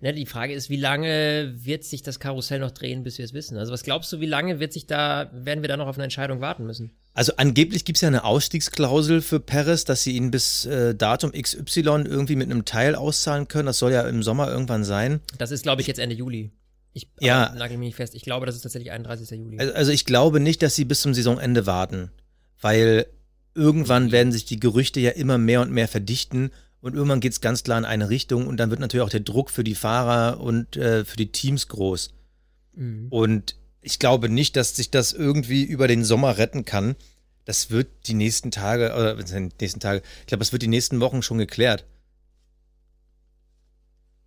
Ne, 0.00 0.12
die 0.12 0.26
Frage 0.26 0.54
ist, 0.54 0.70
wie 0.70 0.76
lange 0.76 1.52
wird 1.56 1.82
sich 1.82 2.02
das 2.04 2.20
Karussell 2.20 2.60
noch 2.60 2.70
drehen, 2.70 3.02
bis 3.02 3.18
wir 3.18 3.24
es 3.24 3.32
wissen? 3.32 3.56
Also 3.58 3.72
was 3.72 3.82
glaubst 3.82 4.12
du, 4.12 4.20
wie 4.20 4.26
lange 4.26 4.60
wird 4.60 4.72
sich 4.72 4.86
da, 4.86 5.28
werden 5.32 5.60
wir 5.62 5.68
da 5.68 5.76
noch 5.76 5.88
auf 5.88 5.96
eine 5.96 6.04
Entscheidung 6.04 6.40
warten 6.40 6.64
müssen? 6.66 6.92
Also 7.14 7.32
angeblich 7.36 7.84
gibt 7.84 7.96
es 7.96 8.02
ja 8.02 8.06
eine 8.08 8.22
Ausstiegsklausel 8.22 9.22
für 9.22 9.40
Perez, 9.40 9.84
dass 9.84 10.04
sie 10.04 10.12
ihn 10.12 10.30
bis 10.30 10.66
äh, 10.66 10.94
Datum 10.94 11.32
XY 11.32 11.80
irgendwie 12.04 12.36
mit 12.36 12.48
einem 12.48 12.64
Teil 12.64 12.94
auszahlen 12.94 13.48
können. 13.48 13.66
Das 13.66 13.78
soll 13.78 13.90
ja 13.90 14.02
im 14.08 14.22
Sommer 14.22 14.48
irgendwann 14.48 14.84
sein. 14.84 15.18
Das 15.36 15.50
ist, 15.50 15.64
glaube 15.64 15.80
ich, 15.80 15.88
jetzt 15.88 15.98
Ende 15.98 16.14
Juli. 16.14 16.52
Ich 16.92 17.08
Ja. 17.18 17.52
nagel 17.56 17.76
mich 17.76 17.86
nicht 17.88 17.96
fest. 17.96 18.14
Ich 18.14 18.22
glaube, 18.22 18.46
das 18.46 18.54
ist 18.54 18.62
tatsächlich 18.62 18.92
31. 18.92 19.30
Juli. 19.40 19.58
Also, 19.58 19.74
also 19.74 19.90
ich 19.90 20.04
glaube 20.04 20.38
nicht, 20.38 20.62
dass 20.62 20.76
sie 20.76 20.84
bis 20.84 21.00
zum 21.00 21.12
Saisonende 21.12 21.66
warten, 21.66 22.12
weil 22.60 23.06
irgendwann 23.54 24.12
werden 24.12 24.30
sich 24.32 24.44
die 24.44 24.60
Gerüchte 24.60 25.00
ja 25.00 25.10
immer 25.10 25.38
mehr 25.38 25.60
und 25.60 25.72
mehr 25.72 25.88
verdichten 25.88 26.52
und 26.80 26.94
irgendwann 26.94 27.20
geht 27.20 27.32
es 27.32 27.40
ganz 27.40 27.64
klar 27.64 27.78
in 27.78 27.84
eine 27.84 28.08
Richtung 28.08 28.46
und 28.46 28.58
dann 28.58 28.70
wird 28.70 28.80
natürlich 28.80 29.04
auch 29.04 29.10
der 29.10 29.20
Druck 29.20 29.50
für 29.50 29.64
die 29.64 29.74
Fahrer 29.74 30.40
und 30.40 30.76
äh, 30.76 31.04
für 31.04 31.16
die 31.16 31.32
Teams 31.32 31.68
groß. 31.68 32.14
Mhm. 32.74 33.08
Und 33.10 33.56
ich 33.82 33.98
glaube 33.98 34.28
nicht, 34.28 34.56
dass 34.56 34.76
sich 34.76 34.90
das 34.90 35.12
irgendwie 35.12 35.64
über 35.64 35.88
den 35.88 36.04
Sommer 36.04 36.38
retten 36.38 36.64
kann. 36.64 36.96
Das 37.44 37.70
wird 37.70 37.88
die 38.06 38.14
nächsten 38.14 38.50
Tage, 38.50 38.92
oder 38.94 39.26
sind 39.26 39.60
die 39.60 39.64
nächsten 39.64 39.80
Tage, 39.80 40.02
ich 40.20 40.26
glaube, 40.26 40.40
das 40.40 40.52
wird 40.52 40.62
die 40.62 40.68
nächsten 40.68 41.00
Wochen 41.00 41.22
schon 41.22 41.38
geklärt. 41.38 41.84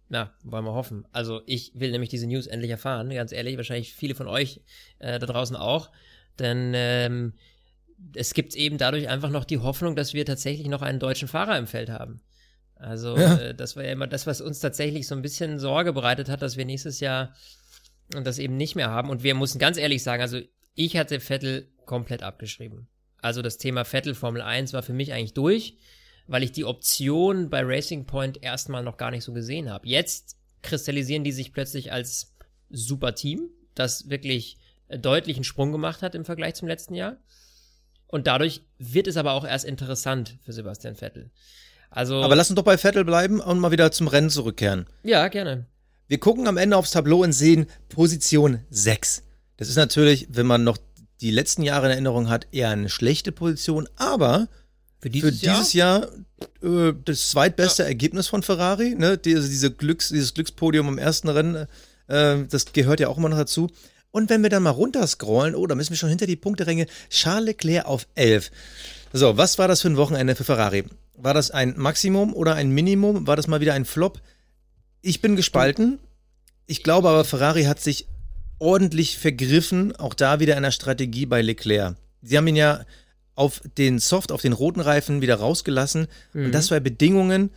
Na, 0.09 0.33
wollen 0.43 0.65
wir 0.65 0.73
hoffen. 0.73 1.07
Also 1.13 1.41
ich 1.45 1.71
will 1.73 1.91
nämlich 1.91 2.09
diese 2.09 2.27
News 2.27 2.45
endlich 2.45 2.71
erfahren, 2.71 3.09
ganz 3.11 3.31
ehrlich. 3.31 3.55
Wahrscheinlich 3.55 3.93
viele 3.93 4.13
von 4.13 4.27
euch 4.27 4.59
äh, 4.99 5.19
da 5.19 5.25
draußen 5.25 5.55
auch. 5.55 5.89
Denn 6.37 6.73
ähm, 6.75 7.33
es 8.15 8.33
gibt 8.33 8.55
eben 8.55 8.77
dadurch 8.77 9.07
einfach 9.07 9.29
noch 9.29 9.45
die 9.45 9.59
Hoffnung, 9.59 9.95
dass 9.95 10.13
wir 10.13 10.25
tatsächlich 10.25 10.67
noch 10.67 10.81
einen 10.81 10.99
deutschen 10.99 11.29
Fahrer 11.29 11.57
im 11.57 11.67
Feld 11.67 11.89
haben. 11.89 12.19
Also 12.81 13.15
Ja. 13.17 13.37
äh, 13.37 13.55
das 13.55 13.75
war 13.75 13.83
ja 13.83 13.91
immer 13.91 14.07
das, 14.07 14.27
was 14.27 14.41
uns 14.41 14.59
tatsächlich 14.59 15.07
so 15.07 15.15
ein 15.15 15.21
bisschen 15.21 15.59
Sorge 15.59 15.93
bereitet 15.93 16.29
hat, 16.29 16.41
dass 16.41 16.57
wir 16.57 16.65
nächstes 16.65 16.99
Jahr 16.99 17.33
das 18.09 18.39
eben 18.39 18.57
nicht 18.57 18.75
mehr 18.75 18.89
haben. 18.89 19.09
Und 19.09 19.23
wir 19.23 19.35
mussten 19.35 19.59
ganz 19.59 19.77
ehrlich 19.77 20.03
sagen, 20.03 20.21
also 20.21 20.39
ich 20.75 20.97
hatte 20.97 21.19
Vettel 21.19 21.69
komplett 21.85 22.23
abgeschrieben. 22.23 22.87
Also 23.21 23.41
das 23.41 23.57
Thema 23.57 23.85
Vettel 23.85 24.15
Formel 24.15 24.41
1 24.41 24.73
war 24.73 24.83
für 24.83 24.93
mich 24.93 25.13
eigentlich 25.13 25.33
durch, 25.33 25.77
weil 26.27 26.43
ich 26.43 26.51
die 26.51 26.65
Option 26.65 27.49
bei 27.49 27.61
Racing 27.63 28.05
Point 28.05 28.41
erstmal 28.41 28.83
noch 28.83 28.97
gar 28.97 29.11
nicht 29.11 29.23
so 29.23 29.31
gesehen 29.33 29.69
habe. 29.69 29.87
Jetzt 29.87 30.37
kristallisieren 30.61 31.23
die 31.23 31.31
sich 31.31 31.53
plötzlich 31.53 31.91
als 31.91 32.35
super 32.69 33.15
Team, 33.15 33.49
das 33.75 34.09
wirklich 34.09 34.57
deutlich 34.89 35.37
einen 35.37 35.43
Sprung 35.43 35.71
gemacht 35.71 36.01
hat 36.01 36.15
im 36.15 36.25
Vergleich 36.25 36.55
zum 36.55 36.67
letzten 36.67 36.95
Jahr. 36.95 37.17
Und 38.07 38.27
dadurch 38.27 38.61
wird 38.77 39.07
es 39.07 39.17
aber 39.17 39.33
auch 39.33 39.45
erst 39.45 39.65
interessant 39.65 40.37
für 40.41 40.51
Sebastian 40.51 40.95
Vettel. 40.95 41.31
Also, 41.91 42.23
Aber 42.23 42.35
lass 42.35 42.49
uns 42.49 42.55
doch 42.55 42.63
bei 42.63 42.77
Vettel 42.77 43.05
bleiben 43.05 43.39
und 43.39 43.59
mal 43.59 43.71
wieder 43.71 43.91
zum 43.91 44.07
Rennen 44.07 44.29
zurückkehren. 44.29 44.87
ja, 45.03 45.27
gerne. 45.27 45.65
Wir 46.07 46.19
gucken 46.19 46.47
am 46.47 46.57
Ende 46.57 46.75
aufs 46.75 46.91
Tableau 46.91 47.23
und 47.23 47.31
sehen 47.31 47.67
Position 47.87 48.59
6. 48.69 49.23
Das 49.55 49.69
ist 49.69 49.77
natürlich, 49.77 50.27
wenn 50.31 50.45
man 50.45 50.65
noch 50.65 50.77
die 51.21 51.31
letzten 51.31 51.63
Jahre 51.63 51.85
in 51.85 51.91
Erinnerung 51.93 52.29
hat, 52.29 52.47
eher 52.51 52.69
eine 52.69 52.89
schlechte 52.89 53.31
Position, 53.31 53.87
aber 53.95 54.49
Für 54.99 55.03
für 55.03 55.09
dieses, 55.09 55.39
dieses 55.39 55.71
Jahr, 55.71 56.09
äh, 56.61 56.91
das 57.05 57.29
zweitbeste 57.29 57.85
Ergebnis 57.85 58.27
von 58.27 58.43
Ferrari, 58.43 58.95
ne? 58.95 59.17
Diese, 59.17 59.47
diese 59.47 59.71
Glücks, 59.71 60.09
dieses 60.09 60.33
Glückspodium 60.33 60.89
im 60.89 60.97
ersten 60.97 61.29
Rennen, 61.29 61.67
äh, 62.07 62.37
das 62.49 62.73
gehört 62.73 62.99
ja 62.99 63.07
auch 63.07 63.17
immer 63.17 63.29
noch 63.29 63.37
dazu. 63.37 63.69
Und 64.11 64.29
wenn 64.29 64.43
wir 64.43 64.49
dann 64.49 64.63
mal 64.63 64.71
runterscrollen, 64.71 65.55
oh, 65.55 65.65
da 65.65 65.75
müssen 65.75 65.91
wir 65.91 65.97
schon 65.97 66.09
hinter 66.09 66.27
die 66.27 66.35
Punkteränge, 66.35 66.87
Charles 67.09 67.45
Leclerc 67.45 67.85
auf 67.85 68.07
11. 68.15 68.51
So, 69.13 69.37
was 69.37 69.57
war 69.57 69.69
das 69.69 69.81
für 69.81 69.89
ein 69.89 69.97
Wochenende 69.97 70.35
für 70.35 70.43
Ferrari? 70.43 70.83
War 71.23 71.33
das 71.33 71.51
ein 71.51 71.75
Maximum 71.77 72.33
oder 72.33 72.55
ein 72.55 72.71
Minimum? 72.71 73.27
War 73.27 73.35
das 73.35 73.47
mal 73.47 73.61
wieder 73.61 73.73
ein 73.73 73.85
Flop? 73.85 74.21
Ich 75.01 75.21
bin 75.21 75.35
gespalten. 75.35 75.99
Ich 76.65 76.83
glaube 76.83 77.09
aber, 77.09 77.23
Ferrari 77.25 77.63
hat 77.63 77.79
sich 77.79 78.07
ordentlich 78.59 79.17
vergriffen, 79.17 79.95
auch 79.95 80.13
da 80.13 80.39
wieder 80.39 80.55
in 80.55 80.63
der 80.63 80.71
Strategie 80.71 81.25
bei 81.25 81.41
Leclerc. 81.41 81.95
Sie 82.21 82.37
haben 82.37 82.47
ihn 82.47 82.55
ja 82.55 82.85
auf 83.35 83.61
den 83.77 83.99
Soft, 83.99 84.31
auf 84.31 84.41
den 84.41 84.53
roten 84.53 84.81
Reifen 84.81 85.21
wieder 85.21 85.35
rausgelassen. 85.35 86.07
Mhm. 86.33 86.45
Und 86.45 86.51
das 86.51 86.69
bei 86.69 86.79
Bedingungen, 86.79 87.49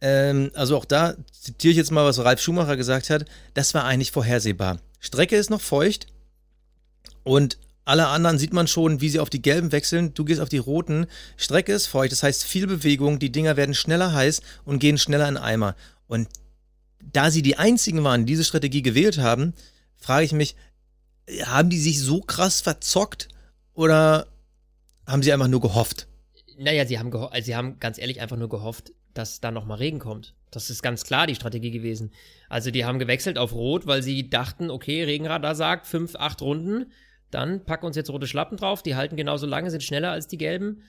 ähm, 0.00 0.50
also 0.54 0.76
auch 0.76 0.84
da 0.84 1.16
zitiere 1.32 1.72
ich 1.72 1.76
jetzt 1.76 1.90
mal, 1.90 2.04
was 2.04 2.22
Ralf 2.22 2.40
Schumacher 2.40 2.76
gesagt 2.76 3.10
hat, 3.10 3.24
das 3.54 3.74
war 3.74 3.84
eigentlich 3.84 4.12
vorhersehbar. 4.12 4.78
Strecke 5.00 5.36
ist 5.36 5.50
noch 5.50 5.60
feucht 5.60 6.06
und 7.24 7.58
alle 7.86 8.08
anderen 8.08 8.38
sieht 8.38 8.52
man 8.52 8.66
schon, 8.66 9.00
wie 9.00 9.08
sie 9.08 9.20
auf 9.20 9.30
die 9.30 9.40
gelben 9.40 9.72
wechseln. 9.72 10.12
Du 10.12 10.24
gehst 10.24 10.40
auf 10.40 10.48
die 10.48 10.58
roten. 10.58 11.06
Strecke 11.36 11.72
ist 11.72 11.86
feucht, 11.86 12.12
das 12.12 12.22
heißt 12.22 12.44
viel 12.44 12.66
Bewegung, 12.66 13.18
die 13.18 13.32
Dinger 13.32 13.56
werden 13.56 13.74
schneller 13.74 14.12
heiß 14.12 14.42
und 14.64 14.80
gehen 14.80 14.98
schneller 14.98 15.28
in 15.28 15.36
Eimer. 15.36 15.76
Und 16.08 16.28
da 17.12 17.30
sie 17.30 17.42
die 17.42 17.56
einzigen 17.56 18.02
waren, 18.04 18.26
die 18.26 18.32
diese 18.32 18.44
Strategie 18.44 18.82
gewählt 18.82 19.18
haben, 19.18 19.54
frage 19.96 20.24
ich 20.24 20.32
mich, 20.32 20.56
haben 21.44 21.70
die 21.70 21.78
sich 21.78 22.00
so 22.02 22.20
krass 22.20 22.60
verzockt 22.60 23.28
oder 23.72 24.26
haben 25.06 25.22
sie 25.22 25.32
einfach 25.32 25.48
nur 25.48 25.60
gehofft? 25.60 26.08
Naja, 26.58 26.86
sie 26.86 26.98
haben, 26.98 27.10
geho- 27.12 27.28
also 27.30 27.46
sie 27.46 27.54
haben 27.54 27.78
ganz 27.78 27.98
ehrlich 27.98 28.20
einfach 28.20 28.36
nur 28.36 28.48
gehofft, 28.48 28.92
dass 29.14 29.40
da 29.40 29.50
nochmal 29.50 29.78
Regen 29.78 29.98
kommt. 30.00 30.34
Das 30.50 30.70
ist 30.70 30.82
ganz 30.82 31.04
klar 31.04 31.26
die 31.26 31.34
Strategie 31.34 31.70
gewesen. 31.70 32.12
Also 32.48 32.70
die 32.70 32.84
haben 32.84 32.98
gewechselt 32.98 33.38
auf 33.38 33.52
Rot, 33.52 33.86
weil 33.86 34.02
sie 34.02 34.28
dachten, 34.28 34.70
okay, 34.70 35.04
Regenradar 35.04 35.54
sagt 35.54 35.86
fünf, 35.86 36.16
acht 36.16 36.42
Runden, 36.42 36.92
dann 37.30 37.64
pack 37.64 37.82
uns 37.82 37.96
jetzt 37.96 38.10
rote 38.10 38.26
Schlappen 38.26 38.56
drauf, 38.56 38.82
die 38.82 38.96
halten 38.96 39.16
genauso 39.16 39.46
lange, 39.46 39.70
sind 39.70 39.82
schneller 39.82 40.10
als 40.10 40.26
die 40.26 40.38
gelben. 40.38 40.82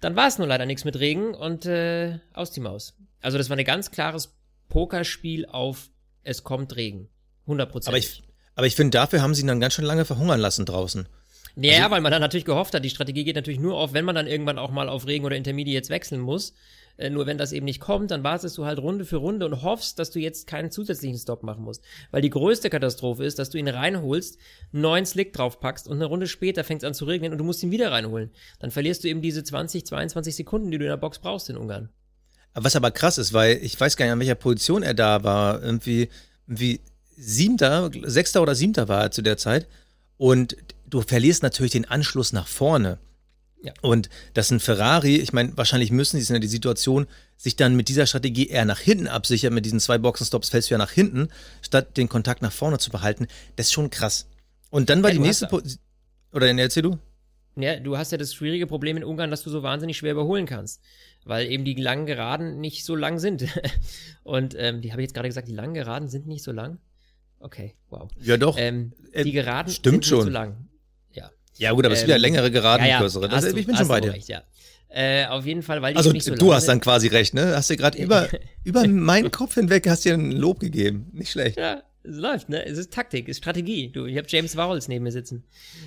Dann 0.00 0.16
war 0.16 0.26
es 0.26 0.38
nur 0.38 0.46
leider 0.46 0.66
nichts 0.66 0.84
mit 0.84 0.98
Regen 0.98 1.34
und 1.34 1.66
äh, 1.66 2.18
aus 2.32 2.50
die 2.50 2.60
Maus. 2.60 2.94
Also 3.20 3.38
das 3.38 3.50
war 3.50 3.56
ein 3.56 3.64
ganz 3.64 3.90
klares 3.90 4.36
Pokerspiel 4.68 5.46
auf 5.46 5.90
es 6.24 6.42
kommt 6.44 6.76
Regen. 6.76 7.08
100 7.42 7.70
Prozent. 7.70 7.88
Aber 7.88 7.98
ich, 7.98 8.22
aber 8.54 8.66
ich 8.66 8.76
finde, 8.76 8.90
dafür 8.90 9.22
haben 9.22 9.34
sie 9.34 9.42
ihn 9.42 9.48
dann 9.48 9.60
ganz 9.60 9.74
schön 9.74 9.84
lange 9.84 10.04
verhungern 10.04 10.40
lassen 10.40 10.66
draußen. 10.66 11.08
Ja, 11.56 11.78
also, 11.78 11.90
weil 11.90 12.00
man 12.00 12.12
dann 12.12 12.20
natürlich 12.20 12.44
gehofft 12.44 12.74
hat, 12.74 12.84
die 12.84 12.90
Strategie 12.90 13.24
geht 13.24 13.36
natürlich 13.36 13.60
nur 13.60 13.76
auf, 13.76 13.92
wenn 13.92 14.04
man 14.04 14.14
dann 14.14 14.26
irgendwann 14.26 14.58
auch 14.58 14.70
mal 14.70 14.88
auf 14.88 15.06
Regen 15.06 15.24
oder 15.24 15.36
Intermediates 15.36 15.90
wechseln 15.90 16.20
muss. 16.20 16.54
Äh, 16.96 17.10
nur 17.10 17.26
wenn 17.26 17.38
das 17.38 17.52
eben 17.52 17.64
nicht 17.64 17.80
kommt, 17.80 18.10
dann 18.10 18.24
wartest 18.24 18.56
du 18.58 18.64
halt 18.64 18.78
Runde 18.78 19.04
für 19.04 19.16
Runde 19.16 19.46
und 19.46 19.62
hoffst, 19.62 19.98
dass 19.98 20.10
du 20.10 20.18
jetzt 20.18 20.46
keinen 20.46 20.70
zusätzlichen 20.70 21.18
Stop 21.18 21.42
machen 21.42 21.64
musst. 21.64 21.82
Weil 22.10 22.22
die 22.22 22.30
größte 22.30 22.70
Katastrophe 22.70 23.24
ist, 23.24 23.38
dass 23.38 23.50
du 23.50 23.58
ihn 23.58 23.68
reinholst, 23.68 24.38
neuen 24.72 25.06
Slick 25.06 25.32
draufpackst 25.32 25.88
und 25.88 25.96
eine 25.96 26.06
Runde 26.06 26.26
später 26.26 26.64
fängt 26.64 26.82
es 26.82 26.86
an 26.86 26.94
zu 26.94 27.04
regnen 27.04 27.32
und 27.32 27.38
du 27.38 27.44
musst 27.44 27.62
ihn 27.62 27.70
wieder 27.70 27.90
reinholen. 27.92 28.30
Dann 28.60 28.70
verlierst 28.70 29.04
du 29.04 29.08
eben 29.08 29.22
diese 29.22 29.44
20, 29.44 29.86
22 29.86 30.36
Sekunden, 30.36 30.70
die 30.70 30.78
du 30.78 30.84
in 30.84 30.90
der 30.90 30.96
Box 30.96 31.18
brauchst 31.18 31.50
in 31.50 31.56
Ungarn. 31.56 31.88
Was 32.54 32.76
aber 32.76 32.90
krass 32.90 33.18
ist, 33.18 33.32
weil 33.32 33.58
ich 33.62 33.80
weiß 33.80 33.96
gar 33.96 34.04
nicht, 34.04 34.12
an 34.12 34.18
welcher 34.20 34.34
Position 34.34 34.82
er 34.82 34.94
da 34.94 35.24
war. 35.24 35.62
Irgendwie, 35.62 36.08
irgendwie 36.46 36.80
siebter, 37.16 37.90
sechster 38.02 38.42
oder 38.42 38.54
siebter 38.54 38.88
war 38.88 39.02
er 39.02 39.10
zu 39.10 39.22
der 39.22 39.38
Zeit. 39.38 39.66
Und 40.18 40.56
du 40.86 41.00
verlierst 41.00 41.42
natürlich 41.42 41.72
den 41.72 41.86
Anschluss 41.86 42.32
nach 42.32 42.46
vorne. 42.46 42.98
Ja. 43.62 43.72
Und 43.80 44.10
dass 44.34 44.50
ein 44.50 44.60
Ferrari, 44.60 45.16
ich 45.16 45.32
meine, 45.32 45.56
wahrscheinlich 45.56 45.92
müssen 45.92 46.20
sie 46.20 46.34
in 46.34 46.40
die 46.40 46.48
Situation, 46.48 47.06
sich 47.36 47.56
dann 47.56 47.76
mit 47.76 47.88
dieser 47.88 48.06
Strategie 48.06 48.48
eher 48.48 48.64
nach 48.64 48.78
hinten 48.78 49.06
absichern, 49.06 49.54
mit 49.54 49.64
diesen 49.64 49.80
zwei 49.80 49.98
Boxenstops 49.98 50.48
fällst 50.48 50.70
du 50.70 50.74
ja 50.74 50.78
nach 50.78 50.90
hinten, 50.90 51.28
statt 51.60 51.96
den 51.96 52.08
Kontakt 52.08 52.42
nach 52.42 52.52
vorne 52.52 52.78
zu 52.78 52.90
behalten. 52.90 53.26
Das 53.56 53.66
ist 53.66 53.72
schon 53.72 53.90
krass. 53.90 54.26
Und 54.70 54.90
dann 54.90 55.02
war 55.02 55.10
ja, 55.10 55.14
die 55.14 55.20
nächste. 55.20 55.48
Oder 56.32 56.46
erzähl 56.46 56.82
du? 56.82 56.98
Ja, 57.56 57.78
du 57.78 57.98
hast 57.98 58.10
ja 58.12 58.18
das 58.18 58.34
schwierige 58.34 58.66
Problem 58.66 58.96
in 58.96 59.04
Ungarn, 59.04 59.30
dass 59.30 59.42
du 59.42 59.50
so 59.50 59.62
wahnsinnig 59.62 59.98
schwer 59.98 60.12
überholen 60.12 60.46
kannst. 60.46 60.80
Weil 61.24 61.50
eben 61.50 61.64
die 61.64 61.74
langen 61.74 62.06
Geraden 62.06 62.60
nicht 62.60 62.84
so 62.84 62.96
lang 62.96 63.18
sind. 63.18 63.46
Und 64.24 64.56
ähm, 64.58 64.80
die 64.80 64.92
habe 64.92 65.02
ich 65.02 65.06
jetzt 65.06 65.14
gerade 65.14 65.28
gesagt, 65.28 65.48
die 65.48 65.54
langen 65.54 65.74
Geraden 65.74 66.08
sind 66.08 66.26
nicht 66.26 66.42
so 66.42 66.52
lang. 66.52 66.78
Okay, 67.38 67.74
wow. 67.90 68.08
Ja, 68.20 68.36
doch. 68.36 68.56
Ähm, 68.58 68.92
äh, 69.12 69.24
die 69.24 69.32
Geraden 69.32 69.72
stimmt 69.72 70.04
sind 70.04 70.06
schon. 70.06 70.18
nicht 70.18 70.26
so 70.26 70.32
lang. 70.32 70.68
Ja. 71.58 71.72
Gut, 71.72 71.84
aber 71.84 71.94
es 71.94 72.00
ähm, 72.00 72.06
sind 72.06 72.10
ja 72.10 72.16
längere 72.16 72.50
Geraden, 72.50 72.84
ja, 72.84 72.92
ja, 72.92 72.98
kürzere. 72.98 73.28
Das, 73.28 73.44
ich 73.44 73.66
bin 73.66 73.76
schon 73.76 73.88
bei 73.88 74.00
dir. 74.00 74.12
Recht, 74.12 74.28
ja. 74.28 74.42
Äh, 74.88 75.26
auf 75.26 75.46
jeden 75.46 75.62
Fall, 75.62 75.80
weil 75.80 75.94
die 75.94 75.96
also 75.96 76.12
nicht 76.12 76.24
so 76.24 76.34
du 76.34 76.52
hast 76.52 76.68
dann 76.68 76.80
quasi 76.80 77.08
recht, 77.08 77.32
ne? 77.32 77.54
Hast 77.56 77.70
du 77.70 77.76
gerade 77.76 77.96
über, 77.96 78.28
über 78.64 78.86
meinen 78.86 79.30
Kopf 79.30 79.54
hinweg 79.54 79.88
hast 79.88 80.04
dir 80.04 80.14
ein 80.14 80.32
Lob 80.32 80.60
gegeben. 80.60 81.06
Nicht 81.12 81.32
schlecht. 81.32 81.56
Ja, 81.56 81.82
es 82.04 82.16
läuft, 82.16 82.50
ne? 82.50 82.66
Es 82.66 82.76
ist 82.76 82.92
Taktik, 82.92 83.26
es 83.28 83.36
ist 83.36 83.38
Strategie. 83.38 83.88
Du, 83.88 84.04
ich 84.04 84.18
habe 84.18 84.26
James 84.28 84.54
Vowles 84.54 84.88
neben 84.88 85.04
mir 85.04 85.12
sitzen. 85.12 85.44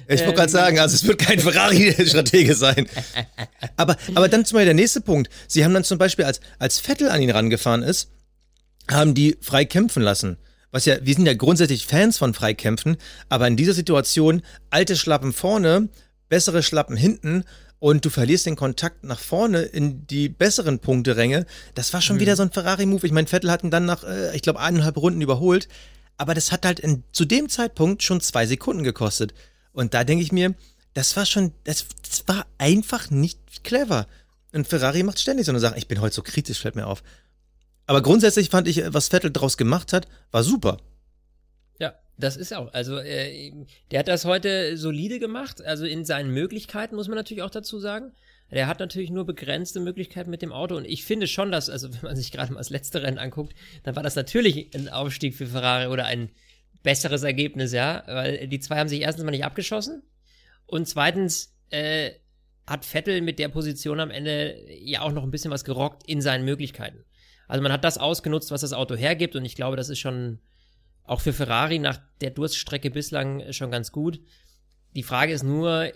Ich 0.07 0.19
wollte 0.19 0.23
ähm, 0.23 0.35
gerade 0.35 0.51
sagen, 0.51 0.79
also 0.79 0.95
es 0.95 1.05
wird 1.05 1.19
kein 1.19 1.39
Ferrari-Stratege 1.39 2.55
sein. 2.55 2.87
aber, 3.75 3.95
aber 4.15 4.27
dann 4.27 4.43
zum 4.43 4.55
Beispiel 4.55 4.65
der 4.65 4.73
nächste 4.73 5.01
Punkt. 5.01 5.29
Sie 5.47 5.63
haben 5.63 5.73
dann 5.73 5.83
zum 5.83 5.99
Beispiel, 5.99 6.25
als, 6.25 6.39
als 6.57 6.79
Vettel 6.79 7.09
an 7.09 7.21
ihn 7.21 7.29
rangefahren 7.29 7.83
ist, 7.83 8.11
haben 8.89 9.13
die 9.13 9.37
frei 9.41 9.65
kämpfen 9.65 10.01
lassen. 10.01 10.37
Was 10.75 10.83
ja, 10.83 10.97
wir 11.01 11.15
sind 11.15 11.25
ja 11.25 11.33
grundsätzlich 11.33 11.85
Fans 11.85 12.17
von 12.17 12.33
Freikämpfen, 12.33 12.97
aber 13.29 13.47
in 13.47 13.55
dieser 13.55 13.73
Situation 13.73 14.41
alte 14.71 14.97
Schlappen 14.97 15.31
vorne, 15.31 15.87
bessere 16.27 16.63
Schlappen 16.63 16.97
hinten 16.97 17.45
und 17.79 18.03
du 18.03 18.09
verlierst 18.09 18.45
den 18.45 18.57
Kontakt 18.57 19.05
nach 19.05 19.19
vorne 19.19 19.61
in 19.61 20.05
die 20.05 20.27
besseren 20.27 20.79
Punkteränge. 20.79 21.45
Das 21.75 21.93
war 21.93 22.01
schon 22.01 22.17
mhm. 22.17 22.19
wieder 22.19 22.35
so 22.35 22.43
ein 22.43 22.51
Ferrari-Move. 22.51 23.07
Ich 23.07 23.13
meine, 23.13 23.25
Vettel 23.25 23.51
hat 23.51 23.63
ihn 23.63 23.71
dann 23.71 23.85
nach, 23.85 24.03
äh, 24.03 24.35
ich 24.35 24.41
glaube, 24.41 24.59
eineinhalb 24.59 24.97
Runden 24.97 25.21
überholt. 25.21 25.69
Aber 26.17 26.33
das 26.33 26.51
hat 26.51 26.65
halt 26.65 26.81
in, 26.81 27.05
zu 27.13 27.23
dem 27.23 27.47
Zeitpunkt 27.47 28.03
schon 28.03 28.19
zwei 28.19 28.45
Sekunden 28.45 28.83
gekostet. 28.83 29.33
Und 29.71 29.93
da 29.93 30.03
denke 30.03 30.25
ich 30.25 30.33
mir, 30.33 30.55
das 30.93 31.15
war 31.15 31.25
schon, 31.25 31.53
das, 31.63 31.85
das 32.01 32.27
war 32.27 32.47
einfach 32.57 33.09
nicht 33.09 33.63
clever. 33.63 34.07
Und 34.51 34.67
Ferrari 34.67 35.03
macht 35.03 35.21
ständig 35.21 35.45
so 35.45 35.53
eine 35.53 35.61
Sache. 35.61 35.77
Ich 35.77 35.87
bin 35.87 36.01
heute 36.01 36.15
so 36.15 36.21
kritisch, 36.21 36.59
fällt 36.59 36.75
mir 36.75 36.87
auf. 36.87 37.01
Aber 37.87 38.01
grundsätzlich 38.01 38.49
fand 38.49 38.67
ich, 38.67 38.81
was 38.87 39.09
Vettel 39.09 39.31
draus 39.31 39.57
gemacht 39.57 39.93
hat, 39.93 40.07
war 40.31 40.43
super. 40.43 40.77
Ja, 41.79 41.93
das 42.17 42.37
ist 42.37 42.53
auch. 42.53 42.73
Also, 42.73 42.97
äh, 42.97 43.51
der 43.91 43.99
hat 43.99 44.07
das 44.07 44.25
heute 44.25 44.77
solide 44.77 45.19
gemacht. 45.19 45.63
Also 45.63 45.85
in 45.85 46.05
seinen 46.05 46.31
Möglichkeiten, 46.31 46.95
muss 46.95 47.07
man 47.07 47.17
natürlich 47.17 47.43
auch 47.43 47.51
dazu 47.51 47.79
sagen. 47.79 48.11
Der 48.51 48.67
hat 48.67 48.79
natürlich 48.79 49.09
nur 49.09 49.25
begrenzte 49.25 49.79
Möglichkeiten 49.79 50.29
mit 50.29 50.41
dem 50.41 50.51
Auto. 50.51 50.75
Und 50.75 50.85
ich 50.85 51.03
finde 51.03 51.27
schon, 51.27 51.51
dass, 51.51 51.69
also 51.69 51.93
wenn 51.93 52.01
man 52.01 52.15
sich 52.15 52.31
gerade 52.31 52.53
mal 52.53 52.59
das 52.59 52.69
letzte 52.69 53.03
Rennen 53.03 53.19
anguckt, 53.19 53.53
dann 53.83 53.95
war 53.95 54.03
das 54.03 54.15
natürlich 54.15 54.73
ein 54.75 54.89
Aufstieg 54.89 55.35
für 55.35 55.47
Ferrari 55.47 55.87
oder 55.87 56.05
ein 56.05 56.29
besseres 56.83 57.23
Ergebnis, 57.23 57.71
ja. 57.71 58.03
Weil 58.07 58.47
die 58.47 58.59
zwei 58.59 58.77
haben 58.77 58.89
sich 58.89 59.01
erstens 59.01 59.25
mal 59.25 59.31
nicht 59.31 59.45
abgeschossen. 59.45 60.03
Und 60.65 60.87
zweitens, 60.87 61.53
äh, 61.69 62.11
hat 62.67 62.85
Vettel 62.85 63.21
mit 63.21 63.39
der 63.39 63.49
Position 63.49 63.99
am 63.99 64.09
Ende 64.09 64.57
ja 64.79 65.01
auch 65.01 65.11
noch 65.11 65.23
ein 65.23 65.31
bisschen 65.31 65.51
was 65.51 65.65
gerockt 65.65 66.07
in 66.07 66.21
seinen 66.21 66.45
Möglichkeiten. 66.45 67.05
Also 67.47 67.61
man 67.61 67.71
hat 67.71 67.83
das 67.83 67.97
ausgenutzt, 67.97 68.51
was 68.51 68.61
das 68.61 68.73
Auto 68.73 68.95
hergibt 68.95 69.35
und 69.35 69.45
ich 69.45 69.55
glaube, 69.55 69.77
das 69.77 69.89
ist 69.89 69.99
schon 69.99 70.39
auch 71.03 71.21
für 71.21 71.33
Ferrari 71.33 71.79
nach 71.79 71.99
der 72.21 72.31
Durststrecke 72.31 72.89
bislang 72.89 73.51
schon 73.53 73.71
ganz 73.71 73.91
gut. 73.91 74.19
Die 74.95 75.03
Frage 75.03 75.33
ist 75.33 75.43
nur, 75.43 75.91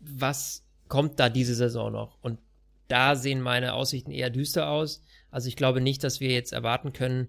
was 0.00 0.64
kommt 0.88 1.20
da 1.20 1.28
diese 1.28 1.54
Saison 1.54 1.92
noch? 1.92 2.18
Und 2.22 2.38
da 2.88 3.16
sehen 3.16 3.40
meine 3.40 3.74
Aussichten 3.74 4.10
eher 4.10 4.30
düster 4.30 4.68
aus. 4.68 5.02
Also 5.30 5.48
ich 5.48 5.56
glaube 5.56 5.80
nicht, 5.80 6.04
dass 6.04 6.20
wir 6.20 6.30
jetzt 6.30 6.52
erwarten 6.52 6.92
können, 6.92 7.28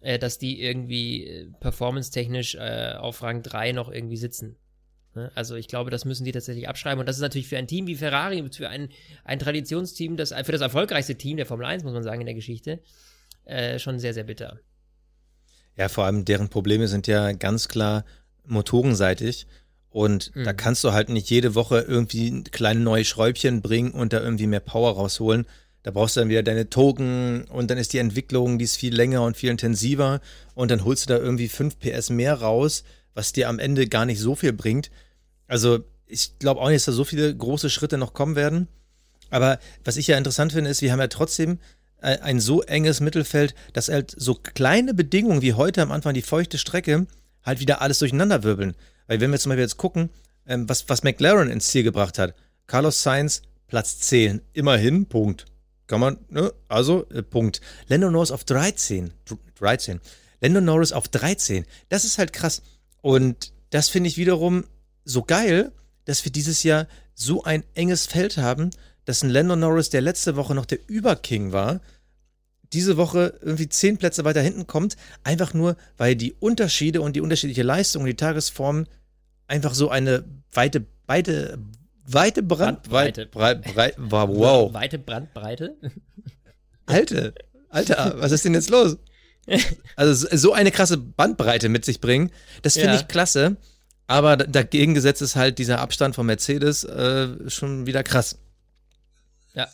äh, 0.00 0.18
dass 0.18 0.38
die 0.38 0.60
irgendwie 0.60 1.26
äh, 1.26 1.46
performance-technisch 1.60 2.54
äh, 2.54 2.94
auf 2.98 3.22
Rang 3.22 3.42
3 3.42 3.72
noch 3.72 3.90
irgendwie 3.90 4.16
sitzen. 4.16 4.56
Ne? 5.14 5.30
Also 5.34 5.56
ich 5.56 5.68
glaube, 5.68 5.90
das 5.90 6.04
müssen 6.04 6.24
die 6.24 6.32
tatsächlich 6.32 6.68
abschreiben. 6.68 7.00
Und 7.00 7.06
das 7.06 7.16
ist 7.16 7.22
natürlich 7.22 7.48
für 7.48 7.58
ein 7.58 7.66
Team 7.66 7.86
wie 7.86 7.96
Ferrari, 7.96 8.44
für 8.50 8.68
ein, 8.68 8.88
ein 9.24 9.38
Traditionsteam, 9.38 10.16
das, 10.16 10.32
für 10.44 10.52
das 10.52 10.60
erfolgreichste 10.60 11.16
Team 11.16 11.36
der 11.36 11.46
Formel 11.46 11.66
1, 11.66 11.84
muss 11.84 11.92
man 11.92 12.02
sagen, 12.02 12.20
in 12.20 12.26
der 12.26 12.34
Geschichte, 12.34 12.80
äh, 13.44 13.78
schon 13.78 13.98
sehr, 13.98 14.14
sehr 14.14 14.24
bitter. 14.24 14.58
Ja, 15.76 15.88
vor 15.88 16.04
allem 16.04 16.24
deren 16.24 16.48
Probleme 16.48 16.88
sind 16.88 17.06
ja 17.06 17.32
ganz 17.32 17.68
klar 17.68 18.04
motorenseitig. 18.46 19.46
Und 19.90 20.34
mhm. 20.34 20.44
da 20.44 20.54
kannst 20.54 20.82
du 20.84 20.92
halt 20.92 21.10
nicht 21.10 21.28
jede 21.28 21.54
Woche 21.54 21.80
irgendwie 21.80 22.44
kleine 22.44 22.80
neue 22.80 23.04
Schräubchen 23.04 23.60
bringen 23.60 23.92
und 23.92 24.14
da 24.14 24.20
irgendwie 24.20 24.46
mehr 24.46 24.60
Power 24.60 24.94
rausholen. 24.94 25.46
Da 25.82 25.90
brauchst 25.90 26.16
du 26.16 26.20
dann 26.20 26.30
wieder 26.30 26.42
deine 26.42 26.70
Token 26.70 27.44
und 27.44 27.70
dann 27.70 27.76
ist 27.76 27.92
die 27.92 27.98
Entwicklung, 27.98 28.58
die 28.58 28.64
ist 28.64 28.76
viel 28.76 28.94
länger 28.94 29.22
und 29.24 29.36
viel 29.36 29.50
intensiver 29.50 30.20
und 30.54 30.70
dann 30.70 30.84
holst 30.84 31.10
du 31.10 31.14
da 31.14 31.18
irgendwie 31.18 31.48
5 31.48 31.78
PS 31.78 32.08
mehr 32.08 32.34
raus 32.34 32.84
was 33.14 33.32
dir 33.32 33.48
am 33.48 33.58
Ende 33.58 33.86
gar 33.86 34.06
nicht 34.06 34.20
so 34.20 34.34
viel 34.34 34.52
bringt. 34.52 34.90
Also 35.52 35.80
ich 36.06 36.38
glaube 36.38 36.62
auch 36.62 36.68
nicht, 36.68 36.76
dass 36.76 36.86
da 36.86 36.92
so 36.92 37.04
viele 37.04 37.36
große 37.36 37.68
Schritte 37.68 37.98
noch 37.98 38.14
kommen 38.14 38.36
werden. 38.36 38.68
Aber 39.28 39.58
was 39.84 39.98
ich 39.98 40.06
ja 40.06 40.16
interessant 40.16 40.54
finde, 40.54 40.70
ist, 40.70 40.80
wir 40.80 40.90
haben 40.90 40.98
ja 40.98 41.08
trotzdem 41.08 41.58
äh, 42.00 42.16
ein 42.20 42.40
so 42.40 42.62
enges 42.62 43.00
Mittelfeld, 43.00 43.54
dass 43.74 43.90
halt 43.90 44.14
so 44.16 44.34
kleine 44.34 44.94
Bedingungen 44.94 45.42
wie 45.42 45.52
heute 45.52 45.82
am 45.82 45.92
Anfang 45.92 46.14
die 46.14 46.22
feuchte 46.22 46.56
Strecke 46.56 47.06
halt 47.42 47.60
wieder 47.60 47.82
alles 47.82 47.98
durcheinander 47.98 48.44
wirbeln. 48.44 48.74
Weil 49.08 49.20
wenn 49.20 49.30
wir 49.30 49.38
zum 49.38 49.50
Beispiel 49.50 49.64
jetzt 49.64 49.76
gucken, 49.76 50.08
ähm, 50.46 50.70
was, 50.70 50.88
was 50.88 51.02
McLaren 51.02 51.50
ins 51.50 51.66
Ziel 51.66 51.82
gebracht 51.82 52.18
hat. 52.18 52.34
Carlos 52.66 53.02
Sainz, 53.02 53.42
Platz 53.66 53.98
10. 53.98 54.40
Immerhin, 54.54 55.04
Punkt. 55.04 55.44
Kann 55.86 56.00
man, 56.00 56.16
ne? 56.30 56.50
Also, 56.68 57.06
äh, 57.10 57.22
Punkt. 57.22 57.60
Lando 57.88 58.10
Norris 58.10 58.30
auf 58.30 58.44
13. 58.44 59.12
13. 59.56 60.00
Lando 60.40 60.62
Norris 60.62 60.92
auf 60.92 61.08
13. 61.08 61.66
Das 61.90 62.06
ist 62.06 62.16
halt 62.16 62.32
krass. 62.32 62.62
Und 63.02 63.52
das 63.68 63.90
finde 63.90 64.08
ich 64.08 64.16
wiederum 64.16 64.64
so 65.04 65.22
geil, 65.22 65.72
dass 66.04 66.24
wir 66.24 66.32
dieses 66.32 66.62
Jahr 66.62 66.86
so 67.14 67.44
ein 67.44 67.64
enges 67.74 68.06
Feld 68.06 68.36
haben, 68.36 68.70
dass 69.04 69.22
ein 69.22 69.30
Lando 69.30 69.56
Norris, 69.56 69.90
der 69.90 70.00
letzte 70.00 70.36
Woche 70.36 70.54
noch 70.54 70.66
der 70.66 70.78
Überking 70.88 71.52
war, 71.52 71.80
diese 72.72 72.96
Woche 72.96 73.34
irgendwie 73.42 73.68
zehn 73.68 73.98
Plätze 73.98 74.24
weiter 74.24 74.40
hinten 74.40 74.66
kommt, 74.66 74.96
einfach 75.24 75.52
nur, 75.54 75.76
weil 75.98 76.16
die 76.16 76.32
Unterschiede 76.32 77.02
und 77.02 77.16
die 77.16 77.20
unterschiedliche 77.20 77.62
Leistung 77.62 78.02
und 78.02 78.06
die 78.06 78.16
Tagesform 78.16 78.86
einfach 79.46 79.74
so 79.74 79.90
eine 79.90 80.24
weite, 80.52 80.86
weite, 81.06 81.58
weite 82.06 82.42
Brandbreite, 82.42 83.26
Brand, 83.26 83.62
Breit, 83.62 83.94
wow. 83.98 84.72
Weite 84.72 84.98
Brandbreite? 84.98 85.76
Alte, 86.86 87.34
Alter, 87.68 88.14
was 88.18 88.32
ist 88.32 88.44
denn 88.44 88.54
jetzt 88.54 88.70
los? 88.70 88.96
Also 89.96 90.28
so 90.36 90.52
eine 90.52 90.70
krasse 90.70 90.96
Bandbreite 90.96 91.68
mit 91.68 91.84
sich 91.84 92.00
bringen, 92.00 92.30
das 92.62 92.74
finde 92.74 92.94
ja. 92.94 93.00
ich 93.00 93.08
klasse. 93.08 93.56
Aber 94.12 94.36
dagegen 94.36 94.92
gesetzt 94.92 95.22
ist 95.22 95.36
halt 95.36 95.58
dieser 95.58 95.80
Abstand 95.80 96.14
von 96.14 96.26
Mercedes 96.26 96.84
äh, 96.84 97.48
schon 97.48 97.86
wieder 97.86 98.02
krass. 98.02 98.38
Ja, 99.54 99.66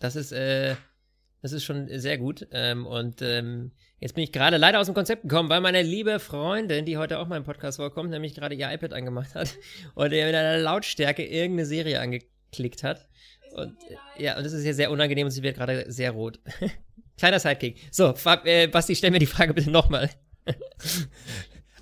das 0.00 0.16
ist, 0.16 0.32
äh, 0.32 0.76
das 1.40 1.52
ist 1.52 1.64
schon 1.64 1.88
sehr 1.88 2.18
gut. 2.18 2.46
Ähm, 2.50 2.84
und 2.84 3.22
ähm, 3.22 3.72
jetzt 3.98 4.14
bin 4.14 4.22
ich 4.22 4.32
gerade 4.32 4.58
leider 4.58 4.80
aus 4.80 4.86
dem 4.86 4.94
Konzept 4.94 5.22
gekommen, 5.22 5.48
weil 5.48 5.62
meine 5.62 5.80
liebe 5.80 6.20
Freundin, 6.20 6.84
die 6.84 6.98
heute 6.98 7.18
auch 7.18 7.26
mal 7.26 7.38
im 7.38 7.44
Podcast 7.44 7.78
vorkommt, 7.78 8.10
nämlich 8.10 8.34
gerade 8.34 8.54
ihr 8.54 8.70
iPad 8.70 8.92
angemacht 8.92 9.34
hat 9.34 9.54
und 9.94 10.12
er 10.12 10.26
mit 10.26 10.34
einer 10.34 10.58
Lautstärke 10.58 11.24
irgendeine 11.24 11.64
Serie 11.64 11.98
angeklickt 11.98 12.82
hat. 12.82 13.08
Und 13.54 13.78
äh, 13.88 14.22
ja, 14.24 14.36
und 14.36 14.44
das 14.44 14.52
ist 14.52 14.66
ja 14.66 14.74
sehr 14.74 14.90
unangenehm 14.90 15.24
und 15.24 15.30
sie 15.30 15.42
wird 15.42 15.56
gerade 15.56 15.90
sehr 15.90 16.10
rot. 16.10 16.38
Kleiner 17.16 17.40
Sidekick. 17.40 17.78
So, 17.90 18.12
äh, 18.44 18.68
Basti, 18.68 18.94
stell 18.94 19.10
mir 19.10 19.20
die 19.20 19.24
Frage 19.24 19.54
bitte 19.54 19.70
nochmal. 19.70 20.10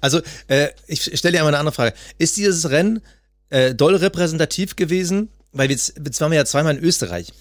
also, 0.05 0.21
äh, 0.49 0.69
ich 0.87 1.03
stelle 1.03 1.33
dir 1.33 1.39
einmal 1.39 1.55
eine 1.55 1.59
andere 1.61 1.75
Frage. 1.75 1.95
Ist 2.19 2.37
dieses 2.37 2.69
Rennen 2.69 3.01
äh, 3.49 3.75
doll 3.75 3.97
repräsentativ 3.97 4.77
gewesen? 4.77 5.31
Weil 5.53 5.71
jetzt, 5.71 5.95
jetzt 6.05 6.21
waren 6.21 6.31
wir 6.31 6.37
ja 6.37 6.45
zweimal 6.45 6.77
in 6.77 6.85
Österreich. 6.85 7.33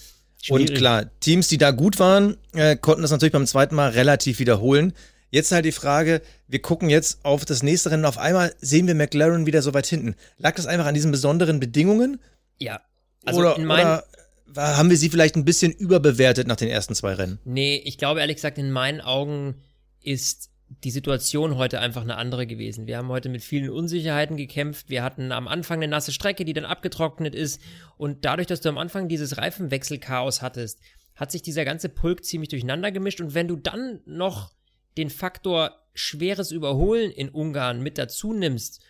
Schwierig. 0.41 0.69
Und 0.69 0.77
klar, 0.77 1.11
Teams, 1.19 1.49
die 1.49 1.57
da 1.57 1.71
gut 1.71 1.99
waren, 1.99 2.37
äh, 2.53 2.77
konnten 2.77 3.01
das 3.01 3.11
natürlich 3.11 3.33
beim 3.33 3.47
zweiten 3.47 3.75
Mal 3.75 3.89
relativ 3.89 4.39
wiederholen. 4.39 4.93
Jetzt 5.29 5.51
halt 5.51 5.65
die 5.65 5.73
Frage, 5.73 6.21
wir 6.47 6.61
gucken 6.61 6.89
jetzt 6.89 7.25
auf 7.25 7.43
das 7.43 7.63
nächste 7.63 7.91
Rennen. 7.91 8.05
Auf 8.05 8.17
einmal 8.17 8.53
sehen 8.61 8.87
wir 8.87 8.95
McLaren 8.95 9.45
wieder 9.45 9.61
so 9.61 9.73
weit 9.73 9.87
hinten. 9.87 10.15
Lag 10.37 10.55
das 10.55 10.65
einfach 10.65 10.85
an 10.85 10.93
diesen 10.93 11.11
besonderen 11.11 11.59
Bedingungen? 11.59 12.21
Ja. 12.59 12.79
Also 13.25 13.41
oder, 13.41 13.57
in 13.57 13.65
meinen, 13.65 13.99
oder 14.49 14.77
haben 14.77 14.89
wir 14.89 14.97
sie 14.97 15.09
vielleicht 15.09 15.35
ein 15.35 15.43
bisschen 15.43 15.73
überbewertet 15.73 16.47
nach 16.47 16.55
den 16.55 16.69
ersten 16.69 16.95
zwei 16.95 17.13
Rennen? 17.15 17.39
Nee, 17.43 17.81
ich 17.83 17.97
glaube 17.97 18.21
ehrlich 18.21 18.37
gesagt, 18.37 18.57
in 18.57 18.71
meinen 18.71 19.01
Augen 19.01 19.55
ist 20.01 20.52
die 20.83 20.91
Situation 20.91 21.57
heute 21.57 21.79
einfach 21.79 22.01
eine 22.01 22.17
andere 22.17 22.47
gewesen. 22.47 22.87
Wir 22.87 22.97
haben 22.97 23.09
heute 23.09 23.29
mit 23.29 23.43
vielen 23.43 23.69
Unsicherheiten 23.69 24.37
gekämpft. 24.37 24.89
Wir 24.89 25.03
hatten 25.03 25.31
am 25.31 25.47
Anfang 25.47 25.79
eine 25.79 25.87
nasse 25.87 26.11
Strecke, 26.11 26.45
die 26.45 26.53
dann 26.53 26.65
abgetrocknet 26.65 27.35
ist. 27.35 27.61
Und 27.97 28.25
dadurch, 28.25 28.47
dass 28.47 28.61
du 28.61 28.69
am 28.69 28.77
Anfang 28.77 29.07
dieses 29.07 29.37
Reifenwechselchaos 29.37 30.41
hattest, 30.41 30.79
hat 31.15 31.31
sich 31.31 31.41
dieser 31.41 31.65
ganze 31.65 31.89
Pulk 31.89 32.25
ziemlich 32.25 32.49
durcheinander 32.49 32.91
gemischt. 32.91 33.21
Und 33.21 33.33
wenn 33.33 33.47
du 33.47 33.55
dann 33.55 34.01
noch 34.05 34.51
den 34.97 35.09
Faktor 35.09 35.79
schweres 35.93 36.51
Überholen 36.51 37.11
in 37.11 37.29
Ungarn 37.29 37.81
mit 37.81 37.97
dazu 37.97 38.33
nimmst, 38.33 38.81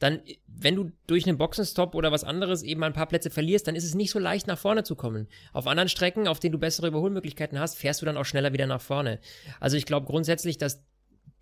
dann, 0.00 0.20
wenn 0.46 0.76
du 0.76 0.90
durch 1.06 1.28
einen 1.28 1.36
Boxenstopp 1.36 1.94
oder 1.94 2.10
was 2.10 2.24
anderes 2.24 2.62
eben 2.62 2.82
ein 2.82 2.94
paar 2.94 3.06
Plätze 3.06 3.28
verlierst, 3.28 3.68
dann 3.68 3.76
ist 3.76 3.84
es 3.84 3.94
nicht 3.94 4.10
so 4.10 4.18
leicht 4.18 4.46
nach 4.46 4.58
vorne 4.58 4.82
zu 4.82 4.96
kommen. 4.96 5.28
Auf 5.52 5.66
anderen 5.66 5.90
Strecken, 5.90 6.26
auf 6.26 6.40
denen 6.40 6.52
du 6.52 6.58
bessere 6.58 6.88
Überholmöglichkeiten 6.88 7.58
hast, 7.60 7.76
fährst 7.76 8.00
du 8.00 8.06
dann 8.06 8.16
auch 8.16 8.24
schneller 8.24 8.54
wieder 8.54 8.66
nach 8.66 8.80
vorne. 8.80 9.20
Also 9.60 9.76
ich 9.76 9.84
glaube 9.84 10.06
grundsätzlich, 10.06 10.56
dass 10.56 10.82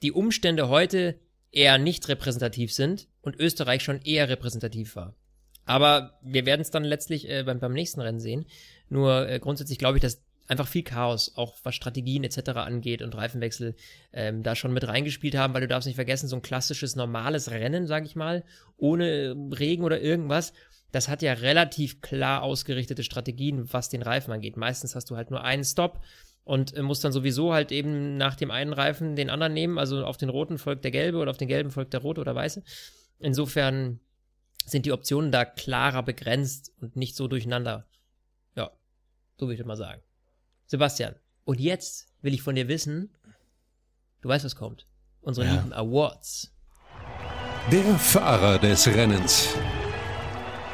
die 0.02 0.12
Umstände 0.12 0.68
heute 0.68 1.18
eher 1.50 1.78
nicht 1.78 2.08
repräsentativ 2.08 2.72
sind 2.72 3.08
und 3.22 3.36
Österreich 3.36 3.82
schon 3.82 4.00
eher 4.02 4.28
repräsentativ 4.28 4.96
war. 4.96 5.14
Aber 5.64 6.18
wir 6.22 6.46
werden 6.46 6.62
es 6.62 6.70
dann 6.70 6.84
letztlich 6.84 7.28
äh, 7.28 7.42
beim, 7.42 7.60
beim 7.60 7.72
nächsten 7.72 8.00
Rennen 8.00 8.20
sehen. 8.20 8.46
Nur 8.88 9.28
äh, 9.28 9.38
grundsätzlich 9.38 9.78
glaube 9.78 9.98
ich, 9.98 10.02
dass 10.02 10.22
einfach 10.46 10.66
viel 10.66 10.82
Chaos, 10.82 11.32
auch 11.36 11.56
was 11.62 11.74
Strategien 11.74 12.24
etc. 12.24 12.50
angeht 12.50 13.02
und 13.02 13.14
Reifenwechsel, 13.14 13.74
ähm, 14.12 14.42
da 14.42 14.56
schon 14.56 14.72
mit 14.72 14.88
reingespielt 14.88 15.36
haben, 15.36 15.52
weil 15.52 15.60
du 15.60 15.68
darfst 15.68 15.86
nicht 15.86 15.96
vergessen, 15.96 16.28
so 16.28 16.36
ein 16.36 16.42
klassisches 16.42 16.96
normales 16.96 17.50
Rennen, 17.50 17.86
sag 17.86 18.06
ich 18.06 18.16
mal, 18.16 18.44
ohne 18.78 19.36
Regen 19.58 19.84
oder 19.84 20.00
irgendwas, 20.00 20.54
das 20.90 21.08
hat 21.08 21.20
ja 21.20 21.34
relativ 21.34 22.00
klar 22.00 22.42
ausgerichtete 22.42 23.02
Strategien, 23.02 23.70
was 23.72 23.90
den 23.90 24.02
Reifen 24.02 24.32
angeht. 24.32 24.56
Meistens 24.56 24.94
hast 24.94 25.10
du 25.10 25.16
halt 25.16 25.30
nur 25.30 25.44
einen 25.44 25.64
Stop 25.64 26.00
und 26.48 26.74
äh, 26.74 26.82
musst 26.82 27.04
dann 27.04 27.12
sowieso 27.12 27.52
halt 27.52 27.72
eben 27.72 28.16
nach 28.16 28.34
dem 28.34 28.50
einen 28.50 28.72
Reifen 28.72 29.16
den 29.16 29.28
anderen 29.28 29.52
nehmen, 29.52 29.76
also 29.78 30.06
auf 30.06 30.16
den 30.16 30.30
roten 30.30 30.56
folgt 30.56 30.82
der 30.82 30.90
gelbe 30.90 31.18
oder 31.18 31.30
auf 31.30 31.36
den 31.36 31.46
gelben 31.46 31.70
folgt 31.70 31.92
der 31.92 32.00
rote 32.00 32.22
oder 32.22 32.34
weiße. 32.34 32.62
Insofern 33.18 34.00
sind 34.64 34.86
die 34.86 34.92
Optionen 34.92 35.30
da 35.30 35.44
klarer 35.44 36.02
begrenzt 36.02 36.72
und 36.80 36.96
nicht 36.96 37.16
so 37.16 37.28
durcheinander. 37.28 37.86
Ja, 38.56 38.70
so 39.36 39.46
würde 39.46 39.60
ich 39.60 39.66
mal 39.66 39.76
sagen. 39.76 40.00
Sebastian, 40.64 41.16
und 41.44 41.60
jetzt 41.60 42.08
will 42.22 42.32
ich 42.32 42.40
von 42.40 42.54
dir 42.54 42.66
wissen, 42.66 43.14
du 44.22 44.30
weißt, 44.30 44.46
was 44.46 44.56
kommt. 44.56 44.86
Unsere 45.20 45.46
ja. 45.46 45.52
lieben 45.52 45.74
Awards. 45.74 46.50
Der 47.70 47.84
Fahrer 47.98 48.58
des 48.58 48.86
Rennens. 48.86 49.54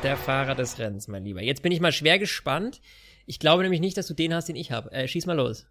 Der 0.04 0.16
Fahrer 0.16 0.54
des 0.54 0.78
Rennens, 0.78 1.08
mein 1.08 1.24
Lieber. 1.24 1.42
Jetzt 1.42 1.62
bin 1.62 1.72
ich 1.72 1.80
mal 1.80 1.90
schwer 1.90 2.20
gespannt. 2.20 2.80
Ich 3.26 3.38
glaube 3.38 3.62
nämlich 3.62 3.80
nicht, 3.80 3.96
dass 3.96 4.06
du 4.06 4.14
den 4.14 4.34
hast, 4.34 4.48
den 4.48 4.56
ich 4.56 4.70
habe. 4.70 4.92
Äh, 4.92 5.08
schieß 5.08 5.26
mal 5.26 5.34
los. 5.34 5.66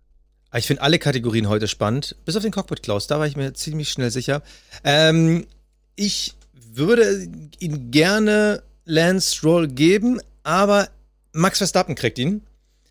Ah, 0.49 0.59
ich 0.59 0.67
finde 0.67 0.83
alle 0.83 0.99
Kategorien 0.99 1.49
heute 1.49 1.67
spannend, 1.67 2.15
bis 2.25 2.35
auf 2.35 2.43
den 2.43 2.51
Cockpit 2.51 2.83
Klaus, 2.83 3.07
da 3.07 3.17
war 3.17 3.25
ich 3.25 3.35
mir 3.35 3.53
ziemlich 3.53 3.89
schnell 3.89 4.11
sicher. 4.11 4.43
Ähm, 4.83 5.47
ich 5.95 6.35
würde 6.53 7.27
ihn 7.59 7.89
gerne 7.89 8.61
Lance 8.85 9.35
Stroll 9.35 9.67
geben, 9.67 10.19
aber 10.43 10.89
Max 11.31 11.57
Verstappen 11.57 11.95
kriegt 11.95 12.19
ihn. 12.19 12.41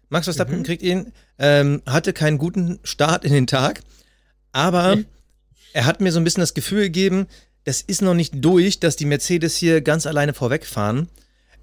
Max 0.08 0.26
Verstappen 0.26 0.58
mhm. 0.58 0.62
kriegt 0.64 0.82
ihn, 0.82 1.12
ähm, 1.38 1.82
hatte 1.86 2.12
keinen 2.12 2.38
guten 2.38 2.80
Start 2.82 3.24
in 3.24 3.32
den 3.32 3.46
Tag, 3.46 3.82
aber 4.50 4.98
er 5.72 5.86
hat 5.86 6.00
mir 6.00 6.12
so 6.12 6.20
ein 6.20 6.24
bisschen 6.24 6.42
das 6.42 6.54
Gefühl 6.54 6.82
gegeben, 6.82 7.28
das 7.64 7.80
ist 7.80 8.02
noch 8.02 8.14
nicht 8.14 8.34
durch, 8.36 8.80
dass 8.80 8.96
die 8.96 9.06
Mercedes 9.06 9.56
hier 9.56 9.80
ganz 9.82 10.06
alleine 10.06 10.34
vorwegfahren. 10.34 11.08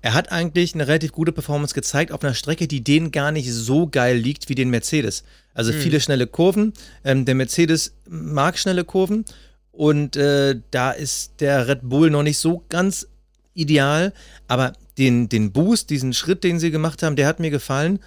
Er 0.02 0.14
hat 0.14 0.32
eigentlich 0.32 0.74
eine 0.74 0.88
relativ 0.88 1.12
gute 1.12 1.32
Performance 1.32 1.74
gezeigt 1.74 2.12
auf 2.12 2.24
einer 2.24 2.34
Strecke, 2.34 2.68
die 2.68 2.84
denen 2.84 3.12
gar 3.12 3.32
nicht 3.32 3.52
so 3.52 3.88
geil 3.88 4.18
liegt 4.18 4.50
wie 4.50 4.56
den 4.56 4.70
Mercedes. 4.70 5.24
Also 5.54 5.74
mhm. 5.74 5.78
viele 5.78 6.00
schnelle 6.00 6.28
Kurven. 6.28 6.74
Ähm, 7.04 7.26
der 7.26 7.36
Mercedes 7.36 7.94
mag 8.08 8.58
schnelle 8.58 8.86
Kurven 8.86 9.26
und 9.72 10.16
äh, 10.16 10.60
da 10.72 10.92
ist 10.92 11.34
der 11.40 11.68
Red 11.68 11.82
Bull 11.84 12.10
noch 12.10 12.24
nicht 12.24 12.38
so 12.38 12.64
ganz 12.70 13.08
ideal. 13.54 14.14
Aber 14.48 14.74
den, 14.98 15.30
den 15.30 15.52
Boost, 15.52 15.90
diesen 15.90 16.14
Schritt, 16.14 16.44
den 16.44 16.60
sie 16.60 16.72
gemacht 16.72 17.04
haben, 17.04 17.16
der 17.16 17.28
hat 17.28 17.40
mir 17.40 17.50
gefallen 17.50 18.00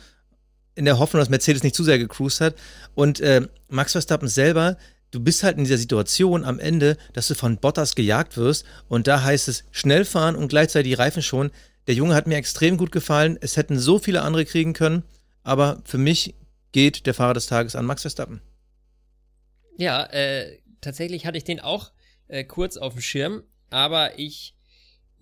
in 0.74 0.84
der 0.84 0.98
Hoffnung, 0.98 1.20
dass 1.20 1.28
Mercedes 1.28 1.62
nicht 1.62 1.74
zu 1.74 1.84
sehr 1.84 1.98
gecruised 1.98 2.40
hat. 2.40 2.54
Und 2.94 3.20
äh, 3.20 3.46
Max 3.68 3.92
Verstappen 3.92 4.28
selber, 4.28 4.76
du 5.10 5.20
bist 5.20 5.42
halt 5.42 5.58
in 5.58 5.64
dieser 5.64 5.78
Situation 5.78 6.44
am 6.44 6.58
Ende, 6.58 6.96
dass 7.12 7.28
du 7.28 7.34
von 7.34 7.58
Bottas 7.58 7.94
gejagt 7.94 8.36
wirst 8.36 8.64
und 8.88 9.06
da 9.06 9.22
heißt 9.22 9.48
es 9.48 9.64
schnell 9.70 10.04
fahren 10.04 10.36
und 10.36 10.48
gleichzeitig 10.48 10.92
die 10.92 10.94
Reifen 10.94 11.22
schon. 11.22 11.50
Der 11.86 11.94
Junge 11.94 12.14
hat 12.14 12.26
mir 12.26 12.36
extrem 12.36 12.76
gut 12.76 12.92
gefallen. 12.92 13.38
Es 13.40 13.56
hätten 13.56 13.78
so 13.78 13.98
viele 13.98 14.22
andere 14.22 14.44
kriegen 14.44 14.72
können, 14.72 15.02
aber 15.42 15.82
für 15.84 15.98
mich 15.98 16.34
geht 16.72 17.06
der 17.06 17.14
Fahrer 17.14 17.34
des 17.34 17.46
Tages 17.46 17.76
an 17.76 17.86
Max 17.86 18.02
Verstappen. 18.02 18.40
Ja, 19.76 20.04
äh, 20.04 20.58
tatsächlich 20.80 21.26
hatte 21.26 21.38
ich 21.38 21.44
den 21.44 21.60
auch 21.60 21.92
äh, 22.28 22.44
kurz 22.44 22.76
auf 22.76 22.94
dem 22.94 23.02
Schirm, 23.02 23.42
aber 23.70 24.18
ich 24.18 24.54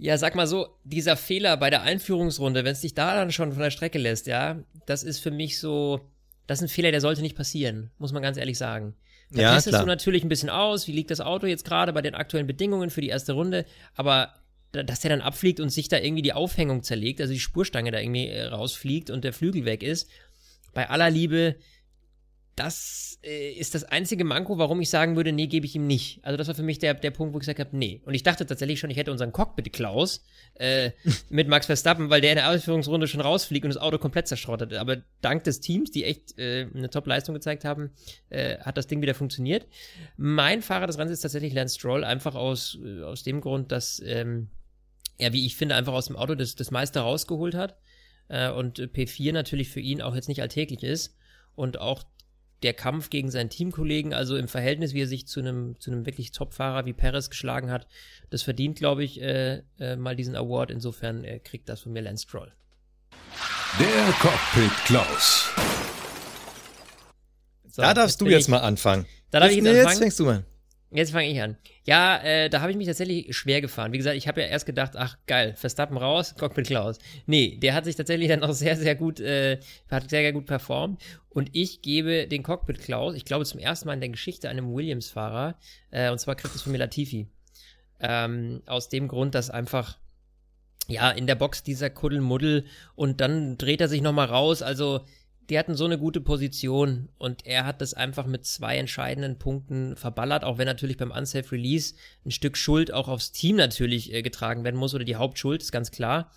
ja, 0.01 0.17
sag 0.17 0.35
mal 0.35 0.47
so, 0.47 0.79
dieser 0.83 1.15
Fehler 1.15 1.59
bei 1.59 1.69
der 1.69 1.83
Einführungsrunde, 1.83 2.65
wenn 2.65 2.73
es 2.73 2.81
dich 2.81 2.95
da 2.95 3.15
dann 3.15 3.33
schon 3.33 3.53
von 3.53 3.63
der 3.63 3.71
Strecke 3.71 3.99
lässt, 3.99 4.27
ja, 4.27 4.59
das 4.87 5.03
ist 5.03 5.21
für 5.21 5.31
mich 5.31 5.61
so, 5.61 6.01
das 6.47 6.59
ist 6.59 6.63
ein 6.63 6.69
Fehler, 6.69 6.91
der 6.91 7.03
sollte 7.03 7.21
nicht 7.21 7.37
passieren, 7.37 7.91
muss 7.99 8.13
man 8.13 8.23
ganz 8.23 8.39
ehrlich 8.39 8.57
sagen. 8.57 8.95
Da 9.31 9.43
ja, 9.43 9.55
testest 9.55 9.75
klar. 9.75 9.83
du 9.83 9.89
natürlich 9.89 10.25
ein 10.25 10.31
bisschen 10.31 10.49
aus, 10.49 10.89
wie 10.89 10.93
liegt 10.93 11.11
das 11.11 11.21
Auto 11.21 11.47
jetzt 11.47 11.67
gerade 11.67 11.93
bei 11.93 12.01
den 12.01 12.15
aktuellen 12.15 12.47
Bedingungen 12.47 12.89
für 12.89 13.03
die 13.03 13.09
erste 13.09 13.35
Runde, 13.35 13.67
aber 13.95 14.33
dass 14.73 15.01
der 15.01 15.11
dann 15.11 15.21
abfliegt 15.21 15.61
und 15.61 15.71
sich 15.71 15.89
da 15.89 15.99
irgendwie 15.99 16.23
die 16.23 16.33
Aufhängung 16.33 16.83
zerlegt, 16.83 17.21
also 17.21 17.33
die 17.33 17.41
Spurstange 17.41 17.91
da 17.91 17.99
irgendwie 17.99 18.29
äh, 18.29 18.45
rausfliegt 18.45 19.11
und 19.11 19.25
der 19.25 19.33
Flügel 19.33 19.65
weg 19.65 19.83
ist, 19.83 20.09
bei 20.73 20.89
aller 20.89 21.11
Liebe, 21.11 21.57
das 22.61 23.19
äh, 23.23 23.53
ist 23.53 23.75
das 23.75 23.85
einzige 23.85 24.25
Manko, 24.25 24.59
warum 24.59 24.81
ich 24.81 24.91
sagen 24.91 25.17
würde, 25.17 25.33
nee, 25.33 25.47
gebe 25.47 25.65
ich 25.65 25.75
ihm 25.75 25.87
nicht. 25.87 26.21
Also 26.23 26.37
das 26.37 26.47
war 26.47 26.55
für 26.55 26.63
mich 26.63 26.79
der, 26.79 26.95
der 26.95 27.11
Punkt, 27.11 27.33
wo 27.33 27.39
ich 27.39 27.41
gesagt 27.41 27.59
habe, 27.59 27.75
nee. 27.77 28.03
Und 28.05 28.13
ich 28.15 28.23
dachte 28.23 28.45
tatsächlich 28.45 28.79
schon, 28.79 28.91
ich 28.91 28.99
hätte 28.99 29.11
unseren 29.11 29.33
Cockpit 29.33 29.73
Klaus 29.73 30.23
äh, 30.55 30.91
mit 31.31 31.49
Max 31.49 31.67
Verstappen, 31.67 32.11
weil 32.11 32.21
der 32.21 32.33
in 32.33 32.37
der 32.37 32.51
Ausführungsrunde 32.51 33.07
schon 33.07 33.23
rausfliegt 33.23 33.65
und 33.65 33.75
das 33.75 33.81
Auto 33.81 33.99
komplett 33.99 34.29
zerschrottet. 34.29 34.75
Aber 34.75 34.99
dank 35.23 35.45
des 35.45 35.61
Teams, 35.61 35.91
die 35.91 36.05
echt 36.05 36.39
äh, 36.39 36.67
eine 36.75 36.91
Top-Leistung 36.91 37.35
gezeigt 37.35 37.65
haben, 37.65 37.93
äh, 38.29 38.59
hat 38.59 38.77
das 38.77 38.87
Ding 38.87 39.01
wieder 39.01 39.15
funktioniert. 39.15 39.67
Mein 40.19 40.61
Fahrer 40.61 40.87
des 40.87 40.99
Rennens 40.99 41.15
ist 41.15 41.23
tatsächlich 41.23 41.55
Lance 41.55 41.77
Stroll, 41.77 42.05
einfach 42.05 42.35
aus, 42.35 42.79
äh, 42.85 43.03
aus 43.03 43.23
dem 43.23 43.41
Grund, 43.41 43.73
dass 43.73 44.03
ähm, 44.05 44.49
er, 45.21 45.33
wie 45.33 45.47
ich 45.47 45.57
finde, 45.57 45.75
einfach 45.75 45.93
aus 45.93 46.07
dem 46.07 46.17
Auto 46.17 46.35
das, 46.35 46.55
das 46.55 46.71
meiste 46.71 47.01
rausgeholt 47.01 47.55
hat. 47.55 47.77
Äh, 48.29 48.51
und 48.51 48.81
P4 48.81 49.33
natürlich 49.33 49.69
für 49.69 49.81
ihn 49.81 50.03
auch 50.03 50.15
jetzt 50.15 50.29
nicht 50.29 50.43
alltäglich 50.43 50.83
ist 50.83 51.17
und 51.55 51.81
auch 51.81 52.05
der 52.63 52.75
Kampf 52.75 53.11
gegen 53.11 53.31
seinen 53.31 53.49
Teamkollegen, 53.49 54.13
also 54.13 54.37
im 54.37 54.49
Verhältnis, 54.49 54.93
wie 54.93 55.03
er 55.03 55.07
sich 55.07 55.27
zu 55.27 55.41
einem, 55.41 55.81
zu 55.81 55.91
einem 55.91 56.05
wirklich 56.05 56.33
Top-Fahrer 56.33 56.85
wie 56.85 56.93
Perez 56.93 57.31
geschlagen 57.31 57.71
hat, 57.71 57.87
das 58.29 58.43
verdient, 58.43 58.79
glaube 58.79 59.03
ich, 59.03 59.21
äh, 59.21 59.63
äh, 59.79 59.97
mal 59.97 60.15
diesen 60.15 60.37
Award. 60.37 60.71
Insofern 60.71 61.25
äh, 61.25 61.39
kriegt 61.39 61.69
das 61.69 61.81
von 61.81 61.93
mir 61.93 62.03
Lance 62.03 62.25
Stroll. 62.25 62.53
Der 63.79 64.13
Cockpit 64.21 64.73
Klaus. 64.85 65.49
So, 67.71 67.83
da 67.83 67.95
darfst 67.95 68.21
du 68.21 68.27
jetzt 68.27 68.49
mal 68.49 68.59
anfangen. 68.59 69.07
Da 69.31 69.41
darf 69.41 69.51
ich 69.51 69.57
jetzt, 69.57 69.65
nee, 69.65 69.73
jetzt 69.73 69.99
fängst 69.99 70.19
du 70.19 70.25
mal. 70.25 70.45
Jetzt 70.93 71.13
fange 71.13 71.31
ich 71.31 71.41
an. 71.41 71.57
Ja, 71.85 72.19
äh, 72.19 72.51
da 72.51 72.61
habe 72.61 72.73
ich 72.73 72.77
mich 72.77 72.89
tatsächlich 72.89 73.37
schwer 73.37 73.61
gefahren. 73.61 73.93
Wie 73.93 73.99
gesagt, 73.99 74.17
ich 74.17 74.27
habe 74.27 74.41
ja 74.41 74.49
erst 74.49 74.67
gedacht, 74.67 74.93
ach 74.97 75.17
geil, 75.29 75.55
Verstappen 75.57 75.97
raus, 75.97 76.35
Cockpit 76.39 76.67
Klaus. 76.67 76.99
Nee, 77.27 77.59
der 77.63 77.75
hat 77.75 77.85
sich 77.85 77.95
tatsächlich 77.95 78.29
dann 78.29 78.43
auch 78.43 78.53
sehr, 78.53 78.77
sehr 78.77 78.97
gut, 78.97 79.21
äh, 79.21 79.61
hat 79.89 80.11
sehr, 80.11 80.23
sehr 80.23 80.33
gut 80.33 80.47
performt. 80.47 81.01
Und 81.29 81.51
ich 81.53 81.83
gebe 81.83 82.27
den 82.27 82.43
Cockpit 82.43 82.81
Klaus, 82.81 83.15
ich 83.15 83.25
glaube 83.25 83.45
zum 83.45 83.61
ersten 83.61 83.87
Mal 83.87 83.95
in 83.95 84.01
der 84.01 84.09
Geschichte 84.09 84.49
einem 84.49 84.75
Williams-Fahrer, 84.75 85.57
äh, 85.93 86.11
und 86.11 86.19
zwar 86.19 86.37
es 86.43 86.63
von 86.63 86.73
mir 86.73 86.79
Latifi. 86.79 87.29
Ähm, 88.01 88.63
aus 88.67 88.89
dem 88.89 89.07
Grund, 89.07 89.37
dass 89.37 89.51
einfach 89.51 89.99
ja, 90.89 91.11
in 91.11 91.29
der 91.29 91.37
Box 91.37 91.63
dieser 91.63 91.89
Kuddelmuddel 91.89 92.65
und 92.97 93.21
dann 93.21 93.57
dreht 93.59 93.81
er 93.81 93.89
sich 93.89 94.03
nochmal 94.03 94.27
raus. 94.27 94.61
Also, 94.61 95.05
die 95.51 95.59
hatten 95.59 95.75
so 95.75 95.85
eine 95.85 95.99
gute 95.99 96.21
Position 96.21 97.09
und 97.19 97.45
er 97.45 97.67
hat 97.67 97.81
das 97.81 97.93
einfach 97.93 98.27
mit 98.27 98.47
zwei 98.47 98.77
entscheidenden 98.77 99.39
Punkten 99.39 99.97
verballert, 99.97 100.45
auch 100.45 100.59
wenn 100.59 100.67
natürlich 100.67 100.97
beim 100.97 101.11
Unsafe 101.11 101.53
Release 101.53 101.95
ein 102.25 102.31
Stück 102.31 102.57
Schuld 102.57 102.93
auch 102.93 103.09
aufs 103.09 103.33
Team 103.33 103.57
natürlich 103.57 104.13
äh, 104.15 104.23
getragen 104.23 104.63
werden 104.63 104.77
muss 104.77 104.95
oder 104.95 105.05
die 105.05 105.17
Hauptschuld, 105.17 105.61
ist 105.61 105.73
ganz 105.73 105.91
klar. 105.91 106.31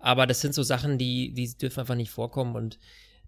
Aber 0.00 0.26
das 0.26 0.40
sind 0.40 0.54
so 0.54 0.62
Sachen, 0.62 0.98
die, 0.98 1.32
die 1.32 1.56
dürfen 1.56 1.80
einfach 1.80 1.94
nicht 1.94 2.10
vorkommen 2.10 2.56
und 2.56 2.78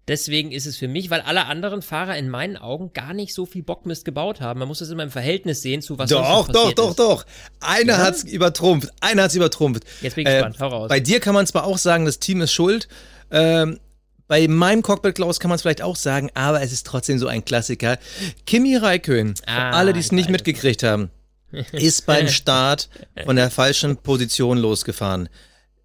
deswegen 0.09 0.51
ist 0.51 0.65
es 0.65 0.75
für 0.75 0.89
mich, 0.89 1.09
weil 1.09 1.21
alle 1.21 1.45
anderen 1.45 1.81
Fahrer 1.81 2.17
in 2.17 2.29
meinen 2.29 2.57
Augen 2.57 2.91
gar 2.91 3.13
nicht 3.13 3.33
so 3.33 3.45
viel 3.45 3.63
Bockmist 3.63 4.03
gebaut 4.03 4.41
haben. 4.41 4.59
Man 4.59 4.67
muss 4.67 4.79
das 4.79 4.89
immer 4.89 5.03
im 5.03 5.11
Verhältnis 5.11 5.61
sehen 5.61 5.81
zu 5.81 5.97
was 5.97 6.09
Doch, 6.09 6.49
doch, 6.49 6.73
doch, 6.73 6.89
ist. 6.89 6.99
doch. 6.99 7.25
Einer 7.61 7.93
ja? 7.93 7.99
hat's 7.99 8.23
übertrumpft. 8.23 8.89
Einer 8.99 9.23
hat's 9.23 9.35
übertrumpft. 9.35 9.83
Jetzt 10.01 10.15
bin 10.15 10.27
ich 10.27 10.33
äh, 10.33 10.37
gespannt. 10.37 10.59
Hau 10.59 10.67
raus. 10.67 10.89
Bei 10.89 10.99
dir 10.99 11.21
kann 11.21 11.33
man 11.33 11.47
zwar 11.47 11.63
auch 11.63 11.77
sagen, 11.77 12.05
das 12.05 12.19
Team 12.19 12.41
ist 12.41 12.51
schuld. 12.51 12.89
Ähm, 13.31 13.79
bei 14.27 14.47
meinem 14.47 14.81
Cockpit 14.81 15.15
Klaus 15.15 15.39
kann 15.39 15.49
man 15.49 15.55
es 15.57 15.61
vielleicht 15.61 15.81
auch 15.81 15.95
sagen, 15.95 16.29
aber 16.33 16.61
es 16.61 16.71
ist 16.71 16.85
trotzdem 16.85 17.19
so 17.19 17.27
ein 17.27 17.45
Klassiker. 17.45 17.97
Kimi 18.45 18.75
Raikön, 18.75 19.35
Ah, 19.45 19.71
alle, 19.71 19.93
die 19.93 19.99
es 19.99 20.07
ich 20.07 20.11
nicht 20.13 20.29
mitgekriegt 20.29 20.83
haben, 20.83 21.09
ist 21.71 22.05
beim 22.05 22.27
Start 22.27 22.89
von 23.25 23.35
der 23.35 23.51
falschen 23.51 23.97
Position 23.97 24.57
losgefahren. 24.57 25.29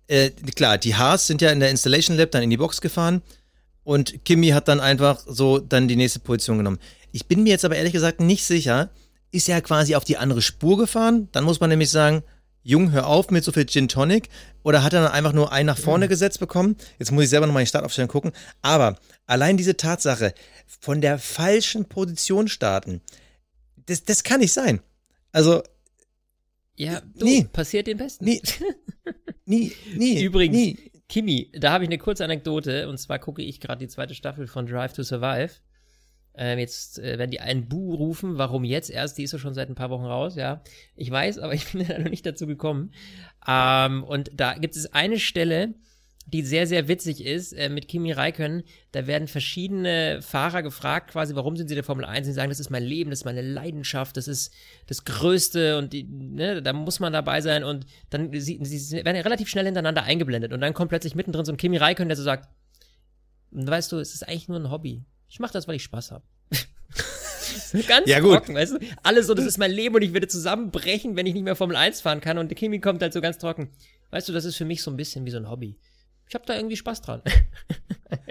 Äh, 0.07 0.31
klar, 0.31 0.79
die 0.79 0.95
Haas 0.95 1.27
sind 1.27 1.43
ja 1.43 1.51
in 1.51 1.61
der 1.61 1.71
Installation 1.71 2.17
Lab 2.17 2.31
dann 2.31 2.43
in 2.43 2.51
die 2.51 2.57
Box 2.57 2.81
gefahren 2.81 3.23
und 3.85 4.25
Kimi 4.25 4.49
hat 4.49 4.69
dann 4.69 4.81
einfach 4.81 5.21
so 5.27 5.59
dann 5.59 5.89
die 5.89 5.97
nächste 5.97 6.21
Position 6.21 6.59
genommen. 6.59 6.79
Ich 7.13 7.27
bin 7.27 7.43
mir 7.43 7.51
jetzt 7.51 7.65
aber 7.65 7.77
ehrlich 7.77 7.93
gesagt 7.93 8.21
nicht 8.21 8.45
sicher, 8.45 8.91
ist 9.31 9.49
er 9.49 9.61
quasi 9.61 9.95
auf 9.95 10.05
die 10.05 10.17
andere 10.17 10.41
Spur 10.41 10.79
gefahren? 10.79 11.29
Dann 11.33 11.45
muss 11.45 11.61
man 11.61 11.69
nämlich 11.71 11.91
sagen, 11.91 12.23
Jung, 12.69 12.93
hör 12.93 13.07
auf 13.07 13.31
mit 13.31 13.45
so 13.45 13.51
viel 13.53 13.65
Gin 13.65 13.89
Tonic. 13.89 14.29
Oder 14.63 14.83
hat 14.85 14.93
er 14.93 15.01
dann 15.03 15.11
einfach 15.13 15.33
nur 15.33 15.53
einen 15.53 15.67
nach 15.69 15.79
vorne 15.79 16.07
gesetzt 16.07 16.39
bekommen? 16.39 16.77
Jetzt 16.99 17.11
muss 17.13 17.25
ich 17.25 17.31
selber 17.31 17.47
nochmal 17.47 17.63
in 17.63 17.65
die 17.65 17.71
Startaufstellung 17.71 18.11
gucken. 18.11 18.33
Aber 18.61 18.97
allein 19.27 19.57
diese 19.57 19.79
Tatsache, 19.79 20.35
von 20.81 21.01
der 21.01 21.19
falschen 21.19 21.87
Position 21.87 22.47
starten, 22.47 23.01
das, 23.87 24.05
das 24.05 24.23
kann 24.23 24.41
nicht 24.41 24.53
sein. 24.53 24.81
Also, 25.33 25.63
Ja, 26.77 27.01
du, 27.17 27.25
Nee. 27.25 27.47
passiert 27.51 27.87
den 27.87 27.97
Besten. 27.97 28.27
nie, 28.27 28.43
nie, 29.47 29.73
nie. 29.95 30.23
Übrigens, 30.23 30.55
nie. 30.55 30.79
Kimi, 31.09 31.51
da 31.59 31.73
habe 31.73 31.85
ich 31.85 31.89
eine 31.89 31.97
kurze 31.97 32.23
Anekdote. 32.25 32.87
Und 32.87 32.99
zwar 32.99 33.19
gucke 33.19 33.41
ich 33.41 33.61
gerade 33.61 33.79
die 33.79 33.89
zweite 33.89 34.15
Staffel 34.15 34.47
von 34.47 34.67
Drive 34.67 34.93
to 34.93 35.03
Survive. 35.03 35.53
Ähm, 36.35 36.59
jetzt 36.59 36.99
äh, 36.99 37.19
werden 37.19 37.31
die 37.31 37.41
einen 37.41 37.69
Bu 37.69 37.95
rufen. 37.95 38.39
Warum 38.39 38.65
jetzt 38.65 38.91
erst? 38.91 39.19
Die 39.19 39.25
ist 39.25 39.33
ja 39.33 39.39
schon 39.39 39.55
seit 39.55 39.69
ein 39.69 39.75
paar 39.75 39.91
Wochen 39.91 40.05
raus, 40.05 40.37
ja. 40.37 40.63
Ich 40.95 41.11
weiß, 41.11 41.39
aber 41.39 41.55
ich 41.55 41.73
bin 41.73 41.87
da 41.87 41.99
noch 41.99 42.11
nicht 42.11 42.27
dazu 42.27 42.47
gekommen. 42.47 42.93
Ähm, 43.47 44.05
und 44.05 44.31
da 44.35 44.55
gibt 44.55 44.77
es 44.77 44.93
eine 44.93 45.19
Stelle, 45.19 45.75
die 46.31 46.43
sehr, 46.43 46.67
sehr 46.67 46.89
witzig 46.89 47.25
ist, 47.25 47.55
äh, 47.55 47.71
mit 47.71 47.89
Kimi 47.89 48.13
Räikkönen. 48.13 48.63
Da 48.93 49.07
werden 49.07 49.29
verschiedene 49.29 50.21
Fahrer 50.21 50.63
gefragt, 50.63 51.13
quasi, 51.13 51.35
warum 51.35 51.57
sind 51.57 51.69
sie 51.69 51.75
der 51.75 51.85
Formel 51.85 52.05
1? 52.05 52.27
Sie 52.27 52.35
sagen, 52.35 52.51
das 52.51 52.61
ist 52.61 52.69
mein 52.69 52.83
Leben, 52.83 53.09
das 53.09 53.21
ist 53.21 53.25
meine 53.25 53.41
Leidenschaft, 53.41 54.17
das 54.17 54.29
ist 54.29 54.53
das 54.87 55.05
Größte 55.05 55.79
und 55.79 55.95
die, 55.95 56.05
ne, 56.05 56.63
da 56.63 56.75
muss 56.75 57.01
man 57.01 57.15
dabei 57.15 57.41
sein. 57.41 57.65
Und 57.65 57.87
dann 58.11 58.31
sie, 58.33 58.59
sie 58.63 59.05
werden 59.05 59.17
relativ 59.17 59.49
schnell 59.49 59.65
hintereinander 59.65 60.03
eingeblendet. 60.03 60.53
Und 60.53 60.61
dann 60.61 60.75
kommt 60.75 60.91
plötzlich 60.91 61.15
mittendrin 61.15 61.47
so 61.47 61.53
ein 61.53 61.57
Kimi 61.57 61.79
Räikkönen, 61.79 62.11
der 62.11 62.17
so 62.17 62.23
sagt, 62.23 62.49
weißt 63.51 63.91
du, 63.93 63.97
es 63.97 64.15
ist 64.15 64.29
eigentlich 64.29 64.49
nur 64.49 64.59
ein 64.59 64.71
Hobby. 64.71 65.05
Ich 65.29 65.41
mache 65.41 65.53
das, 65.53 65.69
weil 65.69 65.77
ich 65.77 65.83
Spaß 65.85 66.11
habe. 66.13 66.25
Ganz 67.87 68.09
Ja, 68.09 68.21
gut. 68.21 68.35
trocken, 68.35 68.55
weißt 68.55 68.75
du? 68.75 68.79
Alles 69.03 69.27
so, 69.27 69.35
das 69.35 69.45
ist 69.45 69.59
mein 69.59 69.71
Leben 69.71 69.95
und 69.95 70.03
ich 70.03 70.13
würde 70.13 70.29
zusammenbrechen, 70.29 71.17
wenn 71.17 71.27
ich 71.27 71.35
nicht 71.35 71.43
mehr 71.45 71.57
Formel 71.57 71.77
1 71.77 72.01
fahren 72.01 72.21
kann. 72.21 72.39
Und 72.39 72.49
der 72.49 72.57
Kimi 72.57 72.81
kommt 72.81 73.03
halt 73.03 73.13
so 73.13 73.21
ganz 73.21 73.39
trocken. 73.39 73.71
Weißt 74.11 74.29
du, 74.29 74.33
das 74.33 74.45
ist 74.45 74.57
für 74.57 74.65
mich 74.65 74.83
so 74.83 74.91
ein 74.91 74.97
bisschen 74.97 75.25
wie 75.27 75.31
so 75.31 75.37
ein 75.37 75.51
Hobby. 75.51 75.77
Ich 76.29 76.35
habe 76.35 76.45
da 76.47 76.55
irgendwie 76.57 76.77
Spaß 76.77 77.03
dran. 77.03 77.23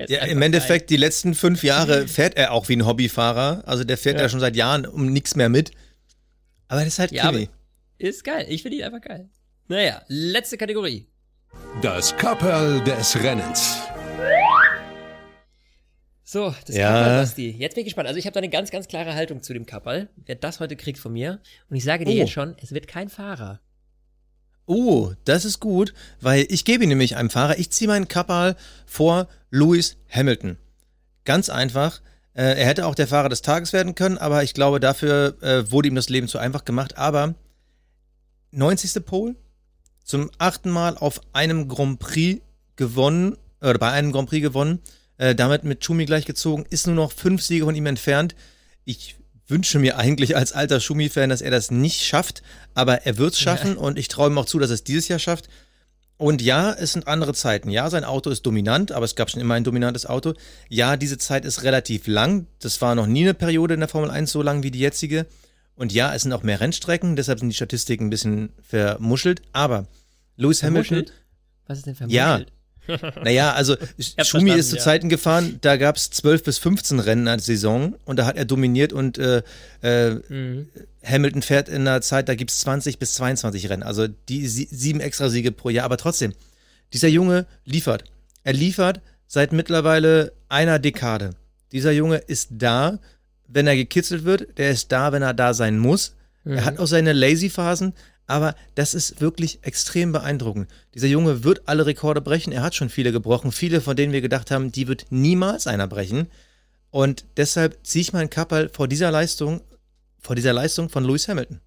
Ja, 0.07 0.25
im 0.25 0.41
Endeffekt, 0.41 0.89
die 0.89 0.97
letzten 0.97 1.35
fünf 1.35 1.63
Jahre 1.63 2.07
fährt 2.07 2.35
er 2.35 2.51
auch 2.51 2.67
wie 2.69 2.75
ein 2.75 2.85
Hobbyfahrer. 2.85 3.63
Also 3.67 3.83
der 3.83 3.97
fährt 3.97 4.15
ja, 4.17 4.23
Ja. 4.23 4.29
schon 4.29 4.39
seit 4.39 4.55
Jahren 4.55 4.85
um 4.87 5.11
nichts 5.11 5.35
mehr 5.35 5.49
mit. 5.49 5.71
Aber 6.67 6.79
das 6.81 6.89
ist 6.89 6.99
halt 6.99 7.11
Ja, 7.11 7.29
Kimi. 7.29 7.49
Ist 7.99 8.23
geil. 8.23 8.45
Ich 8.49 8.63
finde 8.63 8.77
ihn 8.77 8.83
einfach 8.83 9.01
geil. 9.01 9.29
Naja, 9.67 10.01
letzte 10.07 10.57
Kategorie. 10.57 11.07
Das 11.81 12.15
Kapperl 12.17 12.83
des 12.83 13.21
Rennens. 13.21 13.77
So, 16.29 16.53
das 16.65 16.75
Ja. 16.75 16.89
Kapperl, 16.91 17.21
Basti. 17.21 17.51
Jetzt 17.51 17.75
bin 17.75 17.83
ich 17.83 17.85
gespannt. 17.85 18.09
Also 18.09 18.19
ich 18.19 18.25
habe 18.25 18.33
da 18.33 18.39
eine 18.39 18.49
ganz, 18.49 18.69
ganz 18.69 18.89
klare 18.89 19.15
Haltung 19.15 19.41
zu 19.41 19.53
dem 19.53 19.65
Kapperl. 19.65 20.09
Wer 20.25 20.35
das 20.35 20.59
heute 20.59 20.75
kriegt 20.75 20.99
von 20.99 21.13
mir. 21.13 21.39
Und 21.69 21.77
ich 21.77 21.85
sage 21.85 22.03
dir 22.03 22.11
Oh. 22.11 22.17
jetzt 22.17 22.31
schon, 22.33 22.53
es 22.61 22.73
wird 22.73 22.89
kein 22.89 23.07
Fahrer. 23.07 23.61
Oh, 24.65 25.13
das 25.23 25.45
ist 25.45 25.61
gut, 25.61 25.93
weil 26.19 26.45
ich 26.49 26.65
gebe 26.65 26.83
ihn 26.83 26.89
nämlich 26.89 27.15
einem 27.15 27.29
Fahrer. 27.29 27.57
Ich 27.57 27.69
ziehe 27.69 27.87
meinen 27.87 28.09
Kapperl 28.09 28.57
vor 28.85 29.29
Lewis 29.51 29.95
Hamilton. 30.09 30.57
Ganz 31.23 31.49
einfach. 31.49 32.01
Äh, 32.33 32.59
er 32.59 32.65
hätte 32.65 32.87
auch 32.87 32.95
der 32.95 33.07
Fahrer 33.07 33.29
des 33.29 33.41
Tages 33.41 33.71
werden 33.71 33.95
können, 33.95 34.17
aber 34.17 34.43
ich 34.43 34.53
glaube, 34.53 34.81
dafür 34.81 35.37
äh, 35.41 35.71
wurde 35.71 35.87
ihm 35.87 35.95
das 35.95 36.09
Leben 36.09 36.27
zu 36.27 36.39
einfach 36.39 36.65
gemacht. 36.65 36.97
Aber 36.97 37.35
90. 38.51 39.05
Pole, 39.05 39.35
zum 40.03 40.29
achten 40.39 40.71
Mal 40.71 40.97
auf 40.97 41.21
einem 41.31 41.69
Grand 41.69 41.99
Prix 41.99 42.41
gewonnen, 42.75 43.37
oder 43.61 43.79
bei 43.79 43.91
einem 43.91 44.11
Grand 44.11 44.27
Prix 44.27 44.41
gewonnen, 44.43 44.81
äh, 45.17 45.35
damit 45.35 45.63
mit 45.63 45.83
Schumi 45.83 46.05
gleichgezogen, 46.05 46.65
ist 46.69 46.87
nur 46.87 46.95
noch 46.95 47.11
fünf 47.11 47.41
Siege 47.41 47.65
von 47.65 47.75
ihm 47.75 47.85
entfernt. 47.85 48.35
Ich 48.85 49.15
wünsche 49.47 49.79
mir 49.79 49.97
eigentlich 49.97 50.35
als 50.35 50.51
alter 50.51 50.79
Schumi-Fan, 50.79 51.29
dass 51.29 51.41
er 51.41 51.51
das 51.51 51.71
nicht 51.71 52.03
schafft, 52.03 52.43
aber 52.73 53.05
er 53.05 53.17
wird 53.17 53.33
es 53.33 53.39
schaffen 53.39 53.77
und 53.77 53.97
ich 53.97 54.07
traue 54.07 54.29
ihm 54.29 54.37
auch 54.37 54.45
zu, 54.45 54.59
dass 54.59 54.69
er 54.69 54.75
es 54.75 54.83
dieses 54.83 55.07
Jahr 55.07 55.19
schafft. 55.19 55.47
Und 56.17 56.41
ja, 56.41 56.73
es 56.73 56.93
sind 56.93 57.07
andere 57.07 57.33
Zeiten. 57.33 57.69
Ja, 57.69 57.89
sein 57.89 58.03
Auto 58.03 58.31
ist 58.31 58.45
dominant, 58.45 58.91
aber 58.91 59.05
es 59.05 59.15
gab 59.15 59.29
schon 59.29 59.39
immer 59.39 59.53
ein 59.53 59.63
dominantes 59.63 60.07
Auto. 60.07 60.33
Ja, 60.67 60.97
diese 60.97 61.19
Zeit 61.19 61.45
ist 61.45 61.63
relativ 61.63 62.07
lang. 62.07 62.47
Das 62.59 62.81
war 62.81 62.95
noch 62.95 63.05
nie 63.05 63.21
eine 63.21 63.35
Periode 63.35 63.75
in 63.75 63.79
der 63.81 63.89
Formel 63.89 64.09
1 64.09 64.31
so 64.31 64.41
lang 64.41 64.63
wie 64.63 64.71
die 64.71 64.79
jetzige. 64.79 65.27
Und 65.75 65.93
ja, 65.93 66.13
es 66.15 66.23
sind 66.23 66.33
auch 66.33 66.41
mehr 66.41 66.59
Rennstrecken, 66.59 67.15
deshalb 67.15 67.39
sind 67.39 67.49
die 67.49 67.55
Statistiken 67.55 68.07
ein 68.07 68.09
bisschen 68.09 68.49
vermuschelt. 68.63 69.43
Aber 69.51 69.85
Lewis 70.37 70.63
Hamilton, 70.63 71.05
Vermuschelt? 71.05 71.13
Was 71.67 71.77
ist 71.77 71.85
denn 71.85 72.09
Ja. 72.09 72.41
Naja, 73.23 73.53
also 73.53 73.75
Schumi 74.23 74.51
ist 74.51 74.69
zu 74.69 74.77
ja. 74.77 74.81
Zeiten 74.81 75.09
gefahren, 75.09 75.57
da 75.61 75.77
gab 75.77 75.97
es 75.97 76.09
12 76.09 76.43
bis 76.43 76.57
15 76.57 76.99
Rennen 76.99 77.27
als 77.27 77.45
Saison 77.45 77.95
und 78.05 78.17
da 78.17 78.25
hat 78.25 78.37
er 78.37 78.45
dominiert 78.45 78.93
und 78.93 79.17
äh, 79.17 79.41
äh, 79.81 80.15
Mhm. 80.29 80.67
Hamilton 81.03 81.41
fährt 81.41 81.69
in 81.69 81.87
einer 81.87 82.01
Zeit, 82.01 82.27
da 82.29 82.35
gibt 82.35 82.51
es 82.51 82.59
20 82.61 82.99
bis 82.99 83.13
22 83.15 83.69
Rennen, 83.69 83.83
also 83.83 84.07
die 84.07 84.47
sie 84.47 84.67
sieben 84.69 84.99
Extrasiege 84.99 85.51
pro 85.51 85.69
Jahr, 85.69 85.85
aber 85.85 85.97
trotzdem, 85.97 86.33
dieser 86.93 87.07
Junge 87.07 87.45
liefert. 87.65 88.03
Er 88.43 88.53
liefert 88.53 89.01
seit 89.27 89.51
mittlerweile 89.51 90.33
einer 90.49 90.79
Dekade. 90.79 91.31
Dieser 91.71 91.91
Junge 91.91 92.17
ist 92.17 92.49
da, 92.51 92.99
wenn 93.47 93.67
er 93.67 93.75
gekitzelt 93.75 94.23
wird, 94.23 94.57
der 94.57 94.71
ist 94.71 94.91
da, 94.91 95.11
wenn 95.11 95.21
er 95.21 95.33
da 95.33 95.53
sein 95.53 95.77
muss. 95.79 96.15
Er 96.45 96.63
hat 96.63 96.79
auch 96.79 96.87
seine 96.87 97.11
Lazy-Phasen, 97.11 97.93
aber 98.27 98.55
das 98.75 98.93
ist 98.93 99.21
wirklich 99.21 99.59
extrem 99.63 100.11
beeindruckend. 100.11 100.69
Dieser 100.93 101.07
Junge 101.07 101.43
wird 101.43 101.67
alle 101.67 101.85
Rekorde 101.85 102.21
brechen. 102.21 102.51
Er 102.51 102.61
hat 102.61 102.75
schon 102.75 102.89
viele 102.89 103.11
gebrochen. 103.13 103.51
Viele, 103.51 103.81
von 103.81 103.95
denen 103.95 104.11
wir 104.11 104.21
gedacht 104.21 104.51
haben, 104.51 104.71
die 104.71 104.87
wird 104.87 105.05
niemals 105.09 105.65
einer 105.65 105.87
brechen. 105.87 106.27
Und 106.91 107.25
deshalb 107.37 107.85
ziehe 107.85 108.01
ich 108.01 108.13
meinen 108.13 108.29
Kapperl 108.29 108.69
vor 108.69 108.87
dieser 108.87 109.11
Leistung, 109.11 109.61
vor 110.19 110.35
dieser 110.35 110.53
Leistung 110.53 110.89
von 110.89 111.05
Lewis 111.05 111.27
Hamilton. 111.27 111.61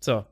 So. 0.00 0.24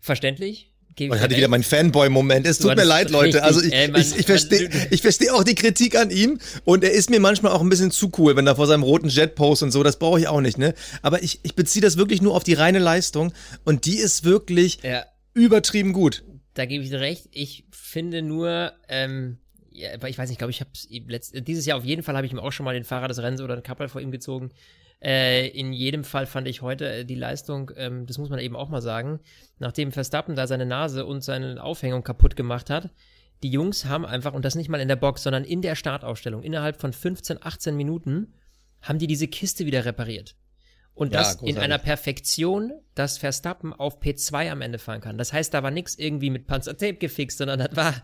Verständlich? 0.00 0.71
Gebe 0.94 1.12
dir 1.14 1.16
ich 1.16 1.22
hatte 1.22 1.36
wieder 1.36 1.48
meinen 1.48 1.62
Fanboy-Moment. 1.62 2.46
Es 2.46 2.58
tut 2.58 2.76
mir 2.76 2.84
leid, 2.84 3.10
Leute. 3.10 3.36
richtig, 3.38 3.42
Also 3.42 3.62
ich, 3.62 3.72
ey, 3.72 3.88
man- 3.88 4.00
ich, 4.00 4.16
ich 4.18 4.26
verstehe 4.26 4.68
versteh 4.98 5.30
auch 5.30 5.42
die 5.44 5.54
Kritik 5.54 5.96
an 5.96 6.10
ihm 6.10 6.38
und 6.64 6.84
er 6.84 6.92
ist 6.92 7.08
mir 7.10 7.20
manchmal 7.20 7.52
auch 7.52 7.60
ein 7.62 7.68
bisschen 7.68 7.90
zu 7.90 8.10
cool, 8.18 8.36
wenn 8.36 8.46
er 8.46 8.56
vor 8.56 8.66
seinem 8.66 8.82
roten 8.82 9.08
Jet 9.08 9.34
post 9.34 9.62
und 9.62 9.70
so. 9.70 9.82
Das 9.82 9.98
brauche 9.98 10.20
ich 10.20 10.28
auch 10.28 10.40
nicht, 10.40 10.58
ne? 10.58 10.74
Aber 11.00 11.22
ich, 11.22 11.40
ich 11.42 11.54
beziehe 11.54 11.82
das 11.82 11.96
wirklich 11.96 12.20
nur 12.20 12.34
auf 12.34 12.44
die 12.44 12.54
reine 12.54 12.78
Leistung 12.78 13.32
und 13.64 13.86
die 13.86 13.96
ist 13.96 14.24
wirklich 14.24 14.80
Ja, 14.82 15.04
übertrieben 15.34 15.92
gut. 15.92 16.24
da 16.54 16.66
gebe 16.66 16.84
ich 16.84 16.90
dir 16.90 17.00
recht. 17.00 17.28
Ich 17.32 17.64
finde 17.70 18.20
nur, 18.22 18.72
ähm, 18.88 19.38
ja, 19.70 19.94
ich 19.94 20.18
weiß 20.18 20.28
nicht, 20.28 20.32
ich 20.32 20.38
glaube, 20.38 20.50
ich 20.50 20.60
habe 20.60 20.70
dieses 21.42 21.64
Jahr 21.64 21.78
auf 21.78 21.84
jeden 21.84 22.02
Fall 22.02 22.14
habe 22.16 22.26
ich 22.26 22.32
ihm 22.32 22.38
auch 22.38 22.52
schon 22.52 22.64
mal 22.64 22.74
den 22.74 22.84
Fahrer 22.84 23.08
des 23.08 23.18
Rennens 23.18 23.40
oder 23.40 23.54
einen 23.54 23.62
Kappel 23.62 23.88
vor 23.88 24.00
ihm 24.02 24.10
gezogen. 24.10 24.50
Äh, 25.02 25.48
in 25.48 25.72
jedem 25.72 26.04
Fall 26.04 26.26
fand 26.26 26.46
ich 26.46 26.62
heute 26.62 26.88
äh, 26.88 27.04
die 27.04 27.16
Leistung, 27.16 27.72
ähm, 27.76 28.06
das 28.06 28.18
muss 28.18 28.30
man 28.30 28.38
eben 28.38 28.54
auch 28.54 28.68
mal 28.68 28.82
sagen, 28.82 29.20
nachdem 29.58 29.90
Verstappen 29.90 30.36
da 30.36 30.46
seine 30.46 30.66
Nase 30.66 31.04
und 31.04 31.24
seine 31.24 31.62
Aufhängung 31.62 32.04
kaputt 32.04 32.36
gemacht 32.36 32.70
hat, 32.70 32.90
die 33.42 33.50
Jungs 33.50 33.86
haben 33.86 34.06
einfach, 34.06 34.32
und 34.32 34.44
das 34.44 34.54
nicht 34.54 34.68
mal 34.68 34.80
in 34.80 34.86
der 34.86 34.96
Box, 34.96 35.24
sondern 35.24 35.42
in 35.42 35.60
der 35.60 35.74
Startaufstellung, 35.74 36.42
innerhalb 36.44 36.80
von 36.80 36.92
15, 36.92 37.38
18 37.42 37.76
Minuten, 37.76 38.34
haben 38.80 39.00
die 39.00 39.08
diese 39.08 39.26
Kiste 39.26 39.66
wieder 39.66 39.84
repariert. 39.84 40.36
Und 40.94 41.12
Ja, 41.12 41.20
das 41.20 41.34
in 41.34 41.38
großartig. 41.38 41.62
einer 41.62 41.78
Perfektion, 41.78 42.72
dass 42.94 43.18
Verstappen 43.18 43.72
auf 43.72 44.00
P2 44.00 44.50
am 44.50 44.60
Ende 44.60 44.78
fahren 44.78 45.00
kann. 45.00 45.18
Das 45.18 45.32
heißt, 45.32 45.52
da 45.52 45.64
war 45.64 45.72
nichts 45.72 45.96
irgendwie 45.98 46.30
mit 46.30 46.46
Panzertape 46.46 46.94
gefixt, 46.94 47.38
sondern 47.38 47.58
das 47.58 47.74
war, 47.74 47.94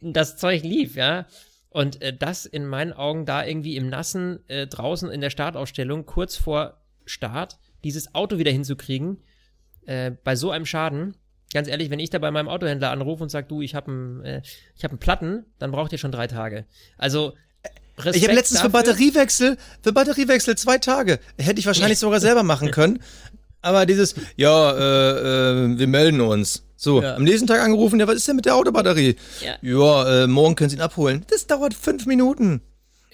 das 0.00 0.36
Zeug 0.36 0.64
lief, 0.64 0.96
ja. 0.96 1.26
Und 1.74 2.00
äh, 2.02 2.16
das 2.16 2.46
in 2.46 2.66
meinen 2.66 2.92
Augen 2.92 3.26
da 3.26 3.44
irgendwie 3.44 3.76
im 3.76 3.88
Nassen 3.88 4.48
äh, 4.48 4.68
draußen 4.68 5.10
in 5.10 5.20
der 5.20 5.30
Startaufstellung, 5.30 6.06
kurz 6.06 6.36
vor 6.36 6.80
Start, 7.04 7.58
dieses 7.82 8.14
Auto 8.14 8.38
wieder 8.38 8.52
hinzukriegen, 8.52 9.24
äh, 9.86 10.12
bei 10.22 10.36
so 10.36 10.52
einem 10.52 10.66
Schaden, 10.66 11.16
ganz 11.52 11.66
ehrlich, 11.66 11.90
wenn 11.90 11.98
ich 11.98 12.10
da 12.10 12.20
bei 12.20 12.30
meinem 12.30 12.46
Autohändler 12.46 12.92
anrufe 12.92 13.24
und 13.24 13.28
sage, 13.28 13.48
du, 13.48 13.60
ich 13.60 13.74
habe 13.74 13.90
einen 13.90 14.24
äh, 14.24 14.42
ich 14.76 14.84
hab 14.84 14.92
einen 14.92 15.00
Platten, 15.00 15.46
dann 15.58 15.72
braucht 15.72 15.90
ihr 15.90 15.98
schon 15.98 16.12
drei 16.12 16.28
Tage. 16.28 16.64
Also 16.96 17.32
Respekt 17.98 18.16
ich 18.18 18.22
habe 18.22 18.34
letztens 18.34 18.60
für 18.60 18.68
dafür. 18.68 18.92
Batteriewechsel, 18.92 19.56
für 19.82 19.92
Batteriewechsel 19.92 20.56
zwei 20.56 20.78
Tage. 20.78 21.18
Hätte 21.38 21.58
ich 21.58 21.66
wahrscheinlich 21.66 21.98
sogar 21.98 22.20
selber 22.20 22.44
machen 22.44 22.70
können. 22.70 23.00
Aber 23.62 23.84
dieses, 23.84 24.14
ja, 24.36 24.70
äh, 24.70 25.72
äh, 25.72 25.78
wir 25.78 25.88
melden 25.88 26.20
uns. 26.20 26.62
So, 26.76 27.02
Ja. 27.02 27.14
am 27.16 27.24
nächsten 27.24 27.46
Tag 27.46 27.60
angerufen, 27.60 28.00
ja, 28.00 28.06
was 28.06 28.16
ist 28.16 28.28
denn 28.28 28.36
mit 28.36 28.46
der 28.46 28.56
Autobatterie? 28.56 29.16
Ja. 29.42 29.56
Ja, 29.62 30.24
äh, 30.24 30.26
morgen 30.26 30.54
können 30.56 30.70
Sie 30.70 30.76
ihn 30.76 30.82
abholen. 30.82 31.24
Das 31.30 31.46
dauert 31.46 31.74
fünf 31.74 32.06
Minuten. 32.06 32.60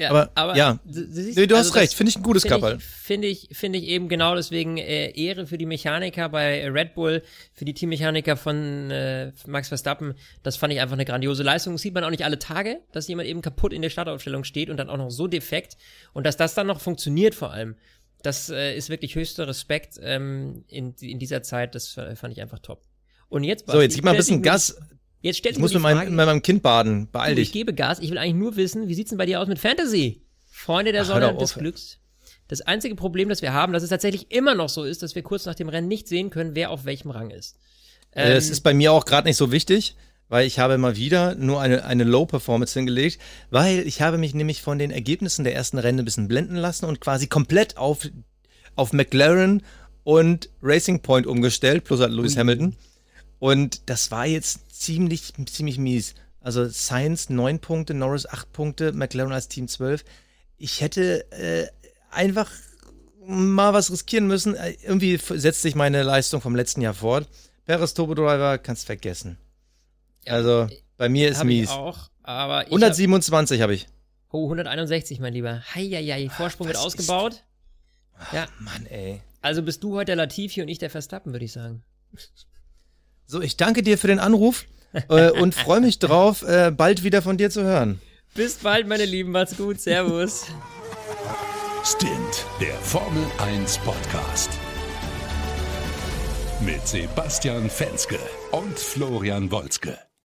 Ja, 0.01 0.09
aber, 0.09 0.31
aber 0.35 0.57
ja, 0.57 0.79
du, 0.87 1.07
du, 1.07 1.47
du 1.47 1.55
hast 1.57 1.67
also 1.67 1.79
recht, 1.79 1.93
finde 1.93 2.09
ich 2.09 2.17
ein 2.17 2.23
gutes 2.23 2.45
find. 2.45 2.83
Finde 2.83 3.29
ich, 3.29 3.51
finde 3.53 3.79
ich 3.79 3.85
eben 3.85 4.09
genau 4.09 4.35
deswegen 4.35 4.79
äh, 4.79 5.11
Ehre 5.11 5.47
für 5.47 5.59
die 5.59 5.67
Mechaniker 5.67 6.31
bei 6.31 6.71
Red 6.71 6.95
Bull, 6.95 7.23
für 7.53 7.67
die 7.67 7.75
Teammechaniker 7.75 8.39
von 8.39 8.91
äh, 8.91 9.31
Max 9.47 9.69
Verstappen. 9.69 10.15
Das 10.43 10.57
fand 10.57 10.73
ich 10.73 10.81
einfach 10.81 10.95
eine 10.95 11.05
grandiose 11.05 11.43
Leistung. 11.43 11.75
Das 11.75 11.83
sieht 11.83 11.93
man 11.93 12.03
auch 12.05 12.11
nicht 12.11 12.25
alle 12.25 12.39
Tage, 12.39 12.81
dass 12.93 13.09
jemand 13.09 13.29
eben 13.29 13.43
kaputt 13.43 13.75
in 13.75 13.83
der 13.83 13.91
Startaufstellung 13.91 14.45
steht 14.45 14.71
und 14.71 14.79
dann 14.79 14.89
auch 14.89 14.97
noch 14.97 15.11
so 15.11 15.27
defekt 15.27 15.77
und 16.15 16.25
dass 16.25 16.39
das 16.39 16.55
dann 16.55 16.67
noch 16.67 16.81
funktioniert 16.81 17.35
vor 17.35 17.51
allem. 17.53 17.77
Das 18.23 18.49
äh, 18.49 18.75
ist 18.75 18.89
wirklich 18.89 19.17
höchster 19.17 19.49
Respekt 19.49 20.01
ähm, 20.03 20.65
in, 20.69 20.95
in 21.01 21.19
dieser 21.19 21.43
Zeit. 21.43 21.75
Das 21.75 21.89
fand 21.89 22.33
ich 22.33 22.41
einfach 22.41 22.61
top. 22.61 22.81
Und 23.31 23.45
jetzt 23.45 23.65
Basti, 23.65 23.79
so 23.79 23.83
jetzt 23.83 23.95
gib 23.95 24.05
mal 24.05 24.11
ein 24.11 24.17
bisschen 24.19 24.43
Gas. 24.43 24.77
Jetzt 25.23 25.39
stellt 25.39 25.57
ich 25.57 25.61
muss 25.61 25.73
mit, 25.73 25.83
meinem, 25.83 26.15
mit 26.15 26.27
meinem 26.27 26.43
Kind 26.43 26.63
baden. 26.63 27.09
Beeil 27.11 27.35
dich. 27.35 27.49
Ich 27.49 27.53
gebe 27.53 27.73
Gas. 27.73 28.01
Ich 28.01 28.11
will 28.11 28.19
eigentlich 28.19 28.35
nur 28.35 28.57
wissen, 28.57 28.89
wie 28.89 28.95
sieht's 28.95 29.11
denn 29.11 29.19
bei 29.19 29.27
dir 29.27 29.41
aus 29.41 29.49
mit 29.49 29.59
Fantasy? 29.59 30.23
Freunde 30.51 30.93
der 30.93 31.03
Ach, 31.03 31.07
Sonne 31.07 31.33
und 31.33 31.41
des 31.41 31.55
Glücks. 31.55 31.99
Das 32.49 32.63
einzige 32.63 32.97
Problem, 32.97 33.29
das 33.29 33.43
wir 33.43 33.53
haben, 33.53 33.73
dass 33.73 33.83
es 33.83 33.91
tatsächlich 33.91 34.33
immer 34.33 34.55
noch 34.55 34.69
so 34.69 34.83
ist, 34.83 35.03
dass 35.03 35.15
wir 35.15 35.23
kurz 35.23 35.47
nach 35.47 35.55
dem 35.55 35.69
Rennen 35.69 35.89
nicht 35.89 36.09
sehen 36.09 36.31
können, 36.31 36.55
wer 36.55 36.71
auf 36.71 36.85
welchem 36.85 37.11
Rang 37.11 37.31
ist. 37.31 37.57
Ähm, 38.13 38.35
das 38.35 38.51
ist 38.51 38.63
bei 38.63 38.75
mir 38.75 38.93
auch 38.93 39.05
gerade 39.05 39.29
nicht 39.29 39.37
so 39.37 39.53
wichtig, 39.53 39.95
weil 40.29 40.47
ich 40.47 40.59
habe 40.59 40.77
mal 40.77 40.97
wieder 40.97 41.37
nur 41.37 41.61
eine, 41.61 41.85
eine 41.85 42.03
Low-Performance 42.03 42.77
hingelegt, 42.77 43.21
weil 43.51 43.87
ich 43.87 44.03
habe 44.03 44.19
mich 44.19 44.35
nämlich 44.35 44.63
von 44.63 44.79
den 44.79 44.91
Ergebnissen 44.91 45.45
der 45.45 45.55
ersten 45.55 45.79
Rennen 45.79 46.01
ein 46.01 46.05
bisschen 46.05 46.27
blenden 46.27 46.57
lassen 46.57 46.87
und 46.87 47.01
quasi 47.01 47.29
komplett 47.29 47.77
auf, 47.77 48.09
auf 48.75 48.93
McLaren 48.93 49.63
und 50.03 50.51
Racing 50.61 51.03
Point 51.03 51.29
umgestellt, 51.29 51.85
plus 51.85 52.01
halt 52.01 52.11
Lewis 52.11 52.37
Hamilton. 52.37 52.75
Und 53.41 53.89
das 53.89 54.11
war 54.11 54.27
jetzt 54.27 54.71
ziemlich, 54.71 55.33
ziemlich 55.47 55.79
mies. 55.79 56.15
Also 56.41 56.69
Science 56.69 57.31
9 57.31 57.59
Punkte, 57.59 57.95
Norris 57.95 58.27
8 58.27 58.53
Punkte, 58.53 58.93
McLaren 58.93 59.33
als 59.33 59.49
Team 59.49 59.67
12. 59.67 60.05
Ich 60.59 60.83
hätte 60.83 61.31
äh, 61.33 61.67
einfach 62.11 62.51
mal 63.27 63.73
was 63.73 63.91
riskieren 63.91 64.27
müssen. 64.27 64.55
Äh, 64.55 64.77
irgendwie 64.83 65.17
setzt 65.17 65.63
sich 65.63 65.75
meine 65.75 66.03
Leistung 66.03 66.41
vom 66.41 66.55
letzten 66.55 66.83
Jahr 66.83 66.95
fort. 66.95 67.29
Perez 67.65 67.95
Turbo 67.95 68.15
Driver 68.15 68.59
kannst 68.59 68.87
vergessen. 68.87 69.39
Ja, 70.27 70.35
also 70.35 70.69
bei 70.99 71.09
mir 71.09 71.31
ist 71.31 71.43
mies. 71.43 71.71
Ich 71.71 71.77
auch, 71.77 72.11
aber 72.23 72.63
ich 72.63 72.69
127 72.69 73.63
habe 73.63 73.73
hab 73.73 73.77
ich. 73.77 73.89
Oh, 74.31 74.45
161, 74.45 75.19
mein 75.19 75.33
Lieber. 75.33 75.63
Heieiei, 75.75 76.29
Vorsprung 76.29 76.67
wird 76.67 76.77
ausgebaut. 76.77 77.43
Ach, 78.19 78.33
ja. 78.33 78.47
Mann, 78.59 78.87
ey. 78.87 79.23
Also 79.41 79.63
bist 79.63 79.83
du 79.83 79.97
heute 79.97 80.07
der 80.07 80.17
Latifi 80.17 80.61
und 80.61 80.69
ich 80.69 80.79
der 80.79 80.91
Verstappen, 80.91 81.33
würde 81.33 81.47
ich 81.47 81.53
sagen. 81.53 81.83
So, 83.31 83.41
ich 83.41 83.57
danke 83.57 83.85
dir 83.85 83.97
für 83.97 84.09
den 84.09 84.19
Anruf 84.19 84.65
äh, 85.09 85.31
und 85.31 85.55
freue 85.55 85.81
mich 85.81 86.01
drauf, 86.01 86.43
äh, 86.43 86.73
bald 86.73 87.05
wieder 87.05 87.23
von 87.23 87.39
dir 87.39 87.49
zu 87.49 87.63
hören. 87.63 88.01
Bis 88.35 88.57
bald, 88.57 88.89
meine 88.89 89.05
Lieben. 89.05 89.31
Macht's 89.31 89.57
gut. 89.57 89.81
Servus. 89.81 90.47
Stint, 91.85 92.11
der 92.61 92.75
Formel 92.75 93.25
1 93.39 93.79
Podcast. 93.79 94.51
Mit 96.61 96.85
Sebastian 96.85 97.71
Fenske 97.71 98.19
und 98.51 98.77
Florian 98.77 99.53
Wolzke. 99.53 99.97